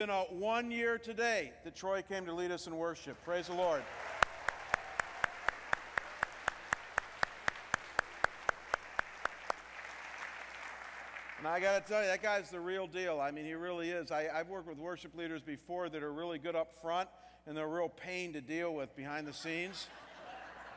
been 0.00 0.08
a 0.08 0.22
one 0.30 0.70
year 0.70 0.96
today 0.96 1.52
that 1.62 1.74
Troy 1.74 2.00
came 2.00 2.24
to 2.24 2.32
lead 2.32 2.50
us 2.50 2.66
in 2.66 2.74
worship. 2.74 3.22
Praise 3.22 3.48
the 3.48 3.52
Lord. 3.52 3.82
And 11.36 11.46
I 11.46 11.60
got 11.60 11.84
to 11.84 11.92
tell 11.92 12.00
you, 12.00 12.06
that 12.06 12.22
guy's 12.22 12.48
the 12.48 12.58
real 12.58 12.86
deal. 12.86 13.20
I 13.20 13.30
mean, 13.30 13.44
he 13.44 13.52
really 13.52 13.90
is. 13.90 14.10
I, 14.10 14.22
have 14.34 14.48
worked 14.48 14.68
with 14.68 14.78
worship 14.78 15.14
leaders 15.14 15.42
before 15.42 15.90
that 15.90 16.02
are 16.02 16.12
really 16.14 16.38
good 16.38 16.56
up 16.56 16.72
front 16.80 17.10
and 17.46 17.54
they're 17.54 17.66
a 17.66 17.68
real 17.68 17.90
pain 17.90 18.32
to 18.32 18.40
deal 18.40 18.72
with 18.72 18.96
behind 18.96 19.26
the 19.26 19.34
scenes. 19.34 19.86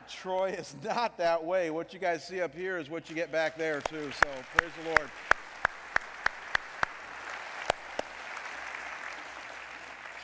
Troy 0.06 0.50
is 0.50 0.76
not 0.84 1.16
that 1.16 1.42
way. 1.42 1.70
What 1.70 1.94
you 1.94 1.98
guys 1.98 2.26
see 2.26 2.42
up 2.42 2.54
here 2.54 2.76
is 2.76 2.90
what 2.90 3.08
you 3.08 3.16
get 3.16 3.32
back 3.32 3.56
there, 3.56 3.80
too. 3.80 4.10
So 4.22 4.28
praise 4.54 4.72
the 4.82 4.90
Lord. 4.90 5.10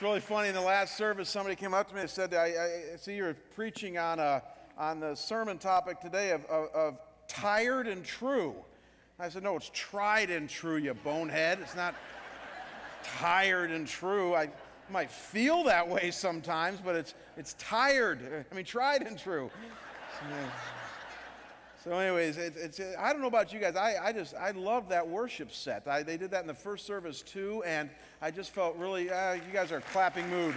It's 0.01 0.05
really 0.07 0.21
funny. 0.21 0.48
In 0.48 0.55
the 0.55 0.62
last 0.62 0.96
service, 0.96 1.29
somebody 1.29 1.54
came 1.54 1.75
up 1.75 1.86
to 1.90 1.95
me 1.95 2.00
and 2.00 2.08
said, 2.08 2.32
I, 2.32 2.95
I 2.95 2.96
see 2.96 3.17
you're 3.17 3.35
preaching 3.54 3.99
on, 3.99 4.18
a, 4.18 4.43
on 4.79 4.99
the 4.99 5.14
sermon 5.14 5.58
topic 5.58 6.00
today 6.00 6.31
of, 6.31 6.43
of, 6.46 6.75
of 6.75 6.99
tired 7.29 7.86
and 7.86 8.03
true. 8.03 8.55
I 9.18 9.29
said, 9.29 9.43
No, 9.43 9.57
it's 9.57 9.71
tried 9.75 10.31
and 10.31 10.49
true, 10.49 10.77
you 10.77 10.94
bonehead. 10.94 11.58
It's 11.61 11.77
not 11.77 11.94
tired 13.03 13.72
and 13.72 13.86
true. 13.86 14.35
I 14.35 14.49
might 14.89 15.11
feel 15.11 15.64
that 15.64 15.86
way 15.86 16.11
sometimes, 16.13 16.80
but 16.82 16.96
it's, 16.96 17.13
it's 17.36 17.53
tired. 17.58 18.46
I 18.50 18.55
mean, 18.55 18.64
tried 18.64 19.03
and 19.03 19.19
true. 19.19 19.50
So, 20.19 20.35
anyways, 21.86 22.36
it, 22.36 22.54
it's, 22.57 22.79
I 22.98 23.11
don't 23.11 23.22
know 23.22 23.29
about 23.29 23.54
you 23.54 23.58
guys. 23.58 23.75
I, 23.75 23.96
I 24.02 24.12
just, 24.12 24.34
I 24.34 24.50
love 24.50 24.90
that 24.90 25.08
worship 25.08 25.50
set. 25.50 25.88
I, 25.88 26.02
they 26.02 26.18
did 26.18 26.30
that 26.32 26.43
in 26.43 26.46
the 26.46 26.52
first 26.52 26.84
service 26.84 27.22
too, 27.22 27.62
and 27.64 27.88
I 28.21 28.30
just 28.30 28.50
felt 28.50 28.76
really, 28.76 29.11
uh, 29.11 29.32
you 29.32 29.40
guys 29.50 29.72
are 29.72 29.80
clapping 29.80 30.29
mood. 30.29 30.54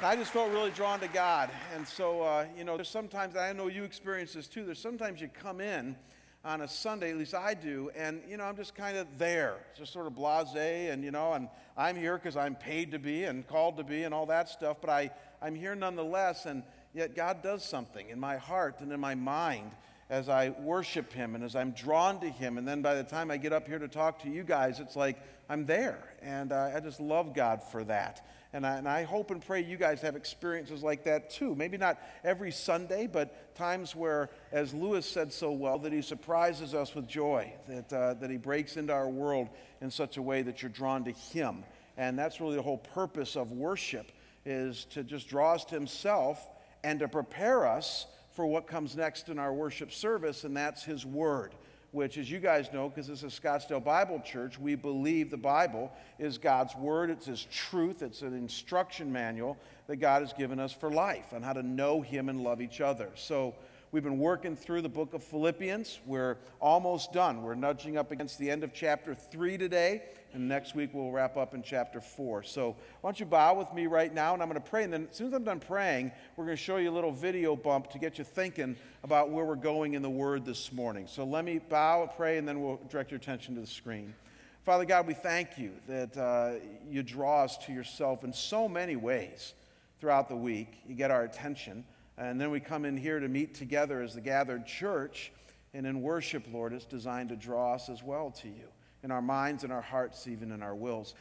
I 0.00 0.16
just 0.16 0.30
felt 0.32 0.50
really 0.50 0.70
drawn 0.70 0.98
to 1.00 1.08
God. 1.08 1.50
And 1.74 1.86
so, 1.86 2.22
uh, 2.22 2.46
you 2.56 2.64
know, 2.64 2.76
there's 2.76 2.88
sometimes, 2.88 3.36
I 3.36 3.52
know 3.52 3.68
you 3.68 3.84
experience 3.84 4.32
this 4.32 4.46
too, 4.46 4.64
there's 4.64 4.78
sometimes 4.78 5.20
you 5.20 5.28
come 5.28 5.60
in 5.60 5.94
on 6.42 6.62
a 6.62 6.68
Sunday, 6.68 7.10
at 7.10 7.18
least 7.18 7.34
I 7.34 7.52
do, 7.52 7.90
and, 7.94 8.22
you 8.26 8.38
know, 8.38 8.44
I'm 8.44 8.56
just 8.56 8.74
kind 8.74 8.96
of 8.96 9.06
there, 9.18 9.56
just 9.76 9.92
sort 9.92 10.06
of 10.06 10.14
blase, 10.14 10.56
and, 10.56 11.04
you 11.04 11.10
know, 11.10 11.34
and 11.34 11.50
I'm 11.76 11.96
here 11.96 12.16
because 12.16 12.34
I'm 12.34 12.54
paid 12.54 12.92
to 12.92 12.98
be 12.98 13.24
and 13.24 13.46
called 13.46 13.76
to 13.76 13.84
be 13.84 14.04
and 14.04 14.14
all 14.14 14.24
that 14.24 14.48
stuff, 14.48 14.78
but 14.80 14.88
I, 14.88 15.10
I'm 15.42 15.54
here 15.54 15.74
nonetheless, 15.74 16.46
and, 16.46 16.62
Yet 16.92 17.14
God 17.14 17.42
does 17.42 17.64
something 17.64 18.08
in 18.10 18.18
my 18.18 18.36
heart 18.36 18.80
and 18.80 18.92
in 18.92 19.00
my 19.00 19.14
mind 19.14 19.70
as 20.08 20.28
I 20.28 20.48
worship 20.48 21.12
Him 21.12 21.36
and 21.36 21.44
as 21.44 21.54
I'm 21.54 21.70
drawn 21.70 22.20
to 22.20 22.28
Him. 22.28 22.58
And 22.58 22.66
then 22.66 22.82
by 22.82 22.94
the 22.94 23.04
time 23.04 23.30
I 23.30 23.36
get 23.36 23.52
up 23.52 23.68
here 23.68 23.78
to 23.78 23.88
talk 23.88 24.22
to 24.22 24.28
you 24.28 24.42
guys, 24.42 24.80
it's 24.80 24.96
like 24.96 25.16
I'm 25.48 25.66
there. 25.66 25.98
And 26.20 26.52
uh, 26.52 26.72
I 26.74 26.80
just 26.80 27.00
love 27.00 27.32
God 27.32 27.62
for 27.62 27.84
that. 27.84 28.26
And 28.52 28.66
I, 28.66 28.78
and 28.78 28.88
I 28.88 29.04
hope 29.04 29.30
and 29.30 29.44
pray 29.44 29.60
you 29.60 29.76
guys 29.76 30.00
have 30.00 30.16
experiences 30.16 30.82
like 30.82 31.04
that 31.04 31.30
too. 31.30 31.54
Maybe 31.54 31.76
not 31.76 32.02
every 32.24 32.50
Sunday, 32.50 33.06
but 33.06 33.54
times 33.54 33.94
where, 33.94 34.30
as 34.50 34.74
Lewis 34.74 35.06
said 35.06 35.32
so 35.32 35.52
well, 35.52 35.78
that 35.78 35.92
He 35.92 36.02
surprises 36.02 36.74
us 36.74 36.92
with 36.96 37.06
joy, 37.06 37.52
that, 37.68 37.92
uh, 37.92 38.14
that 38.14 38.30
He 38.30 38.36
breaks 38.36 38.76
into 38.76 38.92
our 38.92 39.08
world 39.08 39.48
in 39.80 39.92
such 39.92 40.16
a 40.16 40.22
way 40.22 40.42
that 40.42 40.60
you're 40.60 40.70
drawn 40.70 41.04
to 41.04 41.12
Him. 41.12 41.62
And 41.96 42.18
that's 42.18 42.40
really 42.40 42.56
the 42.56 42.62
whole 42.62 42.78
purpose 42.78 43.36
of 43.36 43.52
worship 43.52 44.10
is 44.44 44.86
to 44.86 45.04
just 45.04 45.28
draw 45.28 45.54
us 45.54 45.64
to 45.66 45.76
Himself 45.76 46.44
and 46.84 47.00
to 47.00 47.08
prepare 47.08 47.66
us 47.66 48.06
for 48.32 48.46
what 48.46 48.66
comes 48.66 48.96
next 48.96 49.28
in 49.28 49.38
our 49.38 49.52
worship 49.52 49.92
service, 49.92 50.44
and 50.44 50.56
that's 50.56 50.84
His 50.84 51.04
Word, 51.04 51.54
which, 51.92 52.16
as 52.16 52.30
you 52.30 52.38
guys 52.38 52.72
know, 52.72 52.88
because 52.88 53.06
this 53.08 53.22
is 53.22 53.38
Scottsdale 53.38 53.82
Bible 53.82 54.20
Church, 54.20 54.58
we 54.58 54.74
believe 54.74 55.30
the 55.30 55.36
Bible 55.36 55.92
is 56.18 56.38
God's 56.38 56.74
Word, 56.76 57.10
it's 57.10 57.26
His 57.26 57.44
truth, 57.44 58.02
it's 58.02 58.22
an 58.22 58.34
instruction 58.34 59.12
manual 59.12 59.56
that 59.88 59.96
God 59.96 60.22
has 60.22 60.32
given 60.32 60.60
us 60.60 60.72
for 60.72 60.90
life 60.90 61.32
on 61.32 61.42
how 61.42 61.52
to 61.52 61.62
know 61.62 62.00
Him 62.00 62.28
and 62.28 62.42
love 62.42 62.60
each 62.60 62.80
other. 62.80 63.08
So, 63.14 63.54
We've 63.92 64.04
been 64.04 64.20
working 64.20 64.54
through 64.54 64.82
the 64.82 64.88
book 64.88 65.14
of 65.14 65.24
Philippians. 65.24 65.98
We're 66.06 66.36
almost 66.60 67.12
done. 67.12 67.42
We're 67.42 67.56
nudging 67.56 67.96
up 67.96 68.12
against 68.12 68.38
the 68.38 68.48
end 68.48 68.62
of 68.62 68.72
chapter 68.72 69.16
3 69.16 69.58
today, 69.58 70.04
and 70.32 70.46
next 70.46 70.76
week 70.76 70.90
we'll 70.92 71.10
wrap 71.10 71.36
up 71.36 71.54
in 71.54 71.62
chapter 71.64 72.00
4. 72.00 72.44
So 72.44 72.76
why 73.00 73.08
don't 73.08 73.18
you 73.18 73.26
bow 73.26 73.54
with 73.54 73.74
me 73.74 73.88
right 73.88 74.14
now, 74.14 74.32
and 74.32 74.44
I'm 74.44 74.48
going 74.48 74.62
to 74.62 74.70
pray. 74.70 74.84
And 74.84 74.92
then 74.92 75.08
as 75.10 75.16
soon 75.16 75.26
as 75.26 75.32
I'm 75.32 75.42
done 75.42 75.58
praying, 75.58 76.12
we're 76.36 76.44
going 76.44 76.56
to 76.56 76.62
show 76.62 76.76
you 76.76 76.88
a 76.88 76.92
little 76.92 77.10
video 77.10 77.56
bump 77.56 77.90
to 77.90 77.98
get 77.98 78.16
you 78.16 78.22
thinking 78.22 78.76
about 79.02 79.30
where 79.30 79.44
we're 79.44 79.56
going 79.56 79.94
in 79.94 80.02
the 80.02 80.10
Word 80.10 80.44
this 80.44 80.72
morning. 80.72 81.08
So 81.08 81.24
let 81.24 81.44
me 81.44 81.58
bow 81.58 82.02
and 82.02 82.12
pray, 82.12 82.38
and 82.38 82.46
then 82.46 82.62
we'll 82.62 82.78
direct 82.88 83.10
your 83.10 83.18
attention 83.18 83.56
to 83.56 83.60
the 83.60 83.66
screen. 83.66 84.14
Father 84.62 84.84
God, 84.84 85.08
we 85.08 85.14
thank 85.14 85.58
you 85.58 85.72
that 85.88 86.16
uh, 86.16 86.52
you 86.88 87.02
draw 87.02 87.42
us 87.42 87.58
to 87.66 87.72
yourself 87.72 88.22
in 88.22 88.32
so 88.32 88.68
many 88.68 88.94
ways 88.94 89.54
throughout 90.00 90.28
the 90.28 90.36
week. 90.36 90.78
You 90.86 90.94
get 90.94 91.10
our 91.10 91.24
attention. 91.24 91.84
And 92.20 92.38
then 92.38 92.50
we 92.50 92.60
come 92.60 92.84
in 92.84 92.98
here 92.98 93.18
to 93.18 93.28
meet 93.28 93.54
together 93.54 94.02
as 94.02 94.14
the 94.14 94.20
gathered 94.20 94.66
church. 94.66 95.32
And 95.72 95.86
in 95.86 96.02
worship, 96.02 96.44
Lord, 96.52 96.74
it's 96.74 96.84
designed 96.84 97.30
to 97.30 97.36
draw 97.36 97.74
us 97.74 97.88
as 97.88 98.02
well 98.02 98.30
to 98.42 98.48
you 98.48 98.68
in 99.02 99.10
our 99.10 99.22
minds 99.22 99.64
and 99.64 99.72
our 99.72 99.80
hearts, 99.80 100.28
even 100.28 100.52
in 100.52 100.62
our 100.62 100.74
wills. 100.74 101.14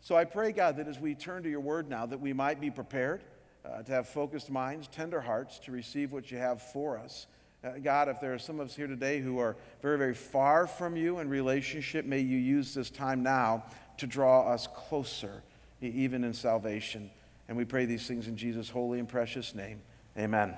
So 0.00 0.16
I 0.16 0.24
pray, 0.24 0.52
God, 0.52 0.78
that 0.78 0.88
as 0.88 0.98
we 0.98 1.14
turn 1.14 1.42
to 1.42 1.50
your 1.50 1.60
word 1.60 1.90
now, 1.90 2.06
that 2.06 2.20
we 2.20 2.32
might 2.32 2.58
be 2.58 2.70
prepared 2.70 3.22
uh, 3.66 3.82
to 3.82 3.92
have 3.92 4.08
focused 4.08 4.50
minds, 4.50 4.88
tender 4.88 5.20
hearts 5.20 5.58
to 5.60 5.72
receive 5.72 6.12
what 6.12 6.30
you 6.30 6.38
have 6.38 6.62
for 6.62 6.96
us. 6.96 7.26
Uh, 7.62 7.72
God, 7.82 8.08
if 8.08 8.20
there 8.20 8.32
are 8.32 8.38
some 8.38 8.58
of 8.58 8.68
us 8.68 8.76
here 8.76 8.86
today 8.86 9.20
who 9.20 9.38
are 9.38 9.56
very, 9.82 9.98
very 9.98 10.14
far 10.14 10.66
from 10.66 10.96
you 10.96 11.18
in 11.18 11.28
relationship, 11.28 12.06
may 12.06 12.20
you 12.20 12.38
use 12.38 12.72
this 12.72 12.88
time 12.88 13.22
now 13.22 13.64
to 13.98 14.06
draw 14.06 14.50
us 14.50 14.68
closer, 14.74 15.42
even 15.82 16.24
in 16.24 16.32
salvation. 16.32 17.10
And 17.48 17.58
we 17.58 17.66
pray 17.66 17.84
these 17.84 18.06
things 18.06 18.26
in 18.26 18.36
Jesus' 18.38 18.70
holy 18.70 18.98
and 18.98 19.08
precious 19.08 19.54
name. 19.54 19.82
Amen. 20.18 20.56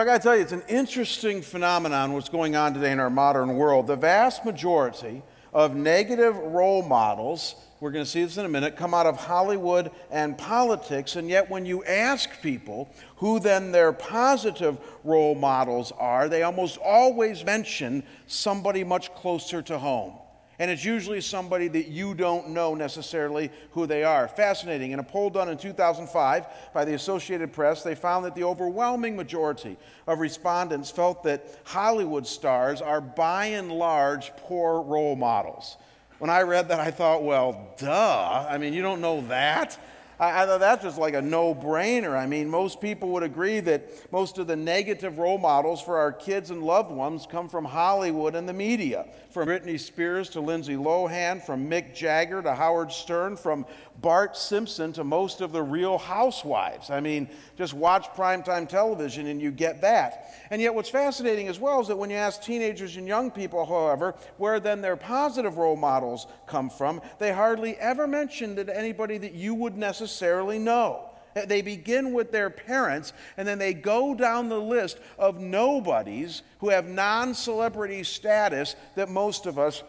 So 0.00 0.04
I 0.04 0.06
got 0.06 0.22
to 0.22 0.22
tell 0.22 0.34
you, 0.34 0.40
it's 0.40 0.52
an 0.52 0.62
interesting 0.66 1.42
phenomenon 1.42 2.14
what's 2.14 2.30
going 2.30 2.56
on 2.56 2.72
today 2.72 2.90
in 2.90 2.98
our 2.98 3.10
modern 3.10 3.56
world. 3.56 3.86
The 3.86 3.96
vast 3.96 4.46
majority 4.46 5.22
of 5.52 5.76
negative 5.76 6.34
role 6.38 6.82
models, 6.82 7.54
we're 7.80 7.90
going 7.90 8.06
to 8.06 8.10
see 8.10 8.24
this 8.24 8.38
in 8.38 8.46
a 8.46 8.48
minute, 8.48 8.76
come 8.76 8.94
out 8.94 9.04
of 9.04 9.18
Hollywood 9.18 9.90
and 10.10 10.38
politics. 10.38 11.16
And 11.16 11.28
yet, 11.28 11.50
when 11.50 11.66
you 11.66 11.84
ask 11.84 12.40
people 12.40 12.88
who 13.16 13.40
then 13.40 13.72
their 13.72 13.92
positive 13.92 14.78
role 15.04 15.34
models 15.34 15.92
are, 15.98 16.30
they 16.30 16.44
almost 16.44 16.78
always 16.78 17.44
mention 17.44 18.02
somebody 18.26 18.82
much 18.84 19.14
closer 19.14 19.60
to 19.60 19.78
home 19.78 20.14
and 20.60 20.70
it's 20.70 20.84
usually 20.84 21.22
somebody 21.22 21.68
that 21.68 21.88
you 21.88 22.14
don't 22.14 22.50
know 22.50 22.74
necessarily 22.74 23.50
who 23.70 23.86
they 23.86 24.04
are. 24.04 24.28
Fascinating. 24.28 24.90
In 24.90 24.98
a 24.98 25.02
poll 25.02 25.30
done 25.30 25.48
in 25.48 25.56
2005 25.56 26.46
by 26.74 26.84
the 26.84 26.92
Associated 26.92 27.50
Press, 27.50 27.82
they 27.82 27.94
found 27.94 28.26
that 28.26 28.34
the 28.34 28.44
overwhelming 28.44 29.16
majority 29.16 29.78
of 30.06 30.18
respondents 30.18 30.90
felt 30.90 31.22
that 31.22 31.46
Hollywood 31.64 32.26
stars 32.26 32.82
are 32.82 33.00
by 33.00 33.46
and 33.46 33.72
large 33.72 34.36
poor 34.36 34.82
role 34.82 35.16
models. 35.16 35.78
When 36.18 36.28
I 36.28 36.42
read 36.42 36.68
that, 36.68 36.78
I 36.78 36.90
thought, 36.90 37.24
well, 37.24 37.74
duh. 37.78 38.46
I 38.46 38.58
mean, 38.58 38.74
you 38.74 38.82
don't 38.82 39.00
know 39.00 39.22
that? 39.28 39.78
I, 40.20 40.42
I 40.42 40.46
thought 40.46 40.60
that's 40.60 40.84
just 40.84 40.98
like 40.98 41.14
a 41.14 41.22
no 41.22 41.54
brainer. 41.54 42.16
I 42.16 42.26
mean, 42.26 42.48
most 42.48 42.80
people 42.80 43.08
would 43.10 43.22
agree 43.22 43.60
that 43.60 44.12
most 44.12 44.38
of 44.38 44.46
the 44.46 44.54
negative 44.54 45.18
role 45.18 45.38
models 45.38 45.80
for 45.80 45.96
our 45.96 46.12
kids 46.12 46.50
and 46.50 46.62
loved 46.62 46.90
ones 46.90 47.26
come 47.28 47.48
from 47.48 47.64
Hollywood 47.64 48.34
and 48.34 48.48
the 48.48 48.52
media. 48.52 49.06
From 49.30 49.48
Britney 49.48 49.80
Spears 49.80 50.28
to 50.30 50.40
Lindsay 50.40 50.74
Lohan, 50.74 51.42
from 51.44 51.70
Mick 51.70 51.94
Jagger 51.94 52.42
to 52.42 52.54
Howard 52.54 52.92
Stern, 52.92 53.36
from 53.36 53.64
Bart 54.00 54.36
Simpson 54.36 54.92
to 54.94 55.04
most 55.04 55.40
of 55.40 55.52
the 55.52 55.62
real 55.62 55.98
housewives. 55.98 56.90
I 56.90 57.00
mean, 57.00 57.28
just 57.56 57.72
watch 57.72 58.08
primetime 58.08 58.68
television 58.68 59.26
and 59.26 59.40
you 59.40 59.50
get 59.50 59.80
that. 59.82 60.34
And 60.50 60.60
yet, 60.60 60.74
what's 60.74 60.88
fascinating 60.88 61.48
as 61.48 61.60
well 61.60 61.80
is 61.80 61.88
that 61.88 61.96
when 61.96 62.10
you 62.10 62.16
ask 62.16 62.42
teenagers 62.42 62.96
and 62.96 63.06
young 63.06 63.30
people, 63.30 63.64
however, 63.64 64.14
where 64.36 64.58
then 64.58 64.80
their 64.80 64.96
positive 64.96 65.56
role 65.58 65.76
models 65.76 66.26
come 66.46 66.68
from, 66.68 67.00
they 67.18 67.32
hardly 67.32 67.76
ever 67.76 68.06
mention 68.06 68.56
that 68.56 68.68
anybody 68.68 69.16
that 69.18 69.32
you 69.32 69.54
would 69.54 69.76
necessarily 69.76 70.09
know. 70.58 71.10
Eh, 71.36 71.44
they 71.44 71.62
begin 71.62 72.12
with 72.12 72.32
their 72.32 72.50
parents 72.50 73.12
and 73.36 73.46
then 73.46 73.58
they 73.58 73.74
go 73.74 74.14
down 74.14 74.48
the 74.48 74.60
list 74.60 74.98
of 75.18 75.40
nobodies 75.40 76.42
who 76.58 76.68
have 76.70 76.86
non 76.86 77.34
celebrity 77.34 78.02
status 78.02 78.76
that 78.96 79.08
most 79.08 79.46
of 79.46 79.58
us 79.58 79.82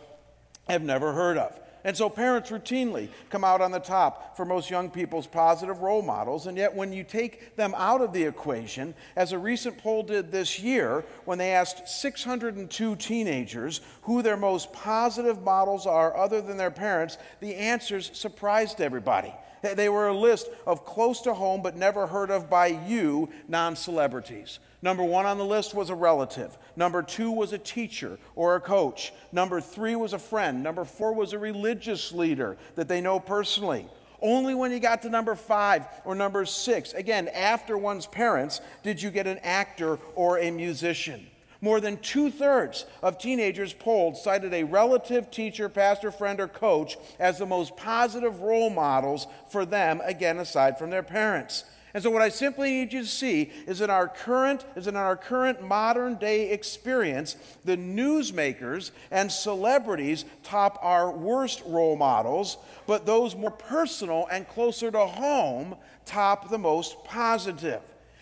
have 0.68 0.84
never 0.84 1.14
heard 1.14 1.38
of. 1.38 1.60
And 1.84 1.98
so 1.98 2.10
parents 2.10 2.52
routinely 2.52 3.10
come 3.30 3.44
out 3.44 3.60
on 3.60 3.72
the 3.72 3.80
top 3.80 4.38
for 4.38 4.46
most 4.46 4.70
young 4.70 4.90
people's 4.90 5.26
positive 5.26 5.80
role 5.80 6.04
models. 6.04 6.46
And 6.46 6.56
yet, 6.56 6.76
when 6.76 6.94
you 6.94 7.04
take 7.04 7.56
them 7.56 7.74
out 7.76 8.02
of 8.02 8.14
the 8.14 8.24
equation, 8.24 8.94
as 9.16 9.32
a 9.32 9.40
recent 9.40 9.80
poll 9.80 10.04
did 10.04 10.32
this 10.32 10.60
year, 10.60 11.04
when 11.26 11.40
they 11.40 11.54
asked 11.54 11.88
602 11.88 12.96
teenagers 12.98 13.82
who 14.04 14.22
their 14.22 14.38
most 14.38 14.72
positive 14.74 15.42
models 15.42 15.88
are 15.88 16.16
other 16.16 16.40
than 16.40 16.58
their 16.58 16.72
parents, 16.72 17.18
the 17.40 17.56
answers 17.56 18.12
surprised 18.14 18.80
everybody. 18.80 19.34
They 19.62 19.90
were 19.90 20.08
a 20.08 20.18
list 20.18 20.50
of 20.66 20.86
close 20.86 21.22
to 21.22 21.34
home 21.34 21.62
but 21.62 21.76
never 21.76 22.08
heard 22.08 22.32
of 22.32 22.50
by 22.50 22.68
you 22.68 23.30
non 23.48 23.76
celebrities. 23.76 24.60
Number 24.82 25.04
one 25.04 25.26
on 25.26 25.38
the 25.38 25.46
list 25.46 25.76
was 25.76 25.90
a 25.90 25.96
relative. 25.96 26.58
Number 26.76 27.04
two 27.04 27.32
was 27.32 27.54
a 27.54 27.58
teacher 27.58 28.18
or 28.36 28.56
a 28.56 28.62
coach. 28.62 29.14
Number 29.32 29.62
three 29.62 29.96
was 29.96 30.14
a 30.14 30.20
friend. 30.20 30.64
Number 30.64 30.84
four 30.86 31.14
was 31.14 31.34
a 31.34 31.40
religious 31.40 32.12
leader 32.12 32.58
that 32.76 32.88
they 32.88 33.02
know 33.02 33.20
personally. 33.20 33.88
Only 34.22 34.54
when 34.54 34.72
you 34.72 34.80
got 34.80 35.02
to 35.04 35.10
number 35.10 35.36
five 35.36 35.86
or 36.06 36.14
number 36.14 36.46
six, 36.46 36.94
again, 36.94 37.28
after 37.30 37.78
one's 37.78 38.06
parents, 38.06 38.62
did 38.84 39.02
you 39.02 39.10
get 39.10 39.26
an 39.26 39.40
actor 39.40 39.98
or 40.16 40.38
a 40.40 40.52
musician. 40.52 41.28
More 41.64 41.80
than 41.80 41.98
two 41.98 42.32
thirds 42.32 42.86
of 43.04 43.20
teenagers 43.20 43.72
polled 43.72 44.18
cited 44.18 44.52
a 44.52 44.64
relative, 44.64 45.30
teacher, 45.30 45.70
pastor, 45.70 46.12
friend, 46.12 46.40
or 46.40 46.48
coach 46.48 46.98
as 47.20 47.38
the 47.38 47.46
most 47.46 47.78
positive 47.78 48.42
role 48.42 48.72
models 48.72 49.28
for 49.52 49.64
them, 49.64 50.02
again, 50.04 50.40
aside 50.40 50.80
from 50.80 50.90
their 50.90 51.04
parents. 51.04 51.64
And 51.94 52.02
so, 52.02 52.10
what 52.10 52.22
I 52.22 52.30
simply 52.30 52.72
need 52.72 52.94
you 52.94 53.02
to 53.02 53.08
see 53.08 53.52
is 53.68 53.82
in 53.82 53.90
our 53.90 54.08
current, 54.08 54.66
is 54.76 54.88
in 54.88 54.96
our 54.96 55.18
current 55.18 55.62
modern 55.62 56.16
day 56.16 56.50
experience, 56.50 57.36
the 57.66 57.78
newsmakers 57.78 58.92
and 59.12 59.32
celebrities 59.32 60.26
top 60.42 60.80
our 60.82 61.12
worst 61.12 61.62
role 61.66 61.98
models, 61.98 62.58
but 62.88 63.06
those 63.06 63.36
more 63.36 63.52
personal 63.52 64.26
and 64.32 64.48
closer 64.48 64.90
to 64.90 65.06
home 65.06 65.76
top 66.06 66.50
the 66.50 66.58
most 66.58 67.04
positive. 67.04 67.82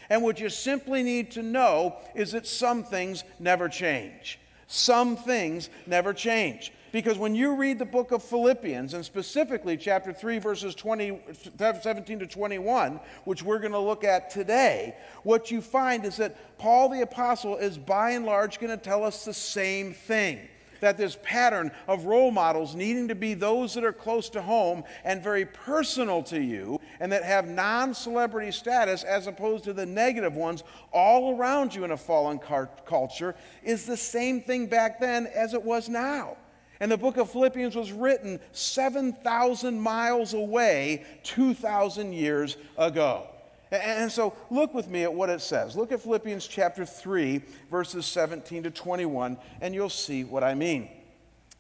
And 0.10 0.24
what 0.24 0.40
you 0.40 0.50
simply 0.50 1.04
need 1.04 1.32
to 1.32 1.44
know 1.44 1.98
is 2.16 2.32
that 2.32 2.48
some 2.48 2.84
things 2.84 3.24
never 3.40 3.70
change. 3.70 4.40
Some 4.68 5.16
things 5.16 5.70
never 5.86 6.14
change. 6.14 6.72
Because 6.92 7.18
when 7.20 7.36
you 7.36 7.56
read 7.56 7.78
the 7.78 7.86
book 7.86 8.12
of 8.12 8.24
Philippians, 8.24 8.96
and 8.96 9.06
specifically 9.06 9.78
chapter 9.78 10.12
3, 10.12 10.40
verses 10.40 10.74
20, 10.74 11.20
17 11.58 12.20
to 12.20 12.28
21, 12.28 13.00
which 13.26 13.44
we're 13.44 13.60
going 13.60 13.74
to 13.74 13.80
look 13.80 14.04
at 14.04 14.32
today, 14.32 14.96
what 15.24 15.52
you 15.52 15.62
find 15.62 16.04
is 16.04 16.18
that 16.18 16.58
Paul 16.58 16.90
the 16.90 17.02
Apostle 17.02 17.58
is 17.58 17.78
by 17.78 18.12
and 18.12 18.26
large 18.26 18.60
going 18.60 18.76
to 18.76 18.84
tell 18.84 19.04
us 19.04 19.24
the 19.24 19.34
same 19.34 19.94
thing 19.94 20.40
that 20.82 20.98
this 20.98 21.18
pattern 21.24 21.72
of 21.88 22.06
role 22.06 22.32
models 22.32 22.76
needing 22.76 23.08
to 23.10 23.16
be 23.16 23.34
those 23.34 23.74
that 23.74 23.84
are 23.84 23.94
close 23.94 24.30
to 24.30 24.42
home 24.42 24.84
and 25.04 25.22
very 25.22 25.46
personal 25.46 26.24
to 26.24 26.42
you 26.42 26.79
and 27.00 27.12
that 27.12 27.24
have 27.24 27.48
non 27.48 27.94
celebrity 27.94 28.52
status 28.52 29.04
as 29.04 29.28
opposed 29.28 29.64
to 29.66 29.74
the 29.74 29.86
negative 29.86 30.36
ones 30.36 30.64
all 30.92 31.38
around 31.38 31.74
you 31.74 31.84
in 31.84 31.92
a 31.92 31.98
fallen 31.98 32.40
car- 32.40 32.70
culture 32.86 33.36
is 33.64 33.86
the 33.86 33.98
same 33.98 34.42
thing 34.42 34.68
back 34.68 35.00
then 35.00 35.28
as 35.28 35.54
it 35.54 35.64
was 35.64 35.90
now. 35.90 36.38
And 36.80 36.92
the 36.92 36.98
book 36.98 37.18
of 37.18 37.30
Philippians 37.30 37.76
was 37.76 37.92
written 37.92 38.40
7,000 38.54 39.80
miles 39.80 40.34
away 40.34 41.06
2,000 41.24 42.14
years 42.14 42.56
ago. 42.78 43.28
And 43.72 44.12
so 44.12 44.34
look 44.50 44.74
with 44.74 44.88
me 44.88 45.04
at 45.04 45.14
what 45.14 45.30
it 45.30 45.42
says. 45.42 45.76
Look 45.76 45.92
at 45.92 46.02
Philippians 46.02 46.48
chapter 46.48 46.86
3, 46.86 47.42
verses 47.70 48.06
17 48.06 48.64
to 48.64 48.72
21, 48.72 49.38
and 49.62 49.76
you'll 49.76 49.90
see 49.90 50.24
what 50.24 50.44
I 50.44 50.56
mean. 50.56 50.90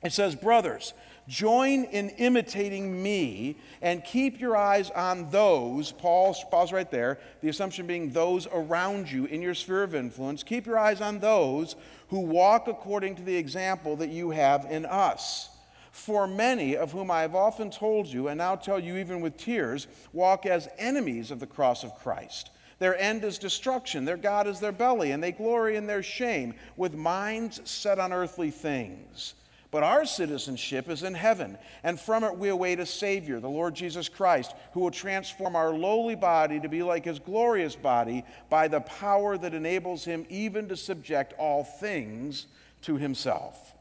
It 0.03 0.13
says, 0.13 0.36
Brothers, 0.36 0.94
join 1.29 1.83
in 1.85 2.09
imitating 2.09 3.01
me 3.01 3.55
and 3.81 4.03
keep 4.03 4.39
your 4.39 4.57
eyes 4.57 4.89
on 4.89 5.29
those, 5.29 5.91
Paul, 5.91 6.35
pause 6.49 6.73
right 6.73 6.89
there, 6.89 7.19
the 7.41 7.49
assumption 7.49 7.85
being 7.85 8.11
those 8.11 8.47
around 8.51 9.09
you 9.09 9.25
in 9.25 9.41
your 9.41 9.53
sphere 9.53 9.83
of 9.83 9.93
influence. 9.95 10.43
Keep 10.43 10.65
your 10.65 10.79
eyes 10.79 10.99
on 10.99 11.19
those 11.19 11.75
who 12.09 12.19
walk 12.19 12.67
according 12.67 13.15
to 13.15 13.21
the 13.21 13.37
example 13.37 13.95
that 13.97 14.09
you 14.09 14.31
have 14.31 14.65
in 14.69 14.85
us. 14.85 15.49
For 15.91 16.27
many 16.27 16.75
of 16.75 16.91
whom 16.91 17.11
I 17.11 17.21
have 17.21 17.35
often 17.35 17.69
told 17.69 18.07
you, 18.07 18.27
and 18.27 18.37
now 18.39 18.55
tell 18.55 18.79
you 18.79 18.97
even 18.97 19.21
with 19.21 19.37
tears, 19.37 19.87
walk 20.11 20.45
as 20.45 20.67
enemies 20.77 21.29
of 21.29 21.39
the 21.39 21.47
cross 21.47 21.83
of 21.83 21.95
Christ. 21.95 22.49
Their 22.79 22.97
end 22.97 23.23
is 23.23 23.37
destruction, 23.37 24.05
their 24.05 24.17
God 24.17 24.47
is 24.47 24.59
their 24.59 24.71
belly, 24.71 25.11
and 25.11 25.21
they 25.21 25.31
glory 25.31 25.75
in 25.75 25.85
their 25.85 26.01
shame, 26.01 26.55
with 26.77 26.95
minds 26.95 27.61
set 27.69 27.99
on 27.99 28.13
earthly 28.13 28.49
things. 28.49 29.35
But 29.71 29.83
our 29.83 30.04
citizenship 30.06 30.89
is 30.89 31.04
in 31.04 31.13
heaven, 31.13 31.57
and 31.83 32.00
from 32.00 32.24
it 32.24 32.38
we 32.38 32.50
await 32.50 32.80
a 32.80 32.86
Savior, 32.86 33.39
the 33.39 33.50
Lord 33.50 33.75
Jesus 33.75 34.10
Christ, 34.10 34.56
who 34.74 34.80
will 34.80 34.92
transform 34.92 35.56
our 35.56 35.71
lowly 35.71 36.16
body 36.16 36.60
to 36.60 36.68
be 36.68 36.81
like 36.81 37.06
his 37.06 37.19
glorious 37.19 37.75
body 37.75 38.25
by 38.50 38.68
the 38.68 38.81
power 38.81 39.38
that 39.38 39.54
enables 39.54 40.06
him 40.06 40.25
even 40.30 40.68
to 40.69 40.75
subject 40.75 41.33
all 41.38 41.63
things 41.63 42.48
to 42.81 42.98
himself. 42.98 43.75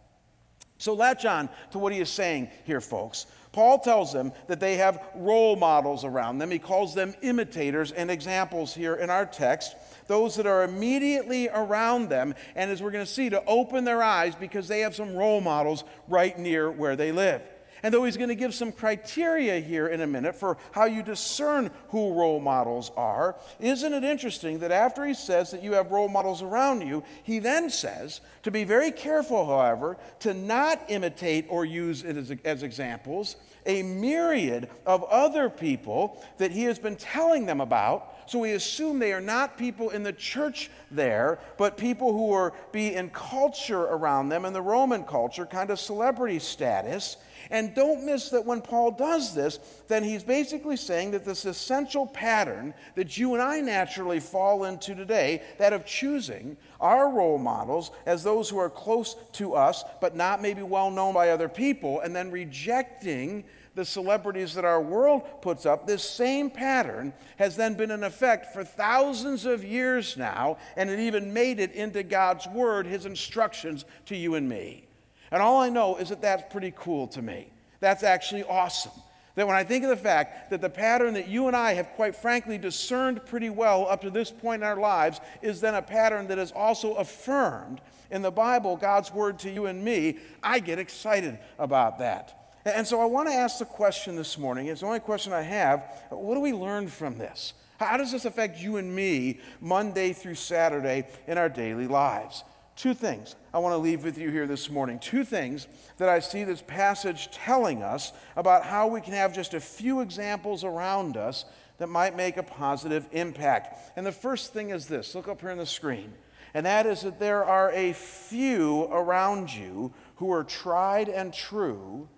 So 0.79 0.95
latch 0.95 1.25
on 1.25 1.49
to 1.73 1.79
what 1.79 1.93
he 1.93 2.01
is 2.01 2.09
saying 2.09 2.51
here, 2.65 2.81
folks. 2.81 3.27
Paul 3.51 3.81
tells 3.81 4.13
them 4.13 4.33
that 4.47 4.61
they 4.61 4.77
have 4.77 5.03
role 5.15 5.57
models 5.57 6.05
around 6.05 6.39
them. 6.39 6.51
He 6.51 6.59
calls 6.59 6.95
them 6.95 7.15
imitators 7.23 7.91
and 7.93 8.11
examples 8.11 8.75
here 8.75 8.95
in 8.95 9.11
our 9.11 9.27
text, 9.27 9.75
those 10.07 10.37
that 10.37 10.47
are 10.47 10.63
immediately 10.63 11.49
around 11.49 12.09
them, 12.09 12.35
and 12.55 12.71
as 12.71 12.83
we're 12.83 12.93
going 12.93 13.05
to 13.05 13.11
see, 13.11 13.29
to 13.31 13.45
open 13.47 13.85
their 13.85 14.03
eyes 14.03 14.35
because 14.35 14.69
they 14.69 14.81
have 14.81 14.95
some 14.95 15.17
role 15.17 15.41
models 15.41 15.85
right 16.07 16.39
near 16.39 16.71
where 16.71 16.95
they 16.95 17.11
live. 17.11 17.43
And 17.83 17.93
though 17.93 18.05
he's 18.05 18.17
going 18.17 18.29
to 18.29 18.35
give 18.35 18.55
some 18.55 18.73
criteria 18.73 19.61
here 19.61 19.89
in 19.89 20.01
a 20.01 20.07
minute 20.07 20.35
for 20.35 20.57
how 20.73 20.85
you 20.87 21.03
discern 21.03 21.71
who 21.89 22.13
role 22.13 22.41
models 22.41 22.91
are, 22.97 23.37
isn't 23.61 23.93
it 23.93 24.05
interesting 24.05 24.59
that 24.61 24.73
after 24.73 25.05
he 25.05 25.15
says 25.15 25.51
that 25.51 25.63
you 25.63 25.73
have 25.75 25.91
role 25.91 26.09
models 26.09 26.43
around 26.43 26.87
you, 26.87 27.03
he 27.23 27.39
then 27.39 27.71
says 27.71 28.21
to 28.43 28.51
be 28.51 28.65
very 28.65 28.91
careful, 28.91 29.47
however, 29.47 29.97
to 30.21 30.35
not 30.35 30.83
imitate 30.89 31.47
or 31.49 31.65
use 31.65 32.03
it 32.05 32.17
as, 32.17 32.33
as 32.45 32.63
examples 32.63 33.37
a 33.69 33.83
myriad 33.83 34.69
of 34.87 35.05
other 35.05 35.49
people 35.51 36.25
that 36.39 36.51
he 36.51 36.65
has 36.65 36.79
been 36.79 36.97
telling 36.97 37.47
them 37.47 37.61
about. 37.61 38.15
So 38.29 38.41
we 38.41 38.53
assume 38.53 38.99
they 38.99 39.15
are 39.15 39.23
not 39.23 39.57
people 39.57 39.89
in 39.89 40.03
the 40.03 40.13
church 40.13 40.71
there, 40.91 41.39
but 41.57 41.79
people 41.79 42.13
who 42.13 42.31
are 42.33 42.53
be 42.73 42.95
in 42.95 43.09
culture 43.09 43.81
around 43.81 44.29
them 44.29 44.45
in 44.45 44.53
the 44.53 44.61
Roman 44.61 45.05
culture, 45.05 45.47
kind 45.47 45.71
of 45.71 45.81
celebrity 45.81 46.39
status. 46.39 47.17
And 47.51 47.75
don't 47.75 48.05
miss 48.05 48.29
that 48.29 48.45
when 48.45 48.61
Paul 48.61 48.91
does 48.91 49.35
this, 49.35 49.59
then 49.89 50.05
he's 50.05 50.23
basically 50.23 50.77
saying 50.77 51.13
that 51.13 51.25
this 51.25 51.47
essential 51.47 52.07
pattern 52.07 52.75
that 52.97 53.17
you 53.17 53.33
and 53.33 53.43
I 53.43 53.63
naturally 53.63 54.21
fall 54.21 54.65
into 54.65 54.95
today, 54.95 55.41
that 55.57 55.73
of 55.73 55.87
choosing 55.87 56.59
our 56.83 57.11
role 57.11 57.39
models 57.39 57.93
as 58.05 58.23
those 58.23 58.51
who 58.51 58.59
are 58.59 58.69
close 58.69 59.17
to 59.33 59.55
us, 59.55 59.85
but 60.03 60.15
not 60.15 60.43
maybe 60.43 60.63
well 60.63 60.91
known 60.91 61.15
by 61.15 61.31
other 61.31 61.49
people, 61.49 62.01
and 62.01 62.15
then 62.15 62.31
rejecting 62.31 63.45
the 63.79 63.85
celebrities 63.85 64.55
that 64.55 64.65
our 64.65 64.83
world 64.83 65.23
puts 65.41 65.65
up, 65.65 65.87
this 65.87 66.03
same 66.03 66.51
pattern 66.51 67.13
has 67.37 67.55
then 67.55 67.75
been 67.75 67.93
in 67.93 68.03
effect 68.03 68.53
for 68.53 68.65
thousands 68.65 69.47
of 69.47 69.63
years 69.63 70.17
now, 70.17 70.59
and 70.77 70.91
it 70.91 70.99
even 70.99 71.33
made 71.33 71.61
it 71.61 71.71
into 71.73 72.03
God's 72.03 72.49
Word, 72.49 72.87
His 72.87 73.07
instructions 73.07 73.85
to 74.07 74.17
you 74.17 74.35
and 74.35 74.49
me. 74.49 74.85
And 75.31 75.41
all 75.41 75.61
I 75.61 75.69
know 75.69 75.97
is 75.97 76.09
that 76.09 76.21
that's 76.21 76.53
pretty 76.53 76.75
cool 76.77 77.07
to 77.09 77.23
me. 77.23 77.51
That's 77.79 78.03
actually 78.03 78.43
awesome. 78.43 78.91
That 79.37 79.47
when 79.47 79.55
I 79.55 79.63
think 79.63 79.85
of 79.85 79.91
the 79.91 79.97
fact 79.97 80.51
that 80.51 80.61
the 80.61 80.69
pattern 80.69 81.15
that 81.15 81.29
you 81.29 81.47
and 81.47 81.57
I 81.57 81.75
have 81.75 81.91
quite 81.91 82.17
frankly 82.17 82.59
discerned 82.59 83.25
pretty 83.27 83.51
well 83.51 83.87
up 83.87 84.01
to 84.01 84.11
this 84.11 84.33
point 84.33 84.63
in 84.63 84.69
our 84.69 84.81
lives 84.81 85.21
is 85.41 85.61
then 85.61 85.77
a 85.77 85.83
pattern 85.83 86.27
that 86.27 86.39
is 86.39 86.51
also 86.51 86.95
affirmed 86.95 87.81
in 88.11 88.23
the 88.23 88.33
Bible, 88.33 88.77
God's 88.77 89.13
word 89.13 89.39
to 89.41 89.51
you 89.51 89.67
and 89.67 89.85
me, 89.85 90.19
I 90.43 90.59
get 90.59 90.81
excited 90.81 91.39
about 91.61 92.01
that. 92.01 92.38
And 92.65 92.87
so 92.87 93.01
I 93.01 93.07
want 93.07 93.29
to 93.29 93.35
ask 93.35 93.59
the 93.59 93.65
question 93.65 94.17
this 94.17 94.37
morning. 94.37 94.67
It's 94.67 94.81
the 94.81 94.87
only 94.87 95.01
question 95.01 95.33
I 95.33 95.43
have. 95.43 95.85
What 96.11 96.35
do 96.35 96.41
we 96.41 96.53
learn 96.53 96.89
from 96.89 97.19
this? 97.19 97.55
How 97.79 97.97
does 97.97 98.11
this 98.11 98.25
affect 98.25 98.61
you 98.61 98.77
and 98.77 98.95
me 98.95 99.41
Monday 99.61 100.13
through 100.13 100.35
Saturday 100.35 101.07
in 101.27 101.39
our 101.39 101.49
daily 101.49 101.87
lives? 101.87 102.43
Two 102.75 102.95
things 102.95 103.35
I 103.53 103.59
want 103.59 103.73
to 103.73 103.79
leave 103.79 104.05
with 104.05 104.19
you 104.19 104.31
here 104.31 104.47
this 104.47 104.71
morning. 104.71 104.99
Two 104.99 105.25
things 105.25 105.67
that 105.97 106.09
I 106.09 106.21
see 106.21 106.45
this 106.45 106.63
passage 106.63 107.31
telling 107.31 107.83
us 107.83 108.13
about 108.37 108.65
how 108.65 108.87
we 108.87 109.01
can 109.01 109.15
have 109.15 109.35
just 109.35 109.55
a 109.55 109.61
few 109.61 110.01
examples 110.01 110.63
around 110.63 111.17
us 111.17 111.45
that 111.79 111.89
might 111.89 112.17
make 112.17 112.37
a 112.37 112.43
positive 112.43 113.09
impact. 113.13 113.79
And 113.97 114.07
the 114.07 114.13
first 114.13 114.53
thing 114.53 114.71
is 114.71 114.87
this 114.87 115.15
look 115.15 115.29
up 115.29 115.41
here 115.41 115.51
on 115.51 115.59
the 115.59 115.67
screen. 115.67 116.13
And 116.55 116.67
that 116.67 116.87
is 116.87 117.03
that 117.03 117.19
there 117.19 117.45
are 117.45 117.71
a 117.73 117.93
few 117.93 118.85
around 118.85 119.53
you 119.53 119.93
who 120.17 120.33
are 120.33 120.45
tried 120.45 121.09
and 121.09 121.33
true, 121.33 122.09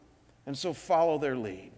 and 0.50 0.58
so 0.58 0.72
follow 0.72 1.16
their 1.16 1.36
lead. 1.36 1.70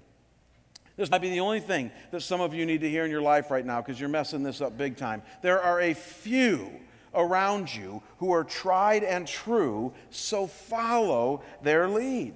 This 0.96 1.10
might 1.10 1.20
be 1.20 1.28
the 1.28 1.40
only 1.40 1.60
thing 1.60 1.90
that 2.10 2.22
some 2.22 2.40
of 2.40 2.54
you 2.54 2.64
need 2.64 2.80
to 2.80 2.88
hear 2.88 3.04
in 3.04 3.10
your 3.10 3.20
life 3.20 3.50
right 3.50 3.66
now 3.66 3.82
because 3.82 4.00
you're 4.00 4.08
messing 4.08 4.42
this 4.42 4.62
up 4.62 4.78
big 4.78 4.96
time. 4.96 5.20
There 5.42 5.60
are 5.60 5.78
a 5.78 5.92
few 5.92 6.70
around 7.14 7.74
you 7.74 8.02
who 8.16 8.32
are 8.32 8.44
tried 8.44 9.04
and 9.04 9.26
true, 9.26 9.92
so 10.08 10.46
follow 10.46 11.42
their 11.62 11.86
lead. 11.86 12.32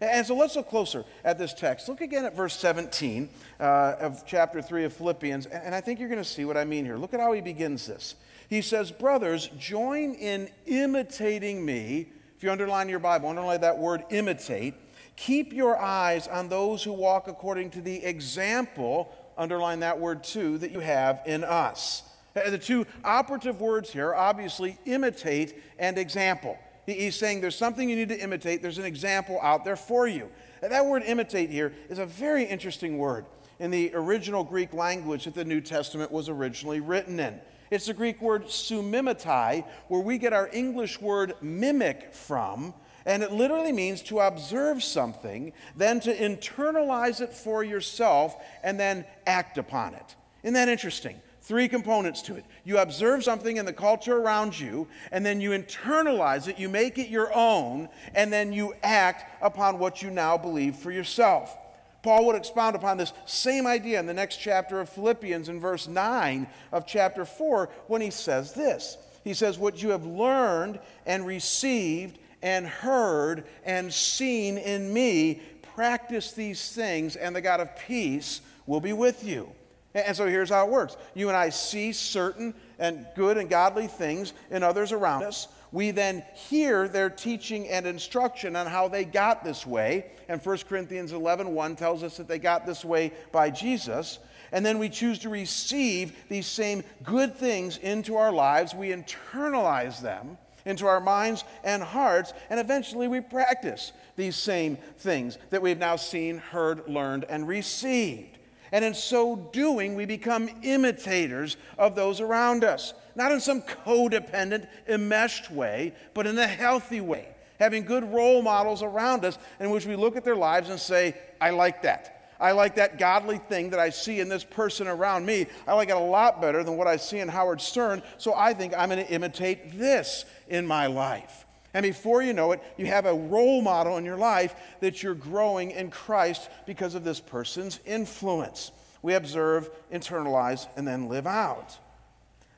And 0.00 0.24
so 0.24 0.36
let's 0.36 0.54
look 0.54 0.68
closer 0.68 1.04
at 1.24 1.38
this 1.38 1.52
text. 1.52 1.88
Look 1.88 2.02
again 2.02 2.24
at 2.24 2.36
verse 2.36 2.56
17 2.56 3.28
uh, 3.58 3.96
of 3.98 4.24
chapter 4.24 4.62
3 4.62 4.84
of 4.84 4.92
Philippians, 4.92 5.46
and 5.46 5.74
I 5.74 5.80
think 5.80 5.98
you're 5.98 6.08
going 6.08 6.22
to 6.22 6.28
see 6.28 6.44
what 6.44 6.56
I 6.56 6.64
mean 6.64 6.84
here. 6.84 6.98
Look 6.98 7.14
at 7.14 7.18
how 7.20 7.32
he 7.32 7.40
begins 7.40 7.88
this. 7.88 8.14
He 8.48 8.62
says, 8.62 8.92
Brothers, 8.92 9.48
join 9.58 10.14
in 10.14 10.50
imitating 10.66 11.64
me. 11.64 12.12
If 12.36 12.44
you 12.44 12.52
underline 12.52 12.88
your 12.88 13.00
Bible, 13.00 13.28
underline 13.28 13.62
that 13.62 13.76
word 13.76 14.04
imitate. 14.10 14.74
Keep 15.16 15.52
your 15.52 15.78
eyes 15.78 16.28
on 16.28 16.48
those 16.48 16.82
who 16.82 16.92
walk 16.92 17.28
according 17.28 17.70
to 17.70 17.80
the 17.80 18.04
example, 18.04 19.12
underline 19.36 19.80
that 19.80 19.98
word 19.98 20.24
too, 20.24 20.58
that 20.58 20.70
you 20.70 20.80
have 20.80 21.22
in 21.26 21.44
us. 21.44 22.02
Uh, 22.34 22.50
the 22.50 22.58
two 22.58 22.86
operative 23.04 23.60
words 23.60 23.90
here 23.90 24.08
are 24.08 24.14
obviously 24.14 24.78
imitate 24.86 25.62
and 25.78 25.98
example. 25.98 26.58
He's 26.86 27.16
saying 27.16 27.40
there's 27.40 27.56
something 27.56 27.88
you 27.88 27.96
need 27.96 28.08
to 28.08 28.20
imitate, 28.20 28.62
there's 28.62 28.78
an 28.78 28.84
example 28.84 29.38
out 29.42 29.64
there 29.64 29.76
for 29.76 30.08
you. 30.08 30.28
That 30.60 30.84
word 30.84 31.02
imitate 31.04 31.50
here 31.50 31.72
is 31.88 31.98
a 31.98 32.06
very 32.06 32.44
interesting 32.44 32.98
word 32.98 33.26
in 33.58 33.70
the 33.70 33.92
original 33.94 34.42
Greek 34.42 34.72
language 34.72 35.24
that 35.24 35.34
the 35.34 35.44
New 35.44 35.60
Testament 35.60 36.10
was 36.10 36.28
originally 36.28 36.80
written 36.80 37.20
in. 37.20 37.40
It's 37.70 37.86
the 37.86 37.94
Greek 37.94 38.20
word 38.20 38.46
sumimatai, 38.46 39.64
where 39.88 40.00
we 40.00 40.18
get 40.18 40.32
our 40.32 40.50
English 40.52 41.00
word 41.00 41.34
mimic 41.40 42.12
from, 42.12 42.74
and 43.06 43.22
it 43.22 43.32
literally 43.32 43.72
means 43.72 44.02
to 44.02 44.20
observe 44.20 44.82
something, 44.82 45.52
then 45.76 46.00
to 46.00 46.14
internalize 46.14 47.20
it 47.20 47.32
for 47.32 47.64
yourself, 47.64 48.36
and 48.62 48.78
then 48.78 49.04
act 49.26 49.58
upon 49.58 49.94
it. 49.94 50.16
Isn't 50.42 50.54
that 50.54 50.68
interesting? 50.68 51.20
Three 51.42 51.68
components 51.68 52.22
to 52.22 52.36
it. 52.36 52.44
You 52.64 52.78
observe 52.78 53.24
something 53.24 53.56
in 53.56 53.64
the 53.64 53.72
culture 53.72 54.18
around 54.18 54.58
you, 54.58 54.86
and 55.10 55.24
then 55.24 55.40
you 55.40 55.50
internalize 55.50 56.48
it, 56.48 56.58
you 56.58 56.68
make 56.68 56.98
it 56.98 57.08
your 57.08 57.34
own, 57.34 57.88
and 58.14 58.32
then 58.32 58.52
you 58.52 58.74
act 58.82 59.42
upon 59.42 59.78
what 59.78 60.02
you 60.02 60.10
now 60.10 60.36
believe 60.36 60.76
for 60.76 60.92
yourself. 60.92 61.56
Paul 62.02 62.26
would 62.26 62.36
expound 62.36 62.76
upon 62.76 62.96
this 62.96 63.12
same 63.26 63.66
idea 63.66 64.00
in 64.00 64.06
the 64.06 64.14
next 64.14 64.36
chapter 64.36 64.80
of 64.80 64.88
Philippians 64.88 65.48
in 65.48 65.60
verse 65.60 65.86
9 65.86 66.46
of 66.72 66.86
chapter 66.86 67.24
4 67.24 67.68
when 67.88 68.00
he 68.00 68.10
says 68.10 68.52
this. 68.52 68.96
He 69.22 69.34
says, 69.34 69.58
What 69.58 69.82
you 69.82 69.90
have 69.90 70.06
learned 70.06 70.80
and 71.04 71.26
received 71.26 72.18
and 72.42 72.66
heard 72.66 73.44
and 73.64 73.92
seen 73.92 74.58
in 74.58 74.92
me, 74.92 75.40
practice 75.74 76.32
these 76.32 76.72
things, 76.72 77.16
and 77.16 77.34
the 77.34 77.40
God 77.40 77.60
of 77.60 77.76
peace 77.76 78.40
will 78.66 78.80
be 78.80 78.92
with 78.92 79.24
you. 79.24 79.50
And 79.94 80.16
so 80.16 80.26
here's 80.26 80.50
how 80.50 80.66
it 80.66 80.70
works 80.70 80.96
you 81.14 81.28
and 81.28 81.36
I 81.36 81.48
see 81.50 81.92
certain 81.92 82.54
and 82.78 83.06
good 83.16 83.36
and 83.36 83.50
godly 83.50 83.88
things 83.88 84.32
in 84.50 84.62
others 84.62 84.92
around 84.92 85.24
us. 85.24 85.48
We 85.72 85.90
then 85.90 86.24
hear 86.34 86.88
their 86.88 87.10
teaching 87.10 87.68
and 87.68 87.86
instruction 87.86 88.56
on 88.56 88.66
how 88.66 88.88
they 88.88 89.04
got 89.04 89.44
this 89.44 89.66
way. 89.66 90.06
And 90.28 90.44
1 90.44 90.58
Corinthians 90.68 91.12
11 91.12 91.54
1 91.54 91.76
tells 91.76 92.02
us 92.02 92.16
that 92.16 92.28
they 92.28 92.38
got 92.38 92.66
this 92.66 92.84
way 92.84 93.12
by 93.32 93.50
Jesus. 93.50 94.18
And 94.52 94.66
then 94.66 94.78
we 94.78 94.88
choose 94.88 95.20
to 95.20 95.28
receive 95.28 96.12
these 96.28 96.46
same 96.46 96.82
good 97.04 97.36
things 97.36 97.76
into 97.76 98.16
our 98.16 98.32
lives. 98.32 98.74
We 98.74 98.88
internalize 98.88 100.00
them 100.00 100.38
into 100.70 100.86
our 100.86 101.00
minds 101.00 101.44
and 101.62 101.82
hearts, 101.82 102.32
and 102.48 102.58
eventually 102.58 103.08
we 103.08 103.20
practice 103.20 103.92
these 104.16 104.36
same 104.36 104.78
things 104.98 105.36
that 105.50 105.60
we've 105.60 105.78
now 105.78 105.96
seen, 105.96 106.38
heard, 106.38 106.88
learned, 106.88 107.24
and 107.28 107.46
received. 107.46 108.38
And 108.72 108.84
in 108.84 108.94
so 108.94 109.36
doing, 109.52 109.96
we 109.96 110.06
become 110.06 110.48
imitators 110.62 111.56
of 111.76 111.94
those 111.94 112.20
around 112.20 112.64
us. 112.64 112.94
Not 113.16 113.32
in 113.32 113.40
some 113.40 113.62
codependent, 113.62 114.68
enmeshed 114.88 115.50
way, 115.50 115.92
but 116.14 116.26
in 116.26 116.38
a 116.38 116.46
healthy 116.46 117.00
way. 117.00 117.28
Having 117.58 117.84
good 117.84 118.04
role 118.04 118.40
models 118.40 118.82
around 118.82 119.24
us 119.24 119.38
in 119.58 119.70
which 119.70 119.86
we 119.86 119.96
look 119.96 120.16
at 120.16 120.24
their 120.24 120.36
lives 120.36 120.70
and 120.70 120.78
say, 120.78 121.16
I 121.40 121.50
like 121.50 121.82
that. 121.82 122.19
I 122.40 122.52
like 122.52 122.76
that 122.76 122.98
godly 122.98 123.38
thing 123.38 123.70
that 123.70 123.78
I 123.78 123.90
see 123.90 124.20
in 124.20 124.28
this 124.28 124.44
person 124.44 124.88
around 124.88 125.26
me. 125.26 125.46
I 125.68 125.74
like 125.74 125.90
it 125.90 125.96
a 125.96 126.00
lot 126.00 126.40
better 126.40 126.64
than 126.64 126.76
what 126.76 126.86
I 126.86 126.96
see 126.96 127.18
in 127.18 127.28
Howard 127.28 127.60
Stern, 127.60 128.02
so 128.16 128.34
I 128.34 128.54
think 128.54 128.72
I'm 128.76 128.88
going 128.88 129.04
to 129.04 129.12
imitate 129.12 129.78
this 129.78 130.24
in 130.48 130.66
my 130.66 130.86
life. 130.86 131.44
And 131.74 131.84
before 131.84 132.22
you 132.22 132.32
know 132.32 132.52
it, 132.52 132.62
you 132.76 132.86
have 132.86 133.06
a 133.06 133.14
role 133.14 133.62
model 133.62 133.96
in 133.96 134.04
your 134.04 134.16
life 134.16 134.54
that 134.80 135.02
you're 135.02 135.14
growing 135.14 135.70
in 135.70 135.90
Christ 135.90 136.48
because 136.66 136.94
of 136.94 137.04
this 137.04 137.20
person's 137.20 137.78
influence. 137.84 138.72
We 139.02 139.14
observe, 139.14 139.70
internalize, 139.92 140.66
and 140.76 140.86
then 140.86 141.08
live 141.08 141.26
out. 141.26 141.78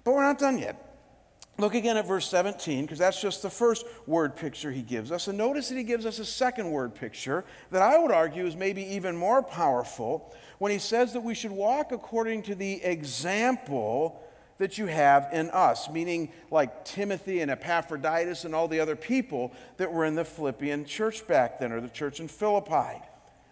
But 0.04 0.14
we're 0.14 0.22
not 0.22 0.38
done 0.38 0.58
yet. 0.58 0.91
Look 1.58 1.74
again 1.74 1.98
at 1.98 2.06
verse 2.06 2.28
17, 2.28 2.86
because 2.86 2.98
that's 2.98 3.20
just 3.20 3.42
the 3.42 3.50
first 3.50 3.84
word 4.06 4.36
picture 4.36 4.72
he 4.72 4.82
gives 4.82 5.12
us. 5.12 5.28
And 5.28 5.36
notice 5.36 5.68
that 5.68 5.76
he 5.76 5.84
gives 5.84 6.06
us 6.06 6.18
a 6.18 6.24
second 6.24 6.70
word 6.70 6.94
picture 6.94 7.44
that 7.70 7.82
I 7.82 7.98
would 7.98 8.10
argue 8.10 8.46
is 8.46 8.56
maybe 8.56 8.82
even 8.82 9.16
more 9.16 9.42
powerful 9.42 10.34
when 10.58 10.72
he 10.72 10.78
says 10.78 11.12
that 11.12 11.20
we 11.20 11.34
should 11.34 11.50
walk 11.50 11.92
according 11.92 12.42
to 12.44 12.54
the 12.54 12.82
example 12.82 14.22
that 14.58 14.78
you 14.78 14.86
have 14.86 15.28
in 15.32 15.50
us, 15.50 15.90
meaning 15.90 16.32
like 16.50 16.84
Timothy 16.84 17.40
and 17.40 17.50
Epaphroditus 17.50 18.44
and 18.44 18.54
all 18.54 18.68
the 18.68 18.80
other 18.80 18.96
people 18.96 19.52
that 19.76 19.92
were 19.92 20.04
in 20.04 20.14
the 20.14 20.24
Philippian 20.24 20.84
church 20.84 21.26
back 21.26 21.58
then, 21.58 21.72
or 21.72 21.80
the 21.80 21.88
church 21.88 22.20
in 22.20 22.28
Philippi. 22.28 23.02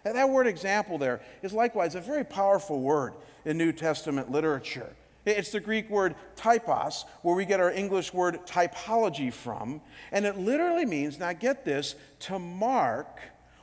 And 0.05 0.15
that 0.15 0.29
word 0.29 0.47
example 0.47 0.97
there 0.97 1.21
is 1.43 1.53
likewise 1.53 1.95
a 1.95 2.01
very 2.01 2.23
powerful 2.23 2.79
word 2.79 3.13
in 3.45 3.57
New 3.57 3.71
Testament 3.71 4.31
literature. 4.31 4.95
It's 5.25 5.51
the 5.51 5.59
Greek 5.59 5.89
word 5.89 6.15
typos, 6.35 7.05
where 7.21 7.35
we 7.35 7.45
get 7.45 7.59
our 7.59 7.71
English 7.71 8.13
word 8.13 8.39
typology 8.45 9.31
from. 9.31 9.81
And 10.11 10.25
it 10.25 10.37
literally 10.37 10.85
means, 10.85 11.19
now 11.19 11.33
get 11.33 11.63
this, 11.63 11.95
to 12.21 12.39
mark 12.39 13.19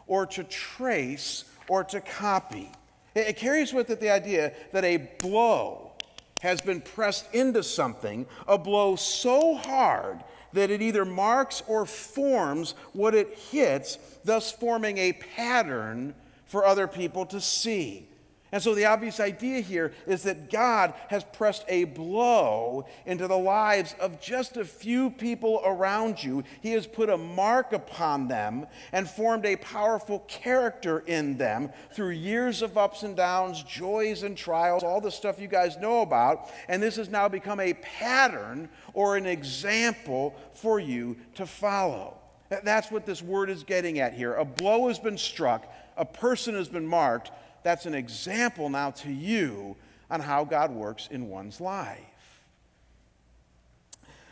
or 0.07 0.27
to 0.27 0.45
trace 0.45 1.45
or 1.69 1.85
to 1.85 2.00
copy. 2.00 2.71
It 3.15 3.37
carries 3.37 3.73
with 3.73 3.91
it 3.91 4.00
the 4.00 4.11
idea 4.11 4.53
that 4.73 4.85
a 4.85 5.09
blow, 5.19 5.93
has 6.41 6.61
been 6.61 6.81
pressed 6.81 7.35
into 7.35 7.62
something, 7.62 8.27
a 8.47 8.57
blow 8.57 8.95
so 8.95 9.57
hard 9.57 10.23
that 10.53 10.71
it 10.71 10.81
either 10.81 11.05
marks 11.05 11.62
or 11.67 11.85
forms 11.85 12.75
what 12.93 13.15
it 13.15 13.37
hits, 13.50 13.99
thus 14.25 14.53
forming 14.53 14.99
a 14.99 15.12
pattern 15.12 16.15
for 16.47 16.65
other 16.65 16.87
people 16.87 17.27
to 17.27 17.41
see. 17.41 18.09
And 18.50 18.62
so 18.62 18.75
the 18.75 18.87
obvious 18.87 19.21
idea 19.21 19.61
here 19.61 19.93
is 20.07 20.23
that 20.23 20.50
God 20.50 20.95
has 21.09 21.23
pressed 21.23 21.64
a 21.69 21.85
blow 21.85 22.87
into 23.05 23.28
the 23.28 23.37
lives 23.37 23.95
of 24.00 24.21
just 24.21 24.57
a 24.57 24.64
few 24.64 25.11
people 25.11 25.61
around 25.67 26.23
you. 26.23 26.45
He 26.62 26.73
has 26.73 26.87
put 26.87 27.11
a 27.11 27.19
mark 27.19 27.75
upon 27.75 28.28
them 28.28 28.67
and 28.93 29.09
formed 29.09 29.45
a 29.45 29.57
powerful 29.57 30.21
character 30.21 31.00
in 31.00 31.37
them 31.37 31.71
through 31.93 32.11
years 32.11 32.62
of 32.62 32.78
ups 32.78 33.02
and 33.02 33.14
downs, 33.14 33.62
joys 33.64 34.23
and 34.23 34.35
trials, 34.35 34.83
all 34.83 35.02
the 35.02 35.11
stuff 35.11 35.38
you 35.38 35.49
guys 35.49 35.76
know 35.76 36.00
about. 36.00 36.49
And 36.69 36.83
this 36.83 36.97
has 36.97 37.11
now 37.11 37.28
become 37.28 37.61
a 37.61 37.75
pattern 37.75 38.71
or 38.95 39.19
an 39.19 39.26
example 39.26 40.35
for 40.55 40.81
you 40.81 41.19
to 41.35 41.45
follow. 41.45 42.14
That's 42.49 42.90
what 42.90 43.05
this 43.05 43.21
word 43.21 43.50
is 43.50 43.62
getting 43.62 43.99
at 43.99 44.14
here. 44.14 44.35
A 44.37 44.45
blow 44.45 44.88
has 44.88 44.99
been 44.99 45.19
struck, 45.19 45.71
a 45.99 46.05
person 46.07 46.55
has 46.55 46.69
been 46.69 46.87
marked 46.87 47.31
that's 47.62 47.87
an 47.87 47.95
example 47.95 48.69
now 48.69 48.91
to 48.93 49.12
you 49.12 49.77
on 50.11 50.21
how 50.21 50.45
God 50.45 50.71
works 50.71 51.09
in 51.11 51.29
one's 51.29 51.61
life. 51.61 51.99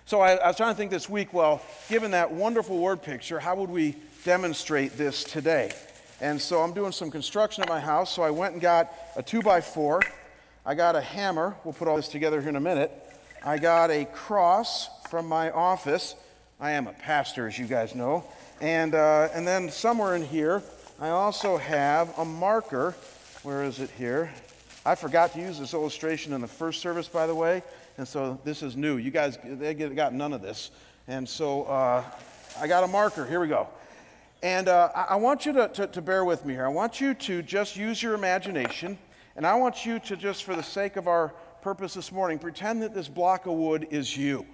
So 0.06 0.20
I, 0.20 0.34
I, 0.36 0.46
was 0.46 0.56
trying 0.56 0.72
to 0.72 0.76
think 0.76 0.92
this 0.92 1.08
week, 1.08 1.32
well, 1.32 1.60
given 1.88 2.12
that 2.12 2.30
wonderful 2.30 2.78
word 2.78 3.02
picture, 3.02 3.40
how 3.40 3.56
would 3.56 3.70
we 3.70 3.96
demonstrate 4.24 4.96
this 4.96 5.24
today? 5.24 5.72
And 6.20 6.40
so 6.40 6.60
I'm 6.60 6.72
doing 6.72 6.92
some 6.92 7.10
construction 7.10 7.62
at 7.62 7.68
my 7.68 7.80
house, 7.80 8.14
so 8.14 8.22
I 8.22 8.30
went 8.30 8.52
and 8.52 8.62
got 8.62 8.92
a 9.16 9.22
two 9.22 9.42
by 9.42 9.60
four. 9.60 10.00
I 10.64 10.74
got 10.74 10.96
a 10.96 11.00
hammer. 11.00 11.56
We'll 11.64 11.74
put 11.74 11.88
all 11.88 11.96
this 11.96 12.08
together 12.08 12.40
here 12.40 12.50
in 12.50 12.56
a 12.56 12.60
minute. 12.60 12.92
I 13.44 13.58
got 13.58 13.90
a 13.90 14.04
cross 14.04 14.88
from 15.10 15.26
my 15.26 15.50
office. 15.50 16.14
I 16.58 16.72
am 16.72 16.86
a 16.86 16.92
pastor, 16.92 17.46
as 17.46 17.58
you 17.58 17.66
guys 17.66 17.94
know. 17.94 18.24
And, 18.60 18.94
uh, 18.94 19.28
and 19.34 19.46
then 19.46 19.70
somewhere 19.70 20.16
in 20.16 20.24
here, 20.24 20.62
I 20.98 21.10
also 21.10 21.56
have 21.56 22.16
a 22.18 22.24
marker. 22.24 22.94
Where 23.46 23.62
is 23.62 23.78
it 23.78 23.90
here? 23.92 24.32
I 24.84 24.96
forgot 24.96 25.32
to 25.34 25.38
use 25.38 25.60
this 25.60 25.72
illustration 25.72 26.32
in 26.32 26.40
the 26.40 26.48
first 26.48 26.80
service, 26.80 27.06
by 27.06 27.28
the 27.28 27.34
way, 27.36 27.62
and 27.96 28.08
so 28.08 28.40
this 28.42 28.60
is 28.60 28.74
new. 28.74 28.96
You 28.96 29.12
guys, 29.12 29.38
they 29.44 29.72
got 29.72 30.12
none 30.12 30.32
of 30.32 30.42
this. 30.42 30.72
And 31.06 31.28
so 31.28 31.62
uh, 31.62 32.02
I 32.58 32.66
got 32.66 32.82
a 32.82 32.88
marker. 32.88 33.24
Here 33.24 33.38
we 33.38 33.46
go. 33.46 33.68
And 34.42 34.66
uh, 34.66 34.88
I 34.92 35.14
want 35.14 35.46
you 35.46 35.52
to, 35.52 35.68
to, 35.68 35.86
to 35.86 36.02
bear 36.02 36.24
with 36.24 36.44
me 36.44 36.54
here. 36.54 36.66
I 36.66 36.70
want 36.70 37.00
you 37.00 37.14
to 37.14 37.40
just 37.40 37.76
use 37.76 38.02
your 38.02 38.14
imagination, 38.14 38.98
and 39.36 39.46
I 39.46 39.54
want 39.54 39.86
you 39.86 40.00
to 40.00 40.16
just, 40.16 40.42
for 40.42 40.56
the 40.56 40.64
sake 40.64 40.96
of 40.96 41.06
our 41.06 41.32
purpose 41.62 41.94
this 41.94 42.10
morning, 42.10 42.40
pretend 42.40 42.82
that 42.82 42.94
this 42.94 43.06
block 43.06 43.46
of 43.46 43.52
wood 43.52 43.86
is 43.92 44.16
you. 44.16 44.44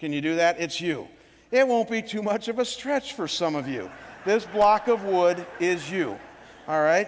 Can 0.00 0.12
you 0.12 0.20
do 0.20 0.34
that? 0.34 0.60
It's 0.60 0.80
you. 0.80 1.06
It 1.52 1.68
won't 1.68 1.88
be 1.88 2.02
too 2.02 2.22
much 2.24 2.48
of 2.48 2.58
a 2.58 2.64
stretch 2.64 3.12
for 3.12 3.28
some 3.28 3.54
of 3.54 3.68
you. 3.68 3.88
This 4.24 4.44
block 4.46 4.88
of 4.88 5.04
wood 5.04 5.46
is 5.60 5.88
you. 5.88 6.18
All 6.66 6.82
right? 6.82 7.06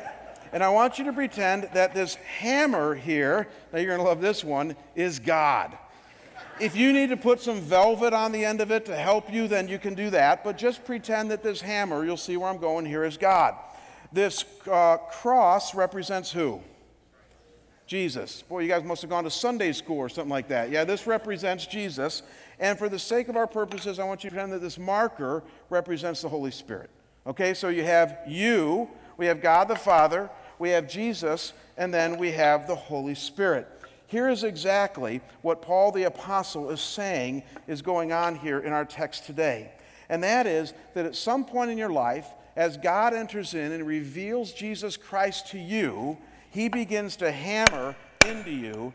And 0.55 0.63
I 0.63 0.69
want 0.69 1.01
you 1.01 1.05
to 1.07 1.13
pretend 1.13 1.69
that 1.75 1.95
this 1.95 2.15
hammer 2.15 2.95
here, 2.95 3.49
now 3.73 3.81
you're 3.81 3.89
going 3.89 3.99
to 3.99 4.05
love 4.05 4.21
this 4.21 4.45
one, 4.45 4.77
is 4.95 5.19
God. 5.19 5.77
If 6.61 6.77
you 6.77 6.93
need 6.93 7.09
to 7.09 7.17
put 7.17 7.41
some 7.41 7.61
velvet 7.61 8.13
on 8.13 8.31
the 8.31 8.45
end 8.45 8.61
of 8.61 8.71
it 8.71 8.85
to 8.85 8.95
help 8.95 9.33
you, 9.33 9.49
then 9.49 9.67
you 9.67 9.81
can 9.81 9.95
do 9.95 10.11
that. 10.11 10.45
But 10.45 10.57
just 10.57 10.85
pretend 10.85 11.33
that 11.33 11.43
this 11.43 11.61
hammer, 11.61 12.05
you'll 12.05 12.17
see 12.17 12.37
where 12.37 12.49
I'm 12.49 12.59
going 12.59 12.87
here, 12.87 13.03
is 13.03 13.17
God. 13.17 13.57
This 14.13 14.45
uh, 14.71 14.99
cross 14.99 15.75
represents 15.75 16.31
who? 16.31 16.61
Jesus. 17.89 18.43
Boy, 18.43 18.61
you 18.61 18.69
guys 18.69 18.85
must 18.85 19.03
have 19.03 19.11
gone 19.11 19.25
to 19.25 19.33
Sunday 19.33 19.73
school 19.73 19.99
or 19.99 20.09
something 20.09 20.31
like 20.31 20.47
that. 20.49 20.71
Yeah, 20.71 20.85
this 20.85 21.05
represents 21.05 21.67
Jesus. 21.67 22.23
And 22.61 22.79
for 22.79 22.89
the 22.89 23.01
sake 23.01 23.29
of 23.29 23.37
our 23.37 23.49
purposes, 23.49 23.99
I 23.99 24.05
want 24.05 24.23
you 24.23 24.31
to 24.31 24.37
pretend 24.37 24.53
that 24.53 24.61
this 24.61 24.79
marker 24.79 25.43
represents 25.69 26.23
the 26.23 26.29
Holy 26.29 26.53
Spirit. 26.53 26.91
Okay, 27.27 27.55
so 27.55 27.71
you 27.71 27.83
have 27.83 28.19
you, 28.29 28.89
we 29.17 29.27
have 29.27 29.43
God 29.43 29.67
the 29.67 29.77
Father, 29.77 30.31
we 30.59 30.71
have 30.71 30.89
Jesus, 30.89 31.53
and 31.77 31.93
then 31.93 32.19
we 32.19 32.33
have 32.33 32.67
the 32.67 32.75
Holy 32.75 33.15
Spirit. 33.15 33.69
Here 34.07 34.29
is 34.29 34.45
exactly 34.45 35.21
what 35.43 35.63
Paul 35.63 35.91
the 35.91 36.05
Apostle 36.05 36.71
is 36.71 36.81
saying 36.81 37.43
is 37.67 37.83
going 37.83 38.13
on 38.13 38.37
here 38.37 38.61
in 38.61 38.73
our 38.73 38.85
text 38.85 39.27
today. 39.27 39.73
And 40.09 40.23
that 40.23 40.47
is 40.47 40.75
that 40.95 41.07
at 41.07 41.17
some 41.17 41.45
point 41.45 41.71
in 41.71 41.79
your 41.79 41.91
life, 41.91 42.27
as 42.57 42.77
God 42.77 43.15
enters 43.15 43.55
in 43.55 43.73
and 43.73 43.87
reveals 43.87 44.53
Jesus 44.53 44.97
Christ 44.97 45.49
to 45.49 45.59
you, 45.59 46.19
he 46.51 46.69
begins 46.69 47.17
to 47.17 47.33
hammer 47.33 47.97
into 48.27 48.51
you 48.51 48.93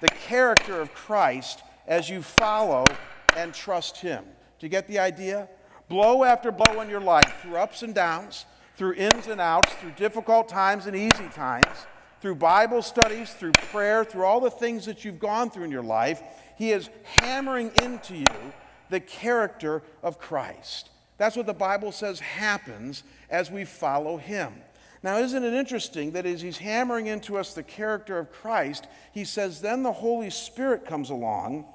the 0.00 0.08
character 0.08 0.80
of 0.80 0.92
Christ 0.92 1.62
as 1.86 2.10
you 2.10 2.22
follow 2.22 2.84
and 3.36 3.54
trust 3.54 3.98
him. 3.98 4.24
Do 4.58 4.66
you 4.66 4.68
get 4.68 4.88
the 4.88 4.98
idea? 4.98 5.48
Blow 5.88 6.24
after 6.24 6.52
blow 6.52 6.80
in 6.80 6.90
your 6.90 7.00
life, 7.00 7.38
through 7.40 7.56
ups 7.56 7.82
and 7.82 7.94
downs, 7.94 8.44
through 8.82 8.94
ins 8.94 9.28
and 9.28 9.40
outs, 9.40 9.72
through 9.74 9.92
difficult 9.92 10.48
times 10.48 10.86
and 10.86 10.96
easy 10.96 11.28
times, 11.32 11.86
through 12.20 12.34
Bible 12.34 12.82
studies, 12.82 13.32
through 13.32 13.52
prayer, 13.52 14.04
through 14.04 14.24
all 14.24 14.40
the 14.40 14.50
things 14.50 14.86
that 14.86 15.04
you've 15.04 15.20
gone 15.20 15.48
through 15.50 15.62
in 15.62 15.70
your 15.70 15.84
life, 15.84 16.20
He 16.58 16.72
is 16.72 16.90
hammering 17.04 17.70
into 17.80 18.16
you 18.16 18.52
the 18.90 18.98
character 18.98 19.84
of 20.02 20.18
Christ. 20.18 20.90
That's 21.16 21.36
what 21.36 21.46
the 21.46 21.54
Bible 21.54 21.92
says 21.92 22.18
happens 22.18 23.04
as 23.30 23.52
we 23.52 23.64
follow 23.64 24.16
Him. 24.16 24.52
Now, 25.04 25.18
isn't 25.18 25.44
it 25.44 25.54
interesting 25.54 26.10
that 26.10 26.26
as 26.26 26.40
He's 26.40 26.58
hammering 26.58 27.06
into 27.06 27.38
us 27.38 27.54
the 27.54 27.62
character 27.62 28.18
of 28.18 28.32
Christ, 28.32 28.88
He 29.12 29.24
says, 29.24 29.60
then 29.60 29.84
the 29.84 29.92
Holy 29.92 30.30
Spirit 30.30 30.86
comes 30.86 31.08
along 31.08 31.66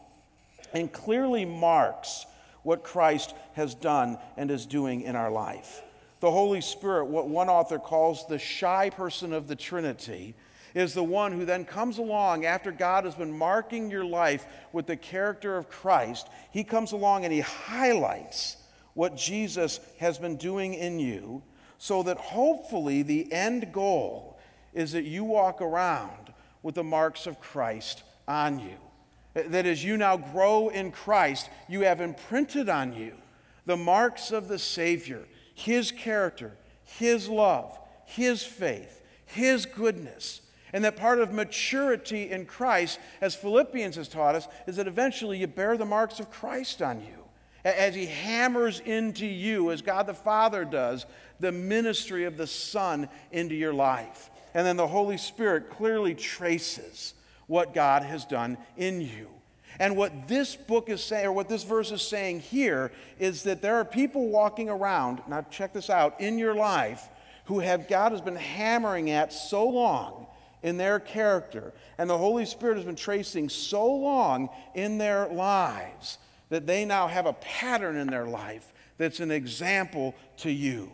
and 0.74 0.92
clearly 0.92 1.46
marks 1.46 2.26
what 2.64 2.84
Christ 2.84 3.34
has 3.54 3.76
done 3.76 4.18
and 4.36 4.52
is 4.52 4.66
doing 4.66 5.04
in 5.04 5.16
our 5.16 5.32
life. 5.32 5.84
The 6.20 6.32
Holy 6.32 6.62
Spirit, 6.62 7.06
what 7.06 7.28
one 7.28 7.50
author 7.50 7.80
calls 7.80 8.28
the 8.28 8.40
shy 8.40 8.90
person 8.90 9.34
of 9.34 9.48
the 9.48 9.56
Trinity, 9.56 10.36
is 10.74 10.94
the 10.94 11.04
one 11.04 11.32
who 11.32 11.46
then 11.46 11.66
comes 11.66 11.98
along 11.98 12.46
after 12.46 12.72
God 12.72 13.06
has 13.06 13.16
been 13.16 13.36
marking 13.36 13.90
your 13.90 14.06
life 14.06 14.46
with 14.72 14.86
the 14.86 14.98
character 14.98 15.58
of 15.58 15.70
Christ. 15.70 16.28
He 16.52 16.64
comes 16.64 16.92
along 16.92 17.24
and 17.24 17.34
he 17.34 17.40
highlights 17.40 18.58
what 18.94 19.16
Jesus 19.16 19.80
has 20.00 20.18
been 20.18 20.38
doing 20.38 20.74
in 20.74 21.00
you 21.00 21.42
so 21.78 22.04
that 22.04 22.18
hopefully 22.18 23.02
the 23.04 23.32
end 23.32 23.72
goal 23.72 24.40
is 24.74 24.92
that 24.92 25.06
you 25.06 25.24
walk 25.24 25.62
around 25.62 26.34
with 26.64 26.76
the 26.76 26.84
marks 26.84 27.28
of 27.28 27.40
Christ 27.40 28.04
on 28.28 28.60
you 28.60 28.78
that 29.46 29.66
as 29.66 29.84
you 29.84 29.98
now 29.98 30.18
grow 30.18 30.70
in 30.70 30.92
Christ, 30.92 31.50
you 31.68 31.82
have 31.82 32.02
imprinted 32.02 32.70
on 32.70 32.94
you 32.94 33.14
the 33.66 33.78
marks 33.78 34.32
of 34.32 34.48
the 34.48 34.58
Savior, 34.58 35.26
His 35.58 35.92
character, 35.92 36.56
His 36.84 37.28
love, 37.28 37.80
His 38.06 38.44
faith, 38.44 39.02
His 39.26 39.66
goodness. 39.66 40.42
And 40.72 40.86
that 40.86 40.98
part 40.98 41.18
of 41.18 41.34
maturity 41.34 42.30
in 42.30 42.46
Christ, 42.46 43.00
as 43.22 43.34
Philippians 43.34 43.96
has 43.96 44.08
taught 44.08 44.36
us, 44.36 44.48
is 44.68 44.76
that 44.76 44.88
eventually 44.88 45.40
you 45.40 45.48
bear 45.48 45.76
the 45.76 45.84
marks 45.84 46.20
of 46.20 46.30
Christ 46.30 46.84
on 46.84 47.00
you. 47.00 47.24
As 47.66 47.96
He 47.96 48.06
hammers 48.06 48.82
into 48.82 49.26
you, 49.26 49.72
as 49.72 49.82
God 49.82 50.06
the 50.06 50.14
Father 50.14 50.64
does, 50.64 51.08
the 51.40 51.52
ministry 51.52 52.26
of 52.26 52.38
the 52.38 52.46
Son 52.46 53.10
into 53.32 53.56
your 53.56 53.74
life. 53.74 54.30
And 54.54 54.64
then 54.66 54.78
the 54.78 54.86
Holy 54.86 55.18
Spirit 55.18 55.72
clearly 55.72 56.14
traces 56.14 57.16
what 57.48 57.74
God 57.74 58.04
has 58.04 58.26
done 58.26 58.60
in 58.78 59.02
you. 59.02 59.28
And 59.80 59.96
what 59.96 60.28
this 60.28 60.56
book 60.56 60.90
is 60.90 61.04
saying, 61.04 61.28
or 61.28 61.32
what 61.32 61.50
this 61.50 61.64
verse 61.64 61.92
is 61.92 62.02
saying 62.02 62.40
here, 62.40 62.92
is 63.20 63.44
that 63.44 63.62
there 63.62 63.76
are 63.76 63.86
people 63.86 64.30
walking 64.30 64.70
around, 64.70 65.22
now 65.28 65.42
check 65.52 65.74
this 65.74 65.90
out, 65.90 66.20
in 66.20 66.38
your 66.38 66.56
life 66.56 67.08
who 67.46 67.60
have 67.60 67.88
God 67.88 68.12
has 68.12 68.22
been 68.22 68.36
hammering 68.36 69.10
at 69.12 69.32
so 69.32 69.68
long 69.68 70.28
in 70.64 70.78
their 70.78 71.00
character, 71.00 71.74
and 71.98 72.10
the 72.10 72.18
Holy 72.18 72.46
Spirit 72.46 72.78
has 72.78 72.86
been 72.86 72.96
tracing 72.96 73.50
so 73.50 73.86
long 73.86 74.50
in 74.74 74.98
their 74.98 75.28
lives 75.30 76.18
that 76.50 76.66
they 76.66 76.84
now 76.86 77.08
have 77.08 77.26
a 77.26 77.34
pattern 77.34 77.96
in 77.96 78.08
their 78.08 78.26
life 78.26 78.74
that's 78.98 79.20
an 79.20 79.32
example 79.32 80.16
to 80.38 80.52
you. 80.52 80.92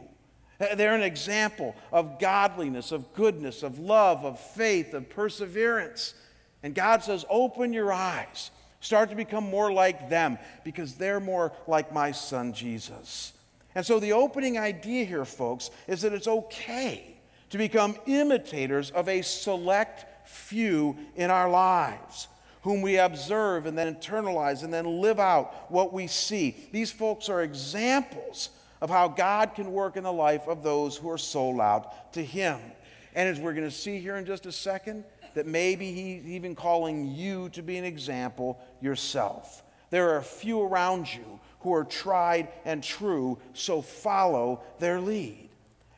Uh, 0.60 0.76
they're 0.76 0.96
an 0.96 1.02
example 1.04 1.76
of 1.92 2.20
godliness, 2.20 2.92
of 2.92 3.14
goodness, 3.14 3.64
of 3.64 3.80
love, 3.80 4.26
of 4.26 4.40
faith, 4.40 4.94
of 4.94 5.10
perseverance. 5.10 6.14
And 6.62 6.76
God 6.76 7.04
says, 7.04 7.26
Open 7.30 7.74
your 7.74 7.92
eyes. 7.92 8.52
Start 8.84 9.12
to 9.12 9.16
become 9.16 9.46
more 9.46 9.72
like 9.72 10.10
them 10.10 10.38
because 10.66 10.96
they're 10.96 11.22
more 11.22 11.54
like 11.68 11.94
my 11.94 12.12
son 12.12 12.52
Jesus. 12.52 13.32
And 13.76 13.86
so, 13.86 13.98
the 13.98 14.12
opening 14.12 14.60
idea 14.60 15.06
here, 15.06 15.24
folks, 15.24 15.72
is 15.88 16.02
that 16.02 16.12
it's 16.12 16.28
okay 16.28 17.16
to 17.52 17.58
become 17.58 17.96
imitators 18.08 18.92
of 18.92 19.08
a 19.08 19.22
select 19.22 20.28
few 20.28 20.98
in 21.16 21.32
our 21.32 21.50
lives 21.50 22.28
whom 22.64 22.82
we 22.82 22.98
observe 22.98 23.66
and 23.66 23.78
then 23.78 23.96
internalize 23.96 24.64
and 24.64 24.74
then 24.74 25.00
live 25.00 25.20
out 25.20 25.72
what 25.72 25.94
we 25.94 26.08
see. 26.08 26.54
These 26.74 26.92
folks 26.92 27.30
are 27.30 27.42
examples 27.42 28.50
of 28.82 28.90
how 28.90 29.08
God 29.08 29.56
can 29.56 29.72
work 29.72 29.96
in 29.96 30.04
the 30.04 30.12
life 30.12 30.46
of 30.46 30.62
those 30.62 30.98
who 30.98 31.10
are 31.10 31.18
sold 31.18 31.62
out 31.62 32.12
to 32.14 32.24
Him. 32.24 32.60
And 33.16 33.30
as 33.30 33.40
we're 33.40 33.54
going 33.54 33.70
to 33.70 33.76
see 33.76 34.00
here 34.00 34.18
in 34.18 34.26
just 34.26 34.46
a 34.46 34.52
second, 34.52 35.06
that 35.36 35.48
maybe 35.48 35.92
he's 35.92 36.26
even 36.26 36.56
calling 36.56 37.14
you 37.14 37.50
to 37.50 37.62
be 37.62 37.78
an 37.78 37.86
example 37.86 38.60
yourself. 38.82 39.64
There 39.90 40.10
are 40.10 40.18
a 40.18 40.24
few 40.24 40.62
around 40.62 41.14
you 41.14 41.40
who 41.62 41.74
are 41.74 41.84
tried 41.84 42.50
and 42.66 42.84
true, 42.84 43.38
so 43.54 43.82
follow 43.82 44.62
their 44.80 45.00
lead. 45.00 45.50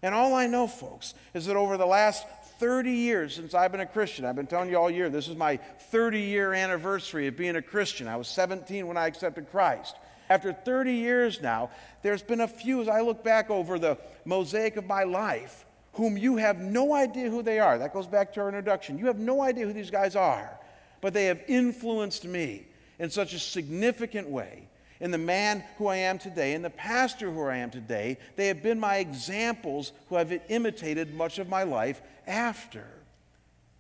And 0.02 0.14
all 0.14 0.36
I 0.36 0.48
know, 0.48 0.68
folks, 0.68 1.14
is 1.34 1.48
that 1.48 1.56
over 1.56 1.78
the 1.78 1.86
last 1.86 2.28
30 2.60 2.92
years 2.92 3.36
since 3.36 3.54
I've 3.54 3.72
been 3.72 3.82
a 3.82 3.86
Christian, 3.86 4.26
I've 4.26 4.36
been 4.36 4.48
telling 4.48 4.70
you 4.70 4.78
all 4.78 4.90
year, 4.90 5.10
this 5.10 5.28
is 5.28 5.36
my 5.36 5.58
30 5.92 6.22
year 6.22 6.54
anniversary 6.54 7.28
of 7.28 7.36
being 7.36 7.56
a 7.56 7.62
Christian. 7.62 8.08
I 8.08 8.16
was 8.16 8.28
17 8.28 8.86
when 8.88 8.98
I 8.98 9.08
accepted 9.08 9.50
Christ. 9.50 9.96
After 10.30 10.54
30 10.54 10.94
years 10.94 11.42
now, 11.42 11.70
there's 12.02 12.24
been 12.24 12.42
a 12.42 12.48
few, 12.48 12.82
as 12.82 12.88
I 12.88 13.02
look 13.02 13.24
back 13.24 13.50
over 13.50 13.78
the 13.78 13.98
mosaic 14.26 14.78
of 14.78 14.86
my 14.86 15.04
life, 15.04 15.65
whom 15.96 16.18
you 16.18 16.38
have 16.38 16.60
no 16.60 16.94
idea 16.94 17.30
who 17.30 17.42
they 17.42 17.60
are. 17.60 17.78
That 17.78 17.94
goes 17.94 18.08
back 18.08 18.34
to 18.34 18.42
our 18.42 18.48
introduction. 18.48 19.00
You 19.00 19.08
have 19.08 19.18
no 19.18 19.42
idea 19.42 19.66
who 19.66 19.74
these 19.74 19.90
guys 19.90 20.16
are, 20.16 20.60
but 21.02 21.14
they 21.14 21.26
have 21.26 21.42
influenced 21.48 22.26
me 22.26 22.66
in 23.00 23.10
such 23.10 23.34
a 23.34 23.40
significant 23.40 24.30
way. 24.30 24.68
In 25.00 25.12
the 25.12 25.18
man 25.18 25.64
who 25.78 25.88
I 25.88 25.98
am 25.98 26.18
today, 26.18 26.54
in 26.54 26.62
the 26.62 26.70
pastor 26.70 27.30
who 27.32 27.44
I 27.44 27.58
am 27.58 27.70
today, 27.70 28.18
they 28.36 28.48
have 28.48 28.64
been 28.64 28.80
my 28.80 28.98
examples 28.98 29.92
who 30.10 30.16
have 30.16 30.38
imitated 30.50 31.14
much 31.14 31.40
of 31.40 31.50
my 31.50 31.64
life 31.64 32.02
after. 32.28 32.86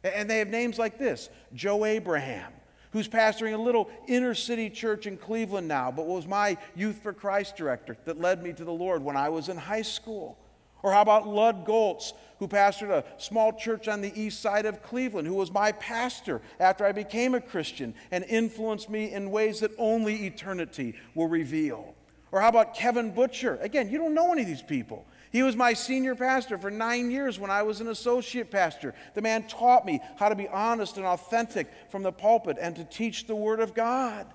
And 0.03 0.29
they 0.29 0.39
have 0.39 0.49
names 0.49 0.77
like 0.77 0.97
this 0.97 1.29
Joe 1.53 1.85
Abraham, 1.85 2.51
who's 2.91 3.07
pastoring 3.07 3.53
a 3.53 3.61
little 3.61 3.89
inner 4.07 4.35
city 4.35 4.69
church 4.69 5.07
in 5.07 5.17
Cleveland 5.17 5.67
now, 5.67 5.91
but 5.91 6.05
was 6.05 6.27
my 6.27 6.57
Youth 6.75 7.01
for 7.01 7.11
Christ 7.11 7.57
director 7.57 7.97
that 8.05 8.19
led 8.19 8.43
me 8.43 8.53
to 8.53 8.63
the 8.63 8.73
Lord 8.73 9.03
when 9.03 9.17
I 9.17 9.29
was 9.29 9.49
in 9.49 9.57
high 9.57 9.81
school. 9.81 10.37
Or 10.83 10.91
how 10.93 11.01
about 11.01 11.27
Lud 11.27 11.65
Goltz, 11.65 12.13
who 12.39 12.47
pastored 12.47 12.91
a 12.91 13.03
small 13.17 13.53
church 13.53 13.87
on 13.87 14.01
the 14.01 14.19
east 14.19 14.41
side 14.41 14.65
of 14.65 14.83
Cleveland, 14.83 15.27
who 15.27 15.33
was 15.33 15.51
my 15.51 15.71
pastor 15.71 16.41
after 16.59 16.85
I 16.85 16.91
became 16.91 17.33
a 17.33 17.41
Christian 17.41 17.95
and 18.11 18.23
influenced 18.25 18.89
me 18.89 19.11
in 19.11 19.31
ways 19.31 19.61
that 19.61 19.71
only 19.77 20.25
eternity 20.25 20.95
will 21.15 21.27
reveal? 21.27 21.95
Or 22.31 22.41
how 22.41 22.49
about 22.49 22.75
Kevin 22.75 23.11
Butcher? 23.11 23.57
Again, 23.61 23.89
you 23.89 23.97
don't 23.97 24.13
know 24.13 24.31
any 24.33 24.41
of 24.41 24.47
these 24.47 24.61
people. 24.61 25.05
He 25.31 25.43
was 25.43 25.55
my 25.55 25.73
senior 25.73 26.15
pastor 26.15 26.57
for 26.57 26.71
nine 26.71 27.11
years 27.11 27.39
when 27.39 27.51
I 27.51 27.63
was 27.63 27.81
an 27.81 27.87
associate 27.87 28.51
pastor. 28.51 28.93
The 29.13 29.21
man 29.21 29.47
taught 29.47 29.85
me 29.85 30.01
how 30.17 30.29
to 30.29 30.35
be 30.35 30.47
honest 30.47 30.97
and 30.97 31.05
authentic 31.05 31.71
from 31.89 32.03
the 32.03 32.11
pulpit 32.11 32.57
and 32.59 32.75
to 32.75 32.83
teach 32.83 33.27
the 33.27 33.35
Word 33.35 33.59
of 33.59 33.73
God. 33.73 34.27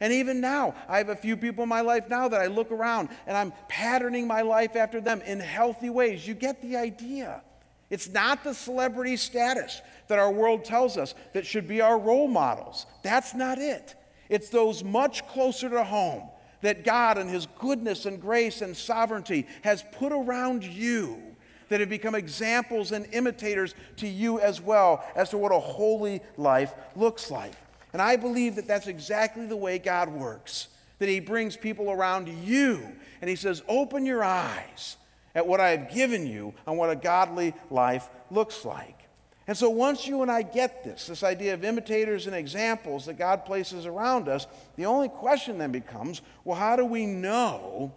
And 0.00 0.12
even 0.12 0.40
now, 0.40 0.74
I 0.88 0.98
have 0.98 1.08
a 1.08 1.16
few 1.16 1.36
people 1.36 1.62
in 1.62 1.68
my 1.68 1.80
life 1.80 2.08
now 2.08 2.28
that 2.28 2.40
I 2.40 2.46
look 2.46 2.72
around 2.72 3.08
and 3.26 3.36
I'm 3.36 3.52
patterning 3.68 4.26
my 4.26 4.42
life 4.42 4.76
after 4.76 5.00
them 5.00 5.20
in 5.22 5.40
healthy 5.40 5.90
ways. 5.90 6.26
You 6.26 6.34
get 6.34 6.60
the 6.60 6.76
idea. 6.76 7.42
It's 7.90 8.08
not 8.08 8.42
the 8.42 8.54
celebrity 8.54 9.16
status 9.16 9.80
that 10.08 10.18
our 10.18 10.32
world 10.32 10.64
tells 10.64 10.96
us 10.96 11.14
that 11.32 11.46
should 11.46 11.68
be 11.68 11.80
our 11.80 11.98
role 11.98 12.28
models. 12.28 12.86
That's 13.02 13.34
not 13.34 13.58
it. 13.58 13.94
It's 14.28 14.48
those 14.48 14.82
much 14.82 15.26
closer 15.28 15.68
to 15.68 15.84
home 15.84 16.28
that 16.62 16.82
God, 16.82 17.18
and 17.18 17.30
His 17.30 17.46
goodness 17.58 18.06
and 18.06 18.20
grace 18.20 18.62
and 18.62 18.76
sovereignty, 18.76 19.46
has 19.62 19.84
put 19.92 20.12
around 20.12 20.64
you 20.64 21.22
that 21.68 21.80
have 21.80 21.88
become 21.88 22.14
examples 22.14 22.92
and 22.92 23.06
imitators 23.12 23.74
to 23.96 24.08
you 24.08 24.40
as 24.40 24.60
well 24.60 25.04
as 25.14 25.30
to 25.30 25.38
what 25.38 25.52
a 25.52 25.58
holy 25.58 26.20
life 26.36 26.74
looks 26.96 27.30
like. 27.30 27.52
And 27.94 28.02
I 28.02 28.16
believe 28.16 28.56
that 28.56 28.66
that's 28.66 28.88
exactly 28.88 29.46
the 29.46 29.56
way 29.56 29.78
God 29.78 30.08
works. 30.08 30.66
That 30.98 31.08
He 31.08 31.20
brings 31.20 31.56
people 31.56 31.92
around 31.92 32.28
you 32.28 32.82
and 33.20 33.30
He 33.30 33.36
says, 33.36 33.62
Open 33.68 34.04
your 34.04 34.24
eyes 34.24 34.96
at 35.32 35.46
what 35.46 35.60
I 35.60 35.70
have 35.70 35.94
given 35.94 36.26
you 36.26 36.54
on 36.66 36.76
what 36.76 36.90
a 36.90 36.96
godly 36.96 37.54
life 37.70 38.10
looks 38.32 38.64
like. 38.64 38.98
And 39.46 39.56
so 39.56 39.70
once 39.70 40.08
you 40.08 40.22
and 40.22 40.30
I 40.30 40.42
get 40.42 40.82
this, 40.82 41.06
this 41.06 41.22
idea 41.22 41.54
of 41.54 41.64
imitators 41.64 42.26
and 42.26 42.34
examples 42.34 43.06
that 43.06 43.16
God 43.16 43.44
places 43.44 43.86
around 43.86 44.28
us, 44.28 44.48
the 44.74 44.86
only 44.86 45.08
question 45.08 45.58
then 45.58 45.70
becomes 45.70 46.20
well, 46.44 46.58
how 46.58 46.74
do 46.74 46.84
we 46.84 47.06
know 47.06 47.92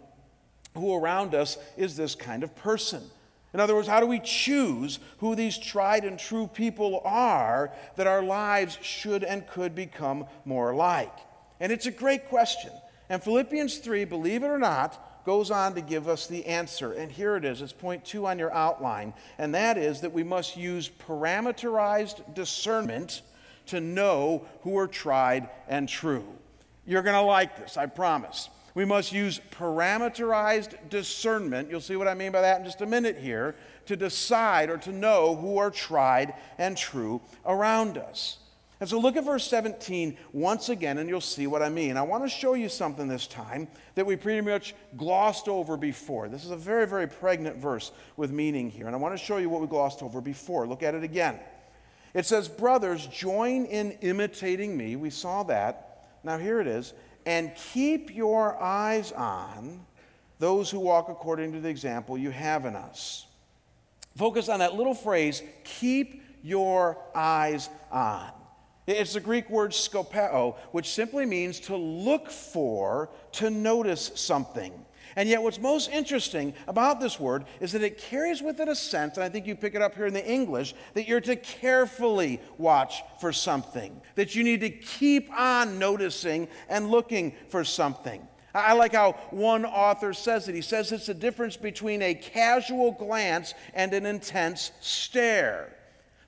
who 0.74 0.94
around 0.94 1.34
us 1.34 1.58
is 1.76 1.96
this 1.96 2.14
kind 2.14 2.44
of 2.44 2.54
person? 2.54 3.02
In 3.54 3.60
other 3.60 3.74
words, 3.74 3.88
how 3.88 4.00
do 4.00 4.06
we 4.06 4.20
choose 4.20 4.98
who 5.18 5.34
these 5.34 5.56
tried 5.56 6.04
and 6.04 6.18
true 6.18 6.46
people 6.46 7.00
are 7.04 7.72
that 7.96 8.06
our 8.06 8.22
lives 8.22 8.78
should 8.82 9.24
and 9.24 9.46
could 9.46 9.74
become 9.74 10.26
more 10.44 10.74
like? 10.74 11.14
And 11.60 11.72
it's 11.72 11.86
a 11.86 11.90
great 11.90 12.28
question. 12.28 12.72
And 13.08 13.22
Philippians 13.22 13.78
3, 13.78 14.04
believe 14.04 14.42
it 14.42 14.48
or 14.48 14.58
not, 14.58 15.24
goes 15.24 15.50
on 15.50 15.74
to 15.74 15.80
give 15.80 16.08
us 16.08 16.26
the 16.26 16.46
answer. 16.46 16.92
And 16.92 17.10
here 17.10 17.36
it 17.36 17.44
is. 17.44 17.60
It's 17.60 17.72
point 17.72 18.04
two 18.04 18.26
on 18.26 18.38
your 18.38 18.52
outline. 18.52 19.12
And 19.38 19.54
that 19.54 19.76
is 19.76 20.00
that 20.00 20.12
we 20.12 20.22
must 20.22 20.56
use 20.56 20.90
parameterized 21.06 22.34
discernment 22.34 23.22
to 23.66 23.80
know 23.80 24.46
who 24.62 24.78
are 24.78 24.86
tried 24.86 25.48
and 25.68 25.88
true. 25.88 26.24
You're 26.86 27.02
going 27.02 27.16
to 27.16 27.22
like 27.22 27.58
this, 27.58 27.76
I 27.76 27.86
promise. 27.86 28.48
We 28.78 28.84
must 28.84 29.10
use 29.10 29.40
parameterized 29.50 30.88
discernment. 30.88 31.68
You'll 31.68 31.80
see 31.80 31.96
what 31.96 32.06
I 32.06 32.14
mean 32.14 32.30
by 32.30 32.42
that 32.42 32.60
in 32.60 32.64
just 32.64 32.80
a 32.80 32.86
minute 32.86 33.18
here 33.18 33.56
to 33.86 33.96
decide 33.96 34.70
or 34.70 34.76
to 34.78 34.92
know 34.92 35.34
who 35.34 35.58
are 35.58 35.72
tried 35.72 36.34
and 36.58 36.76
true 36.76 37.20
around 37.44 37.98
us. 37.98 38.38
And 38.78 38.88
so 38.88 39.00
look 39.00 39.16
at 39.16 39.24
verse 39.24 39.42
17 39.48 40.16
once 40.32 40.68
again, 40.68 40.98
and 40.98 41.08
you'll 41.08 41.20
see 41.20 41.48
what 41.48 41.60
I 41.60 41.70
mean. 41.70 41.96
I 41.96 42.02
want 42.02 42.22
to 42.22 42.28
show 42.28 42.54
you 42.54 42.68
something 42.68 43.08
this 43.08 43.26
time 43.26 43.66
that 43.96 44.06
we 44.06 44.14
pretty 44.14 44.48
much 44.48 44.76
glossed 44.96 45.48
over 45.48 45.76
before. 45.76 46.28
This 46.28 46.44
is 46.44 46.52
a 46.52 46.56
very, 46.56 46.86
very 46.86 47.08
pregnant 47.08 47.56
verse 47.56 47.90
with 48.16 48.30
meaning 48.30 48.70
here. 48.70 48.86
And 48.86 48.94
I 48.94 48.98
want 49.00 49.18
to 49.18 49.24
show 49.24 49.38
you 49.38 49.50
what 49.50 49.60
we 49.60 49.66
glossed 49.66 50.04
over 50.04 50.20
before. 50.20 50.68
Look 50.68 50.84
at 50.84 50.94
it 50.94 51.02
again. 51.02 51.40
It 52.14 52.26
says, 52.26 52.46
Brothers, 52.46 53.08
join 53.08 53.64
in 53.64 53.98
imitating 54.02 54.76
me. 54.76 54.94
We 54.94 55.10
saw 55.10 55.42
that. 55.42 56.04
Now 56.22 56.38
here 56.38 56.60
it 56.60 56.68
is. 56.68 56.94
And 57.28 57.54
keep 57.74 58.16
your 58.16 58.56
eyes 58.58 59.12
on 59.12 59.84
those 60.38 60.70
who 60.70 60.80
walk 60.80 61.10
according 61.10 61.52
to 61.52 61.60
the 61.60 61.68
example 61.68 62.16
you 62.16 62.30
have 62.30 62.64
in 62.64 62.74
us. 62.74 63.26
Focus 64.16 64.48
on 64.48 64.60
that 64.60 64.76
little 64.76 64.94
phrase, 64.94 65.42
keep 65.62 66.22
your 66.42 66.96
eyes 67.14 67.68
on. 67.92 68.30
It's 68.86 69.12
the 69.12 69.20
Greek 69.20 69.50
word 69.50 69.72
skopeo, 69.72 70.56
which 70.72 70.88
simply 70.88 71.26
means 71.26 71.60
to 71.60 71.76
look 71.76 72.30
for, 72.30 73.10
to 73.32 73.50
notice 73.50 74.10
something. 74.14 74.72
And 75.18 75.28
yet, 75.28 75.42
what's 75.42 75.58
most 75.58 75.90
interesting 75.90 76.54
about 76.68 77.00
this 77.00 77.18
word 77.18 77.44
is 77.58 77.72
that 77.72 77.82
it 77.82 77.98
carries 77.98 78.40
with 78.40 78.60
it 78.60 78.68
a 78.68 78.76
sense, 78.76 79.16
and 79.16 79.24
I 79.24 79.28
think 79.28 79.48
you 79.48 79.56
pick 79.56 79.74
it 79.74 79.82
up 79.82 79.96
here 79.96 80.06
in 80.06 80.14
the 80.14 80.24
English, 80.24 80.76
that 80.94 81.08
you're 81.08 81.20
to 81.22 81.34
carefully 81.34 82.40
watch 82.56 83.02
for 83.20 83.32
something, 83.32 84.00
that 84.14 84.36
you 84.36 84.44
need 84.44 84.60
to 84.60 84.70
keep 84.70 85.28
on 85.32 85.76
noticing 85.76 86.46
and 86.68 86.88
looking 86.88 87.34
for 87.48 87.64
something. 87.64 88.28
I 88.54 88.74
like 88.74 88.92
how 88.92 89.14
one 89.32 89.64
author 89.64 90.12
says 90.12 90.46
it. 90.46 90.54
He 90.54 90.60
says 90.60 90.92
it's 90.92 91.06
the 91.06 91.14
difference 91.14 91.56
between 91.56 92.00
a 92.00 92.14
casual 92.14 92.92
glance 92.92 93.54
and 93.74 93.92
an 93.94 94.06
intense 94.06 94.70
stare. 94.80 95.74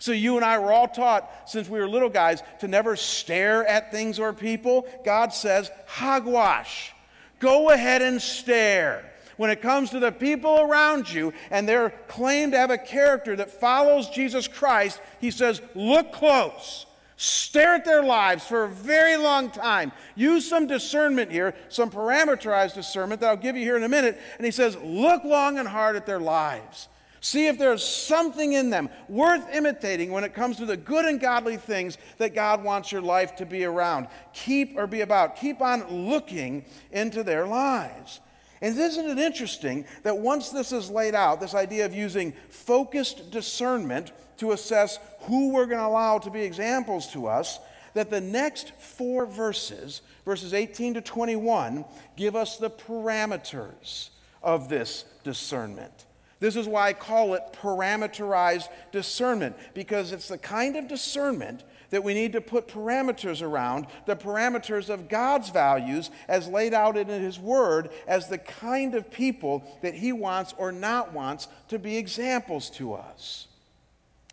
So, 0.01 0.11
you 0.11 0.35
and 0.35 0.45
I 0.45 0.59
were 0.59 0.73
all 0.73 0.89
taught 0.89 1.49
since 1.49 1.69
we 1.69 1.79
were 1.79 1.89
little 1.89 2.09
guys 2.09 2.43
to 2.59 2.67
never 2.67 2.97
stare 2.97 3.65
at 3.65 3.93
things 3.93 4.19
or 4.19 4.33
people. 4.33 4.89
God 5.05 5.33
says, 5.33 5.71
hogwash. 5.87 6.93
Go 7.41 7.71
ahead 7.71 8.03
and 8.03 8.23
stare. 8.23 9.05
When 9.37 9.51
it 9.51 9.63
comes 9.63 9.91
to 9.91 9.99
the 9.99 10.13
people 10.13 10.61
around 10.61 11.11
you 11.11 11.33
and 11.51 11.67
they're 11.67 11.91
claimed 12.09 12.53
to 12.53 12.59
have 12.59 12.71
a 12.71 12.79
character 12.79 13.35
that 13.37 13.51
follows 13.51 14.11
Jesus 14.11 14.47
Christ, 14.47 15.01
He 15.19 15.31
says, 15.31 15.61
look 15.75 16.13
close. 16.13 16.87
Stare 17.17 17.75
at 17.75 17.85
their 17.85 18.03
lives 18.03 18.47
for 18.47 18.65
a 18.65 18.69
very 18.69 19.17
long 19.17 19.51
time. 19.51 19.93
Use 20.15 20.49
some 20.49 20.67
discernment 20.67 21.31
here, 21.31 21.55
some 21.69 21.91
parameterized 21.91 22.75
discernment 22.75 23.21
that 23.23 23.29
I'll 23.29 23.37
give 23.37 23.57
you 23.57 23.63
here 23.63 23.77
in 23.77 23.83
a 23.83 23.89
minute. 23.89 24.19
And 24.37 24.45
he 24.47 24.51
says, 24.51 24.77
look 24.83 25.25
long 25.25 25.59
and 25.59 25.69
hard 25.69 25.97
at 25.97 26.07
their 26.07 26.21
lives. 26.21 26.89
See 27.21 27.49
if 27.49 27.59
there's 27.59 27.85
something 27.85 28.55
in 28.55 28.71
them 28.71 28.89
worth 29.09 29.47
imitating 29.55 30.11
when 30.11 30.25
it 30.25 30.35
comes 30.35 30.57
to 30.57 30.67
the 30.67 30.77
good 30.77 31.05
and 31.05 31.21
godly 31.21 31.59
things 31.59 31.99
that 32.17 32.35
God 32.35 32.65
wants 32.65 32.91
your 32.91 33.03
life 33.03 33.37
to 33.37 33.47
be 33.47 33.65
around. 33.65 34.09
Keep 34.33 34.77
or 34.79 34.87
be 34.87 35.03
about. 35.03 35.37
Keep 35.37 35.61
on 35.61 36.09
looking 36.09 36.65
into 36.91 37.23
their 37.23 37.47
lives. 37.47 38.21
And 38.63 38.79
isn't 38.79 39.07
it 39.09 39.19
interesting 39.19 39.85
that 40.03 40.19
once 40.19 40.49
this 40.51 40.73
is 40.73 40.91
laid 40.91 41.15
out, 41.15 41.41
this 41.41 41.55
idea 41.55 41.85
of 41.85 41.95
using 41.95 42.33
focused 42.49 43.31
discernment 43.31 44.13
to 44.39 44.53
assess 44.53 44.99
who 45.21 45.53
we're 45.53 45.67
going 45.67 45.79
to 45.79 45.87
allow 45.87 46.19
to 46.19 46.31
be 46.31 46.41
examples 46.41 47.07
to 47.09 47.27
us, 47.27 47.59
that 47.93 48.09
the 48.09 48.21
next 48.21 48.73
four 48.79 49.27
verses, 49.27 50.01
verses 50.25 50.55
18 50.55 50.95
to 50.95 51.01
21, 51.03 51.85
give 52.17 52.35
us 52.35 52.57
the 52.57 52.71
parameters 52.71 54.11
of 54.43 54.71
this 54.71 55.05
discernment. 55.23 56.07
This 56.41 56.57
is 56.57 56.67
why 56.67 56.89
I 56.89 56.93
call 56.95 57.35
it 57.35 57.43
parameterized 57.53 58.69
discernment, 58.93 59.57
because 59.75 60.11
it's 60.11 60.29
the 60.29 60.39
kind 60.39 60.75
of 60.75 60.89
discernment 60.89 61.65
that 61.91 62.03
we 62.03 62.15
need 62.15 62.33
to 62.33 62.41
put 62.41 62.67
parameters 62.67 63.43
around, 63.43 63.87
the 64.07 64.17
parameters 64.17 64.89
of 64.89 65.09
God's 65.09 65.51
values 65.51 66.11
as 66.29 66.49
laid 66.49 66.73
out 66.73 66.97
in 66.97 67.09
His 67.09 67.39
Word, 67.39 67.91
as 68.07 68.29
the 68.29 68.39
kind 68.39 68.95
of 68.95 69.11
people 69.11 69.63
that 69.83 69.95
He 69.95 70.13
wants 70.13 70.55
or 70.57 70.73
not 70.73 71.13
wants 71.13 71.47
to 71.69 71.79
be 71.79 71.99
examples 71.99 72.71
to 72.71 72.95
us. 72.95 73.47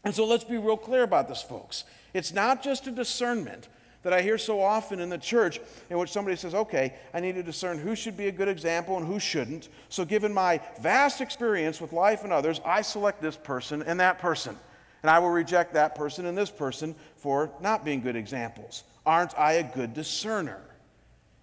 And 0.06 0.16
so 0.16 0.26
let's 0.26 0.46
be 0.46 0.58
real 0.58 0.78
clear 0.78 1.04
about 1.04 1.28
this, 1.28 1.42
folks. 1.42 1.84
It's 2.14 2.32
not 2.32 2.64
just 2.64 2.88
a 2.88 2.92
discernment 2.92 3.68
that 4.04 4.14
I 4.14 4.22
hear 4.22 4.38
so 4.38 4.62
often 4.62 5.00
in 5.00 5.10
the 5.10 5.18
church 5.18 5.60
in 5.90 5.98
which 5.98 6.12
somebody 6.12 6.38
says, 6.38 6.54
okay, 6.54 6.94
I 7.14 7.20
need 7.20 7.36
to 7.36 7.44
discern 7.44 7.78
who 7.78 7.96
should 7.96 8.16
be 8.16 8.28
a 8.28 8.32
good 8.32 8.48
example 8.48 8.98
and 8.98 9.06
who 9.06 9.20
shouldn't. 9.20 9.70
So, 9.90 10.06
given 10.06 10.34
my 10.34 10.62
vast 10.82 11.20
experience 11.20 11.82
with 11.82 11.94
life 11.94 12.24
and 12.24 12.32
others, 12.32 12.62
I 12.64 12.82
select 12.82 13.22
this 13.22 13.36
person 13.36 13.84
and 13.84 14.00
that 14.00 14.20
person. 14.20 14.56
And 15.04 15.10
I 15.10 15.20
will 15.20 15.30
reject 15.30 15.74
that 15.74 15.96
person 15.96 16.26
and 16.26 16.38
this 16.38 16.50
person 16.50 16.96
for 17.18 17.52
not 17.62 17.86
being 17.86 18.02
good 18.02 18.16
examples. 18.16 18.84
Aren't 19.06 19.38
I 19.38 19.54
a 19.54 19.64
good 19.64 19.94
discerner? 19.94 20.62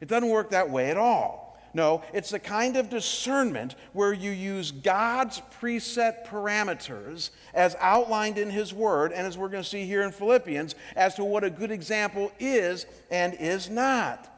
It 0.00 0.08
doesn't 0.08 0.28
work 0.28 0.50
that 0.50 0.70
way 0.70 0.90
at 0.90 0.96
all. 0.96 1.43
No, 1.74 2.02
it's 2.12 2.30
the 2.30 2.38
kind 2.38 2.76
of 2.76 2.88
discernment 2.88 3.74
where 3.92 4.12
you 4.12 4.30
use 4.30 4.70
God's 4.70 5.42
preset 5.60 6.24
parameters 6.24 7.30
as 7.52 7.74
outlined 7.80 8.38
in 8.38 8.48
His 8.48 8.72
Word, 8.72 9.12
and 9.12 9.26
as 9.26 9.37
we're 9.37 9.48
going 9.48 9.64
to 9.64 9.68
see 9.68 9.84
here 9.84 10.02
in 10.02 10.12
Philippians, 10.12 10.76
as 10.94 11.16
to 11.16 11.24
what 11.24 11.42
a 11.42 11.50
good 11.50 11.72
example 11.72 12.30
is 12.38 12.87
and 13.10 13.34
is 13.34 13.68
not. 13.68 14.30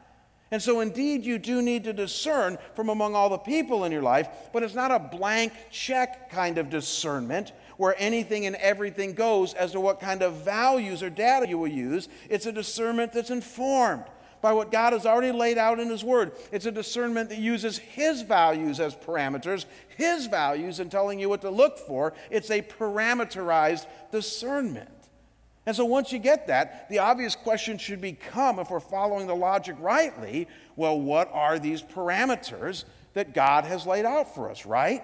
And 0.49 0.61
so, 0.61 0.79
indeed, 0.79 1.25
you 1.25 1.37
do 1.37 1.61
need 1.61 1.83
to 1.83 1.93
discern 1.93 2.57
from 2.73 2.89
among 2.89 3.13
all 3.13 3.29
the 3.29 3.37
people 3.37 3.83
in 3.83 3.91
your 3.91 4.01
life, 4.01 4.29
but 4.51 4.63
it's 4.63 4.73
not 4.73 4.91
a 4.91 4.97
blank 4.97 5.53
check 5.69 6.31
kind 6.31 6.57
of 6.57 6.71
discernment 6.71 7.51
where 7.75 7.93
anything 7.99 8.47
and 8.47 8.55
everything 8.55 9.13
goes 9.13 9.53
as 9.53 9.73
to 9.73 9.79
what 9.79 9.99
kind 9.99 10.23
of 10.23 10.33
values 10.37 11.03
or 11.03 11.11
data 11.11 11.47
you 11.47 11.59
will 11.59 11.67
use. 11.67 12.09
It's 12.29 12.47
a 12.47 12.51
discernment 12.51 13.13
that's 13.13 13.29
informed 13.29 14.05
by 14.41 14.53
what 14.53 14.71
God 14.71 14.93
has 14.93 15.05
already 15.05 15.31
laid 15.31 15.57
out 15.57 15.79
in 15.79 15.89
His 15.89 16.03
Word. 16.03 16.33
It's 16.51 16.65
a 16.65 16.71
discernment 16.71 17.29
that 17.29 17.39
uses 17.39 17.77
His 17.77 18.21
values 18.21 18.79
as 18.79 18.95
parameters, 18.95 19.65
His 19.95 20.27
values 20.27 20.79
in 20.79 20.89
telling 20.89 21.19
you 21.19 21.29
what 21.29 21.41
to 21.41 21.49
look 21.49 21.77
for. 21.79 22.13
It's 22.29 22.51
a 22.51 22.61
parameterized 22.61 23.85
discernment. 24.11 24.89
And 25.65 25.75
so 25.75 25.83
once 25.83 26.13
you 26.13 26.19
get 26.19 26.47
that, 26.47 26.87
the 26.89 26.99
obvious 26.99 27.35
question 27.35 27.77
should 27.77 27.99
become 27.99 28.57
if 28.57 28.69
we're 28.69 28.79
following 28.79 29.27
the 29.27 29.35
logic 29.35 29.75
rightly, 29.79 30.47
well, 30.77 30.99
what 30.99 31.29
are 31.33 31.59
these 31.59 31.81
parameters 31.81 32.85
that 33.13 33.33
God 33.33 33.65
has 33.65 33.85
laid 33.85 34.05
out 34.05 34.33
for 34.33 34.49
us, 34.49 34.65
right? 34.65 35.03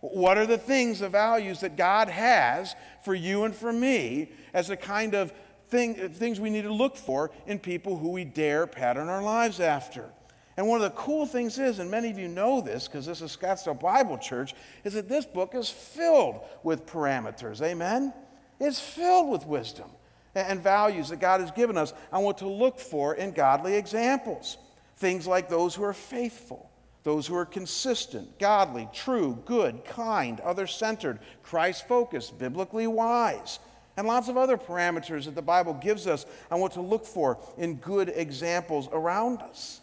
What 0.00 0.38
are 0.38 0.46
the 0.46 0.58
things, 0.58 1.00
the 1.00 1.08
values 1.08 1.60
that 1.60 1.76
God 1.76 2.08
has 2.08 2.76
for 3.02 3.14
you 3.14 3.44
and 3.44 3.54
for 3.54 3.72
me 3.72 4.30
as 4.52 4.70
a 4.70 4.76
kind 4.76 5.14
of 5.14 5.32
thing, 5.74 5.94
things 6.10 6.38
we 6.38 6.50
need 6.50 6.62
to 6.62 6.72
look 6.72 6.96
for 6.96 7.32
in 7.46 7.58
people 7.58 7.96
who 7.96 8.10
we 8.10 8.24
dare 8.24 8.66
pattern 8.66 9.08
our 9.08 9.22
lives 9.22 9.58
after? 9.58 10.08
And 10.56 10.68
one 10.68 10.80
of 10.80 10.84
the 10.84 10.96
cool 10.96 11.26
things 11.26 11.58
is, 11.58 11.80
and 11.80 11.90
many 11.90 12.10
of 12.10 12.18
you 12.18 12.28
know 12.28 12.60
this 12.60 12.86
because 12.86 13.04
this 13.04 13.20
is 13.20 13.36
Scottsdale 13.36 13.80
Bible 13.80 14.16
Church, 14.18 14.54
is 14.84 14.94
that 14.94 15.08
this 15.08 15.26
book 15.26 15.54
is 15.54 15.68
filled 15.68 16.40
with 16.62 16.86
parameters. 16.86 17.60
Amen? 17.60 18.12
It's 18.60 18.78
filled 18.78 19.30
with 19.30 19.46
wisdom 19.46 19.90
and 20.36 20.60
values 20.60 21.08
that 21.08 21.18
God 21.18 21.40
has 21.40 21.50
given 21.50 21.76
us 21.76 21.92
and 22.12 22.24
what 22.24 22.38
to 22.38 22.48
look 22.48 22.78
for 22.78 23.14
in 23.14 23.32
godly 23.32 23.74
examples. 23.74 24.58
Things 24.96 25.26
like 25.26 25.48
those 25.48 25.74
who 25.74 25.82
are 25.82 25.92
faithful, 25.92 26.70
those 27.02 27.26
who 27.26 27.34
are 27.34 27.44
consistent, 27.46 28.38
godly, 28.38 28.88
true, 28.92 29.42
good, 29.44 29.84
kind, 29.84 30.38
other 30.40 30.68
centered, 30.68 31.18
Christ 31.42 31.88
focused, 31.88 32.38
biblically 32.38 32.86
wise, 32.86 33.58
and 33.96 34.06
lots 34.06 34.28
of 34.28 34.36
other 34.36 34.56
parameters 34.56 35.24
that 35.26 35.34
the 35.34 35.42
Bible 35.42 35.74
gives 35.74 36.06
us 36.06 36.26
on 36.50 36.60
what 36.60 36.72
to 36.72 36.80
look 36.80 37.06
for 37.06 37.38
in 37.56 37.76
good 37.76 38.12
examples 38.14 38.88
around 38.92 39.40
us. 39.40 39.80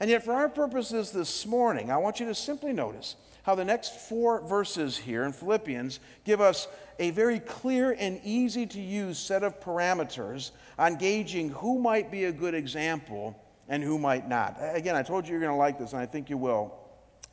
And 0.00 0.10
yet, 0.10 0.24
for 0.24 0.32
our 0.32 0.48
purposes 0.48 1.12
this 1.12 1.46
morning, 1.46 1.90
I 1.90 1.96
want 1.96 2.20
you 2.20 2.26
to 2.26 2.34
simply 2.34 2.72
notice 2.72 3.16
how 3.44 3.54
the 3.54 3.64
next 3.64 4.08
four 4.08 4.40
verses 4.40 4.96
here 4.96 5.24
in 5.24 5.32
Philippians 5.32 6.00
give 6.24 6.40
us 6.40 6.66
a 6.98 7.10
very 7.10 7.40
clear 7.40 7.92
and 7.98 8.20
easy 8.24 8.66
to 8.66 8.80
use 8.80 9.18
set 9.18 9.42
of 9.42 9.60
parameters 9.60 10.50
on 10.78 10.96
gauging 10.96 11.50
who 11.50 11.78
might 11.78 12.10
be 12.10 12.24
a 12.24 12.32
good 12.32 12.54
example 12.54 13.38
and 13.68 13.82
who 13.82 13.98
might 13.98 14.28
not. 14.28 14.56
Again, 14.60 14.96
I 14.96 15.02
told 15.02 15.26
you 15.26 15.32
you're 15.32 15.40
going 15.40 15.52
to 15.52 15.56
like 15.56 15.78
this, 15.78 15.92
and 15.92 16.00
I 16.00 16.06
think 16.06 16.28
you 16.28 16.38
will. 16.38 16.74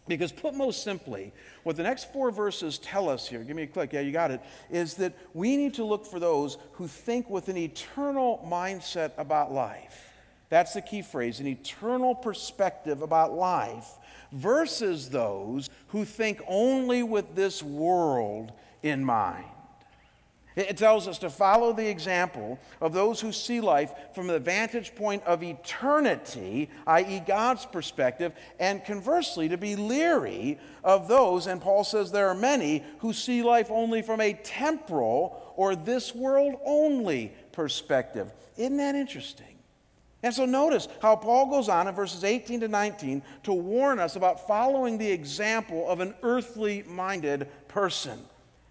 Because, 0.07 0.31
put 0.31 0.55
most 0.55 0.83
simply, 0.83 1.31
what 1.63 1.77
the 1.77 1.83
next 1.83 2.11
four 2.11 2.31
verses 2.31 2.79
tell 2.79 3.07
us 3.07 3.27
here, 3.27 3.43
give 3.43 3.55
me 3.55 3.63
a 3.63 3.67
click, 3.67 3.93
yeah, 3.93 4.01
you 4.01 4.11
got 4.11 4.31
it, 4.31 4.41
is 4.69 4.95
that 4.95 5.13
we 5.33 5.55
need 5.55 5.75
to 5.75 5.83
look 5.83 6.05
for 6.05 6.19
those 6.19 6.57
who 6.73 6.87
think 6.87 7.29
with 7.29 7.49
an 7.49 7.57
eternal 7.57 8.45
mindset 8.49 9.11
about 9.17 9.53
life. 9.53 10.11
That's 10.49 10.73
the 10.73 10.81
key 10.81 11.01
phrase 11.01 11.39
an 11.39 11.47
eternal 11.47 12.13
perspective 12.13 13.01
about 13.01 13.33
life 13.33 13.87
versus 14.33 15.09
those 15.09 15.69
who 15.87 16.03
think 16.03 16.41
only 16.47 17.03
with 17.03 17.35
this 17.35 17.63
world 17.63 18.51
in 18.83 19.05
mind. 19.05 19.45
It 20.55 20.75
tells 20.75 21.07
us 21.07 21.17
to 21.19 21.29
follow 21.29 21.71
the 21.71 21.87
example 21.87 22.59
of 22.81 22.91
those 22.91 23.21
who 23.21 23.31
see 23.31 23.61
life 23.61 23.93
from 24.13 24.27
the 24.27 24.39
vantage 24.39 24.95
point 24.95 25.23
of 25.23 25.43
eternity, 25.43 26.69
i.e., 26.87 27.21
God's 27.25 27.65
perspective, 27.65 28.33
and 28.59 28.83
conversely, 28.83 29.47
to 29.47 29.57
be 29.57 29.77
leery 29.77 30.59
of 30.83 31.07
those, 31.07 31.47
and 31.47 31.61
Paul 31.61 31.85
says 31.85 32.11
there 32.11 32.27
are 32.27 32.35
many, 32.35 32.83
who 32.99 33.13
see 33.13 33.43
life 33.43 33.71
only 33.71 34.01
from 34.01 34.19
a 34.19 34.33
temporal 34.33 35.53
or 35.55 35.75
this 35.75 36.13
world 36.13 36.55
only 36.65 37.33
perspective. 37.53 38.31
Isn't 38.57 38.77
that 38.77 38.95
interesting? 38.95 39.45
And 40.23 40.33
so 40.33 40.45
notice 40.45 40.87
how 41.01 41.15
Paul 41.15 41.47
goes 41.49 41.69
on 41.69 41.87
in 41.87 41.95
verses 41.95 42.23
18 42.23 42.59
to 42.59 42.67
19 42.67 43.23
to 43.43 43.53
warn 43.53 43.99
us 43.99 44.15
about 44.15 44.47
following 44.47 44.97
the 44.97 45.11
example 45.11 45.89
of 45.89 45.99
an 45.99 46.13
earthly 46.21 46.83
minded 46.83 47.47
person. 47.67 48.19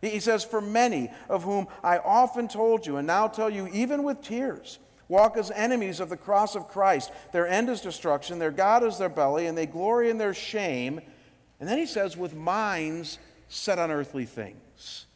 He 0.01 0.21
says, 0.21 0.45
For 0.45 0.61
many 0.61 1.11
of 1.29 1.45
whom 1.45 1.69
I 1.83 1.99
often 1.99 2.49
told 2.49 2.87
you, 2.87 2.97
and 2.97 3.07
now 3.07 3.29
tell 3.29 3.51
you, 3.51 3.69
even 3.73 4.03
with 4.03 4.23
tears, 4.23 4.79
walk 5.09 5.37
as 5.37 5.51
enemies 5.51 6.01
of 6.01 6.09
the 6.09 6.17
cross 6.17 6.55
of 6.55 6.69
Christ. 6.69 7.11
Their 7.33 7.47
end 7.47 7.69
is 7.69 7.81
destruction, 7.81 8.39
their 8.39 8.51
God 8.51 8.83
is 8.83 8.97
their 8.97 9.09
belly, 9.09 9.47
and 9.47 9.59
they 9.59 9.67
glory 9.67 10.09
in 10.09 10.19
their 10.19 10.35
shame. 10.35 11.01
And 11.59 11.69
then 11.69 11.77
he 11.77 11.87
says, 11.87 12.17
with 12.17 12.35
minds 12.35 13.19
set 13.49 13.79
on 13.79 13.91
earthly 13.91 14.25
things. 14.25 15.07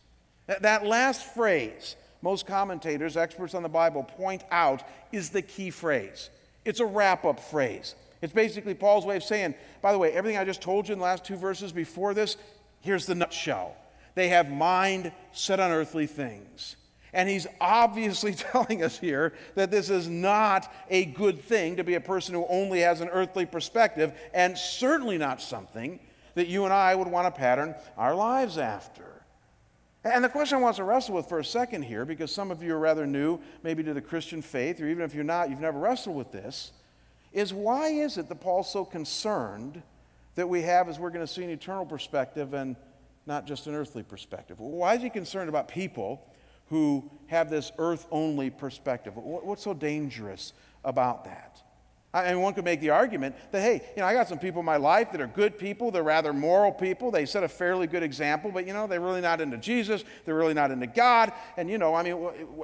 That 0.46 0.84
last 0.84 1.24
phrase, 1.34 1.96
most 2.20 2.46
commentators, 2.46 3.16
experts 3.16 3.54
on 3.54 3.62
the 3.62 3.68
Bible, 3.68 4.02
point 4.02 4.42
out 4.50 4.82
is 5.12 5.30
the 5.30 5.40
key 5.40 5.70
phrase. 5.70 6.28
It's 6.64 6.80
a 6.80 6.86
wrap 6.86 7.24
up 7.24 7.40
phrase. 7.40 7.94
It's 8.20 8.32
basically 8.32 8.74
Paul's 8.74 9.06
way 9.06 9.16
of 9.16 9.22
saying, 9.22 9.54
by 9.80 9.92
the 9.92 9.98
way, 9.98 10.12
everything 10.12 10.38
I 10.38 10.44
just 10.44 10.60
told 10.60 10.88
you 10.88 10.92
in 10.92 10.98
the 10.98 11.04
last 11.04 11.24
two 11.24 11.36
verses 11.36 11.72
before 11.72 12.12
this, 12.12 12.36
here's 12.80 13.06
the 13.06 13.14
nutshell. 13.14 13.76
They 14.14 14.28
have 14.28 14.50
mind 14.50 15.12
set 15.32 15.60
on 15.60 15.70
earthly 15.70 16.06
things. 16.06 16.76
And 17.12 17.28
he's 17.28 17.46
obviously 17.60 18.34
telling 18.34 18.82
us 18.82 18.98
here 18.98 19.32
that 19.54 19.70
this 19.70 19.88
is 19.88 20.08
not 20.08 20.70
a 20.90 21.04
good 21.04 21.40
thing 21.40 21.76
to 21.76 21.84
be 21.84 21.94
a 21.94 22.00
person 22.00 22.34
who 22.34 22.46
only 22.48 22.80
has 22.80 23.00
an 23.00 23.08
earthly 23.08 23.46
perspective, 23.46 24.12
and 24.34 24.58
certainly 24.58 25.16
not 25.16 25.40
something 25.40 26.00
that 26.34 26.48
you 26.48 26.64
and 26.64 26.72
I 26.72 26.94
would 26.94 27.08
want 27.08 27.32
to 27.32 27.38
pattern 27.38 27.74
our 27.96 28.14
lives 28.14 28.58
after. 28.58 29.04
And 30.02 30.22
the 30.22 30.28
question 30.28 30.58
I 30.58 30.60
want 30.60 30.76
to 30.76 30.84
wrestle 30.84 31.14
with 31.14 31.28
for 31.28 31.38
a 31.38 31.44
second 31.44 31.82
here, 31.82 32.04
because 32.04 32.30
some 32.30 32.50
of 32.50 32.62
you 32.62 32.74
are 32.74 32.78
rather 32.78 33.06
new, 33.06 33.38
maybe 33.62 33.82
to 33.84 33.94
the 33.94 34.02
Christian 34.02 34.42
faith, 34.42 34.80
or 34.80 34.86
even 34.86 35.02
if 35.02 35.14
you're 35.14 35.24
not, 35.24 35.48
you've 35.48 35.60
never 35.60 35.78
wrestled 35.78 36.16
with 36.16 36.30
this, 36.30 36.72
is 37.32 37.54
why 37.54 37.88
is 37.88 38.18
it 38.18 38.28
that 38.28 38.40
Paul's 38.40 38.70
so 38.70 38.84
concerned 38.84 39.82
that 40.34 40.48
we 40.48 40.62
have, 40.62 40.88
as 40.88 40.98
we're 40.98 41.10
going 41.10 41.26
to 41.26 41.32
see, 41.32 41.42
an 41.42 41.50
eternal 41.50 41.86
perspective 41.86 42.52
and 42.52 42.76
not 43.26 43.46
just 43.46 43.66
an 43.66 43.74
earthly 43.74 44.02
perspective. 44.02 44.60
Why 44.60 44.94
is 44.94 45.02
he 45.02 45.10
concerned 45.10 45.48
about 45.48 45.68
people 45.68 46.26
who 46.66 47.10
have 47.26 47.50
this 47.50 47.72
earth 47.78 48.06
only 48.10 48.50
perspective? 48.50 49.14
What's 49.16 49.62
so 49.62 49.74
dangerous 49.74 50.52
about 50.84 51.24
that? 51.24 51.62
I 52.12 52.32
mean, 52.32 52.42
one 52.42 52.54
could 52.54 52.64
make 52.64 52.80
the 52.80 52.90
argument 52.90 53.34
that, 53.50 53.60
hey, 53.60 53.82
you 53.96 54.00
know, 54.00 54.06
I 54.06 54.14
got 54.14 54.28
some 54.28 54.38
people 54.38 54.60
in 54.60 54.64
my 54.64 54.76
life 54.76 55.10
that 55.10 55.20
are 55.20 55.26
good 55.26 55.58
people. 55.58 55.90
They're 55.90 56.04
rather 56.04 56.32
moral 56.32 56.70
people. 56.70 57.10
They 57.10 57.26
set 57.26 57.42
a 57.42 57.48
fairly 57.48 57.88
good 57.88 58.04
example, 58.04 58.52
but, 58.52 58.68
you 58.68 58.72
know, 58.72 58.86
they're 58.86 59.00
really 59.00 59.20
not 59.20 59.40
into 59.40 59.56
Jesus. 59.56 60.04
They're 60.24 60.36
really 60.36 60.54
not 60.54 60.70
into 60.70 60.86
God. 60.86 61.32
And, 61.56 61.68
you 61.68 61.76
know, 61.76 61.92
I 61.92 62.04
mean, 62.04 62.16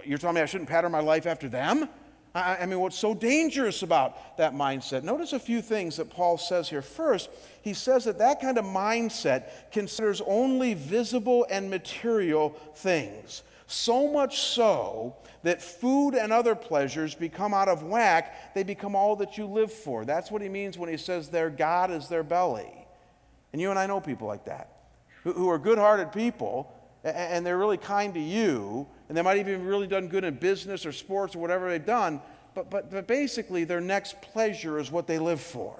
you're 0.04 0.18
telling 0.18 0.36
me 0.36 0.40
I 0.40 0.46
shouldn't 0.46 0.70
pattern 0.70 0.92
my 0.92 1.00
life 1.00 1.26
after 1.26 1.48
them? 1.48 1.88
I, 2.32 2.64
mean, 2.66 2.78
what's 2.78 2.98
so 2.98 3.12
dangerous 3.12 3.82
about 3.82 4.36
that 4.36 4.54
mindset? 4.54 5.02
Notice 5.02 5.32
a 5.32 5.38
few 5.40 5.60
things 5.60 5.96
that 5.96 6.10
Paul 6.10 6.38
says 6.38 6.68
here. 6.68 6.82
First, 6.82 7.28
he 7.62 7.74
says 7.74 8.04
that 8.04 8.18
that 8.18 8.40
kind 8.40 8.56
of 8.56 8.64
mindset 8.64 9.72
considers 9.72 10.22
only 10.24 10.74
visible 10.74 11.44
and 11.50 11.68
material 11.68 12.50
things. 12.76 13.42
So 13.66 14.12
much 14.12 14.40
so 14.40 15.16
that 15.42 15.60
food 15.60 16.14
and 16.14 16.32
other 16.32 16.54
pleasures 16.54 17.14
become 17.16 17.52
out 17.52 17.68
of 17.68 17.82
whack, 17.82 18.54
they 18.54 18.62
become 18.62 18.94
all 18.94 19.16
that 19.16 19.36
you 19.36 19.46
live 19.46 19.72
for. 19.72 20.04
That's 20.04 20.30
what 20.30 20.42
he 20.42 20.48
means 20.48 20.78
when 20.78 20.88
he 20.88 20.96
says 20.96 21.28
their 21.28 21.50
God 21.50 21.90
is 21.90 22.06
their 22.08 22.22
belly. 22.22 22.70
And 23.52 23.60
you 23.60 23.70
and 23.70 23.78
I 23.78 23.86
know 23.86 24.00
people 24.00 24.28
like 24.28 24.44
that, 24.44 24.70
who, 25.24 25.32
who 25.32 25.48
are 25.48 25.58
good 25.58 25.78
hearted 25.78 26.12
people, 26.12 26.72
and 27.02 27.44
they're 27.44 27.58
really 27.58 27.76
kind 27.76 28.14
to 28.14 28.20
you, 28.20 28.86
and 29.10 29.16
they 29.16 29.22
might 29.22 29.38
even 29.38 29.66
really 29.66 29.88
done 29.88 30.06
good 30.06 30.22
in 30.22 30.34
business 30.34 30.86
or 30.86 30.92
sports 30.92 31.34
or 31.34 31.40
whatever 31.40 31.68
they've 31.68 31.84
done, 31.84 32.22
but, 32.54 32.70
but, 32.70 32.92
but 32.92 33.08
basically 33.08 33.64
their 33.64 33.80
next 33.80 34.22
pleasure 34.22 34.78
is 34.78 34.92
what 34.92 35.08
they 35.08 35.18
live 35.18 35.40
for. 35.40 35.74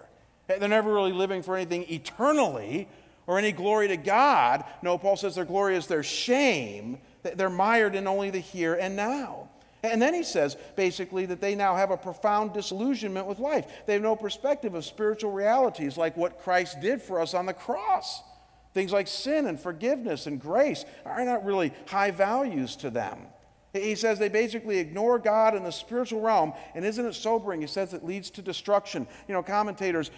They're 0.49 0.69
never 0.69 0.93
really 0.93 1.13
living 1.13 1.41
for 1.41 1.55
anything 1.55 1.85
eternally 1.89 2.89
or 3.29 3.39
any 3.39 3.53
glory 3.53 3.87
to 3.87 3.97
God. 3.97 4.65
No, 4.83 4.99
Paul 4.99 5.17
says 5.17 5.37
their 5.37 5.45
glory 5.45 5.77
is 5.77 5.87
their 5.87 6.03
shame. 6.03 6.99
They're 7.23 7.49
mired 7.49 7.95
in 7.95 8.09
only 8.09 8.31
the 8.31 8.41
here 8.41 8.75
and 8.75 8.97
now. 8.97 9.49
And 9.85 10.03
then 10.03 10.13
he 10.13 10.25
says, 10.25 10.57
basically, 10.75 11.25
that 11.27 11.41
they 11.41 11.55
now 11.55 11.77
have 11.77 11.93
a 11.93 11.97
profound 11.97 12.53
disillusionment 12.53 13.29
with 13.29 13.39
life. 13.39 13.65
They 13.87 13.93
have 13.93 14.03
no 14.03 14.17
perspective 14.17 14.75
of 14.75 14.85
spiritual 14.85 15.31
realities 15.31 15.97
like 15.97 16.17
what 16.17 16.41
Christ 16.41 16.81
did 16.81 17.01
for 17.01 17.21
us 17.21 17.33
on 17.33 17.47
the 17.47 17.55
cross. 17.55 18.25
Things 18.73 18.93
like 18.93 19.09
sin 19.09 19.47
and 19.47 19.59
forgiveness 19.59 20.27
and 20.27 20.41
grace 20.41 20.85
are 21.05 21.25
not 21.25 21.45
really 21.45 21.73
high 21.87 22.11
values 22.11 22.77
to 22.77 22.91
them. 22.91 23.27
He 23.73 23.95
says 23.95 24.19
they 24.19 24.29
basically 24.29 24.79
ignore 24.79 25.21
God 25.21 25.55
in 25.55 25.63
the 25.63 25.71
spiritual 25.71 26.21
realm, 26.21 26.55
and 26.75 26.85
isn't 26.85 27.07
it 27.07 27.15
sobering? 27.15 27.61
He 27.61 27.69
says 27.69 27.95
it 27.95 28.05
leads 28.05 28.29
to 28.31 28.43
destruction. 28.43 29.07
You 29.29 29.35
know, 29.35 29.45
commentators 29.45 30.11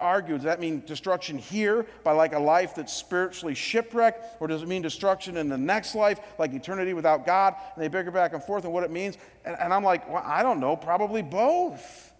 argue 0.00 0.34
does 0.34 0.44
that 0.44 0.60
mean 0.60 0.84
destruction 0.86 1.36
here 1.36 1.84
by 2.04 2.12
like 2.12 2.32
a 2.32 2.38
life 2.38 2.76
that's 2.76 2.92
spiritually 2.92 3.56
shipwrecked, 3.56 4.40
or 4.40 4.46
does 4.46 4.62
it 4.62 4.68
mean 4.68 4.82
destruction 4.82 5.36
in 5.36 5.48
the 5.48 5.58
next 5.58 5.96
life, 5.96 6.20
like 6.38 6.52
eternity 6.52 6.92
without 6.92 7.26
God? 7.26 7.56
And 7.74 7.82
they 7.82 7.88
bicker 7.88 8.12
back 8.12 8.34
and 8.34 8.42
forth 8.42 8.64
on 8.64 8.70
what 8.70 8.84
it 8.84 8.92
means. 8.92 9.18
And, 9.44 9.56
and 9.58 9.74
I'm 9.74 9.82
like, 9.82 10.08
well, 10.08 10.22
I 10.24 10.44
don't 10.44 10.60
know, 10.60 10.76
probably 10.76 11.22
both. 11.22 12.12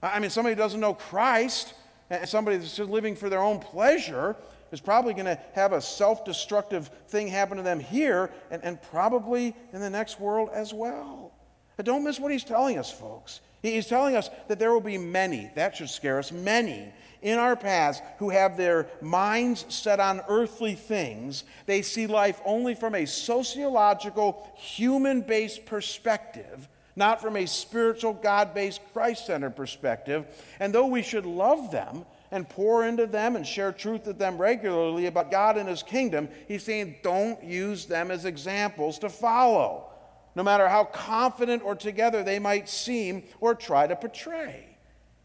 I 0.00 0.20
mean, 0.20 0.30
somebody 0.30 0.54
doesn't 0.54 0.78
know 0.78 0.94
Christ, 0.94 1.74
and 2.08 2.28
somebody 2.28 2.56
that's 2.56 2.76
just 2.76 2.90
living 2.90 3.16
for 3.16 3.28
their 3.28 3.42
own 3.42 3.58
pleasure 3.58 4.36
is 4.72 4.80
probably 4.80 5.14
going 5.14 5.26
to 5.26 5.38
have 5.54 5.72
a 5.72 5.80
self 5.80 6.24
destructive 6.24 6.88
thing 7.08 7.28
happen 7.28 7.58
to 7.58 7.62
them 7.62 7.78
here 7.78 8.30
and, 8.50 8.64
and 8.64 8.82
probably 8.82 9.54
in 9.72 9.80
the 9.80 9.90
next 9.90 10.18
world 10.18 10.50
as 10.52 10.74
well. 10.74 11.32
But 11.76 11.86
don't 11.86 12.04
miss 12.04 12.18
what 12.18 12.32
he's 12.32 12.44
telling 12.44 12.78
us, 12.78 12.90
folks. 12.90 13.40
He's 13.62 13.86
telling 13.86 14.16
us 14.16 14.28
that 14.48 14.58
there 14.58 14.72
will 14.72 14.80
be 14.80 14.98
many, 14.98 15.50
that 15.54 15.76
should 15.76 15.90
scare 15.90 16.18
us, 16.18 16.32
many 16.32 16.92
in 17.22 17.38
our 17.38 17.54
paths 17.54 18.02
who 18.18 18.30
have 18.30 18.56
their 18.56 18.88
minds 19.00 19.64
set 19.68 20.00
on 20.00 20.20
earthly 20.28 20.74
things. 20.74 21.44
They 21.66 21.82
see 21.82 22.08
life 22.08 22.40
only 22.44 22.74
from 22.74 22.96
a 22.96 23.06
sociological, 23.06 24.50
human 24.56 25.20
based 25.20 25.64
perspective 25.64 26.68
not 26.94 27.20
from 27.22 27.36
a 27.36 27.46
spiritual, 27.46 28.12
God 28.12 28.54
based, 28.54 28.80
Christ 28.92 29.26
centered 29.26 29.56
perspective. 29.56 30.26
And 30.60 30.74
though 30.74 30.86
we 30.86 31.02
should 31.02 31.26
love 31.26 31.70
them 31.70 32.04
and 32.32 32.48
pour 32.48 32.84
into 32.84 33.06
them 33.06 33.36
and 33.36 33.46
share 33.46 33.70
truth 33.70 34.06
with 34.06 34.18
them 34.18 34.38
regularly 34.38 35.06
about 35.06 35.30
God 35.30 35.58
and 35.58 35.68
His 35.68 35.82
kingdom, 35.82 36.28
he's 36.48 36.64
saying 36.64 36.96
don't 37.02 37.44
use 37.44 37.84
them 37.84 38.10
as 38.10 38.24
examples 38.24 38.98
to 39.00 39.10
follow, 39.10 39.90
no 40.34 40.42
matter 40.42 40.66
how 40.66 40.84
confident 40.84 41.62
or 41.62 41.76
together 41.76 42.24
they 42.24 42.38
might 42.38 42.68
seem 42.68 43.22
or 43.38 43.54
try 43.54 43.86
to 43.86 43.94
portray. 43.94 44.64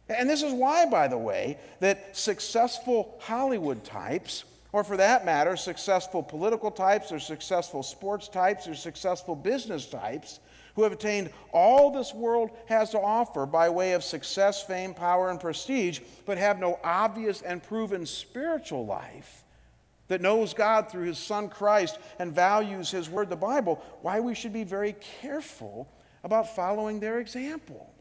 And 0.09 0.29
this 0.29 0.43
is 0.43 0.53
why, 0.53 0.85
by 0.85 1.07
the 1.07 1.17
way, 1.17 1.57
that 1.79 2.15
successful 2.15 3.17
Hollywood 3.21 3.83
types, 3.83 4.43
or 4.73 4.83
for 4.83 4.97
that 4.97 5.25
matter, 5.25 5.55
successful 5.55 6.21
political 6.21 6.71
types, 6.71 7.11
or 7.11 7.19
successful 7.19 7.83
sports 7.83 8.27
types, 8.27 8.67
or 8.67 8.75
successful 8.75 9.35
business 9.35 9.85
types, 9.85 10.39
who 10.77 10.83
have 10.83 10.93
attained 10.93 11.31
all 11.51 11.89
this 11.89 12.13
world 12.13 12.51
has 12.67 12.91
to 12.91 12.99
offer 12.99 13.47
by 13.47 13.67
way 13.67 13.93
of 13.93 14.03
success, 14.03 14.61
fame, 14.61 14.93
power, 14.93 15.31
and 15.31 15.39
prestige, 15.39 16.01
but 16.27 16.37
have 16.37 16.59
no 16.59 16.79
obvious 16.83 17.41
and 17.41 17.63
proven 17.63 18.05
spiritual 18.05 18.85
life 18.85 19.43
that 20.07 20.21
knows 20.21 20.53
God 20.53 20.91
through 20.91 21.07
his 21.07 21.17
Son 21.17 21.49
Christ 21.49 21.97
and 22.19 22.31
values 22.31 22.91
his 22.91 23.09
word, 23.09 23.31
the 23.31 23.35
Bible, 23.35 23.83
why 24.03 24.19
we 24.19 24.35
should 24.35 24.53
be 24.53 24.63
very 24.63 24.95
careful 25.19 25.91
about 26.23 26.55
following 26.55 26.99
their 26.99 27.19
example. 27.19 27.91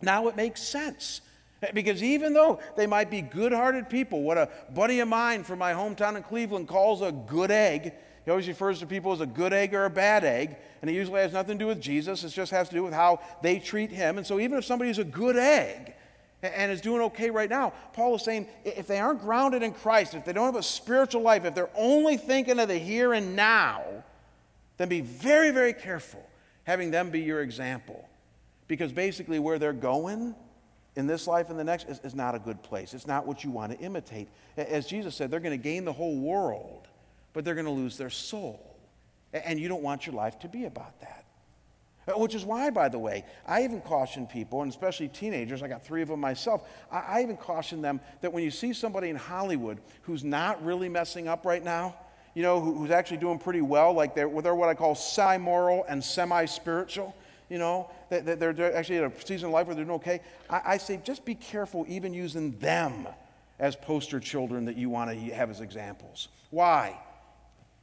Now 0.00 0.28
it 0.28 0.36
makes 0.36 0.62
sense. 0.62 1.22
Because 1.74 2.04
even 2.04 2.34
though 2.34 2.60
they 2.76 2.86
might 2.86 3.10
be 3.10 3.20
good 3.20 3.52
hearted 3.52 3.90
people, 3.90 4.22
what 4.22 4.38
a 4.38 4.48
buddy 4.72 5.00
of 5.00 5.08
mine 5.08 5.42
from 5.42 5.58
my 5.58 5.72
hometown 5.72 6.14
in 6.14 6.22
Cleveland 6.22 6.68
calls 6.68 7.02
a 7.02 7.10
good 7.10 7.50
egg, 7.50 7.94
he 8.26 8.30
always 8.32 8.48
refers 8.48 8.80
to 8.80 8.86
people 8.86 9.12
as 9.12 9.20
a 9.20 9.26
good 9.26 9.52
egg 9.52 9.72
or 9.72 9.84
a 9.84 9.90
bad 9.90 10.24
egg, 10.24 10.56
and 10.82 10.90
it 10.90 10.94
usually 10.94 11.20
has 11.20 11.32
nothing 11.32 11.58
to 11.58 11.64
do 11.64 11.68
with 11.68 11.80
Jesus. 11.80 12.24
It 12.24 12.30
just 12.30 12.50
has 12.50 12.68
to 12.68 12.74
do 12.74 12.82
with 12.82 12.92
how 12.92 13.20
they 13.40 13.60
treat 13.60 13.92
him. 13.92 14.18
And 14.18 14.26
so, 14.26 14.40
even 14.40 14.58
if 14.58 14.64
somebody 14.64 14.90
is 14.90 14.98
a 14.98 15.04
good 15.04 15.36
egg 15.36 15.94
and 16.42 16.72
is 16.72 16.80
doing 16.80 17.02
okay 17.02 17.30
right 17.30 17.48
now, 17.48 17.72
Paul 17.92 18.16
is 18.16 18.24
saying 18.24 18.48
if 18.64 18.88
they 18.88 18.98
aren't 18.98 19.20
grounded 19.20 19.62
in 19.62 19.72
Christ, 19.72 20.14
if 20.14 20.24
they 20.24 20.32
don't 20.32 20.46
have 20.46 20.56
a 20.56 20.62
spiritual 20.62 21.22
life, 21.22 21.44
if 21.44 21.54
they're 21.54 21.70
only 21.76 22.16
thinking 22.16 22.58
of 22.58 22.66
the 22.66 22.76
here 22.76 23.12
and 23.12 23.36
now, 23.36 23.84
then 24.76 24.88
be 24.88 25.02
very, 25.02 25.52
very 25.52 25.72
careful 25.72 26.28
having 26.64 26.90
them 26.90 27.10
be 27.10 27.20
your 27.20 27.42
example. 27.42 28.08
Because 28.66 28.90
basically, 28.90 29.38
where 29.38 29.60
they're 29.60 29.72
going, 29.72 30.34
in 30.96 31.06
this 31.06 31.28
life 31.28 31.50
and 31.50 31.58
the 31.58 31.64
next 31.64 31.88
is, 31.88 32.00
is, 32.00 32.14
not 32.14 32.34
a 32.34 32.38
good 32.38 32.60
place. 32.62 32.92
It's 32.92 33.06
not 33.06 33.26
what 33.26 33.44
you 33.44 33.50
want 33.50 33.70
to 33.70 33.78
imitate. 33.78 34.28
As 34.56 34.86
Jesus 34.86 35.14
said, 35.14 35.30
they're 35.30 35.40
going 35.40 35.56
to 35.56 35.62
gain 35.62 35.84
the 35.84 35.92
whole 35.92 36.16
world 36.16 36.88
but 37.36 37.44
they're 37.44 37.54
going 37.54 37.66
to 37.66 37.70
lose 37.70 37.98
their 37.98 38.08
soul. 38.08 38.74
And 39.34 39.60
you 39.60 39.68
don't 39.68 39.82
want 39.82 40.06
your 40.06 40.14
life 40.14 40.38
to 40.38 40.48
be 40.48 40.64
about 40.64 40.98
that. 41.02 41.26
Uh, 42.08 42.18
which 42.18 42.34
is 42.34 42.46
why, 42.46 42.70
by 42.70 42.88
the 42.88 42.98
way, 42.98 43.26
I 43.46 43.62
even 43.62 43.82
caution 43.82 44.26
people, 44.26 44.62
and 44.62 44.70
especially 44.70 45.08
teenagers, 45.08 45.62
I 45.62 45.68
got 45.68 45.84
three 45.84 46.00
of 46.00 46.08
them 46.08 46.18
myself, 46.18 46.66
I, 46.90 47.22
even 47.22 47.36
caution 47.36 47.82
them 47.82 48.00
that 48.22 48.32
when 48.32 48.42
you 48.42 48.50
see 48.50 48.72
somebody 48.72 49.10
in 49.10 49.16
Hollywood 49.16 49.82
who's 50.02 50.24
not 50.24 50.64
really 50.64 50.88
messing 50.88 51.28
up 51.28 51.44
right 51.44 51.62
now, 51.62 51.96
you 52.32 52.42
know, 52.42 52.58
who, 52.58 52.72
who's 52.72 52.90
actually 52.90 53.18
doing 53.18 53.38
pretty 53.38 53.60
well, 53.60 53.92
like 53.92 54.14
they're, 54.14 54.30
they're 54.40 54.54
what 54.54 54.70
I 54.70 54.74
call 54.74 54.94
semi 54.94 55.36
moral 55.36 55.84
and 55.90 56.02
semi 56.02 56.46
spiritual, 56.46 57.14
you 57.50 57.58
know, 57.58 57.90
that 58.08 58.40
they're, 58.40 58.74
actually 58.74 58.96
in 58.96 59.04
a 59.04 59.12
season 59.26 59.48
of 59.48 59.52
life 59.52 59.66
where 59.66 59.76
they're 59.76 59.84
doing 59.84 59.96
okay, 59.96 60.22
I, 60.48 60.62
I 60.64 60.76
say 60.78 61.02
just 61.04 61.26
be 61.26 61.34
careful 61.34 61.84
even 61.86 62.14
using 62.14 62.58
them 62.60 63.06
as 63.58 63.76
poster 63.76 64.20
children 64.20 64.64
that 64.64 64.78
you 64.78 64.88
want 64.88 65.10
to 65.10 65.34
have 65.34 65.50
as 65.50 65.60
examples. 65.60 66.28
Why? 66.48 66.98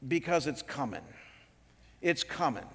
Because 0.08 0.48
it's 0.48 0.62
coming. 0.62 1.02
It's 2.02 2.24
coming. 2.24 2.66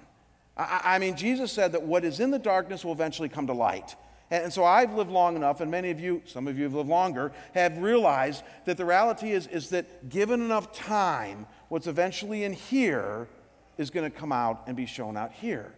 I, 0.57 0.81
I, 0.83 0.99
mean, 0.99 1.15
Jesus 1.15 1.51
said 1.51 1.71
that 1.73 1.83
what 1.83 2.03
is 2.03 2.19
in 2.19 2.31
the 2.31 2.39
darkness 2.39 2.83
will 2.83 2.91
eventually 2.91 3.29
come 3.29 3.47
to 3.47 3.53
light. 3.53 3.95
And, 4.31 4.51
so 4.53 4.63
I've 4.63 4.93
lived 4.93 5.09
long 5.09 5.35
enough, 5.35 5.61
and 5.61 5.71
many 5.71 5.89
of 5.89 5.99
you, 5.99 6.21
some 6.25 6.47
of 6.47 6.57
you 6.57 6.65
have 6.65 6.73
lived 6.73 6.89
longer, 6.89 7.31
have 7.53 7.77
realized 7.77 8.43
that 8.65 8.77
the 8.77 8.85
reality 8.85 9.31
is, 9.31 9.47
is 9.47 9.69
that 9.69 10.09
given 10.09 10.41
enough 10.41 10.71
time, 10.71 11.47
what's 11.69 11.87
eventually 11.87 12.43
in 12.43 12.53
here 12.53 13.27
is 13.77 13.89
going 13.89 14.09
to 14.09 14.15
come 14.15 14.31
out 14.31 14.63
and 14.67 14.75
be 14.75 14.85
shown 14.85 15.17
out 15.17 15.31
here. 15.31 15.73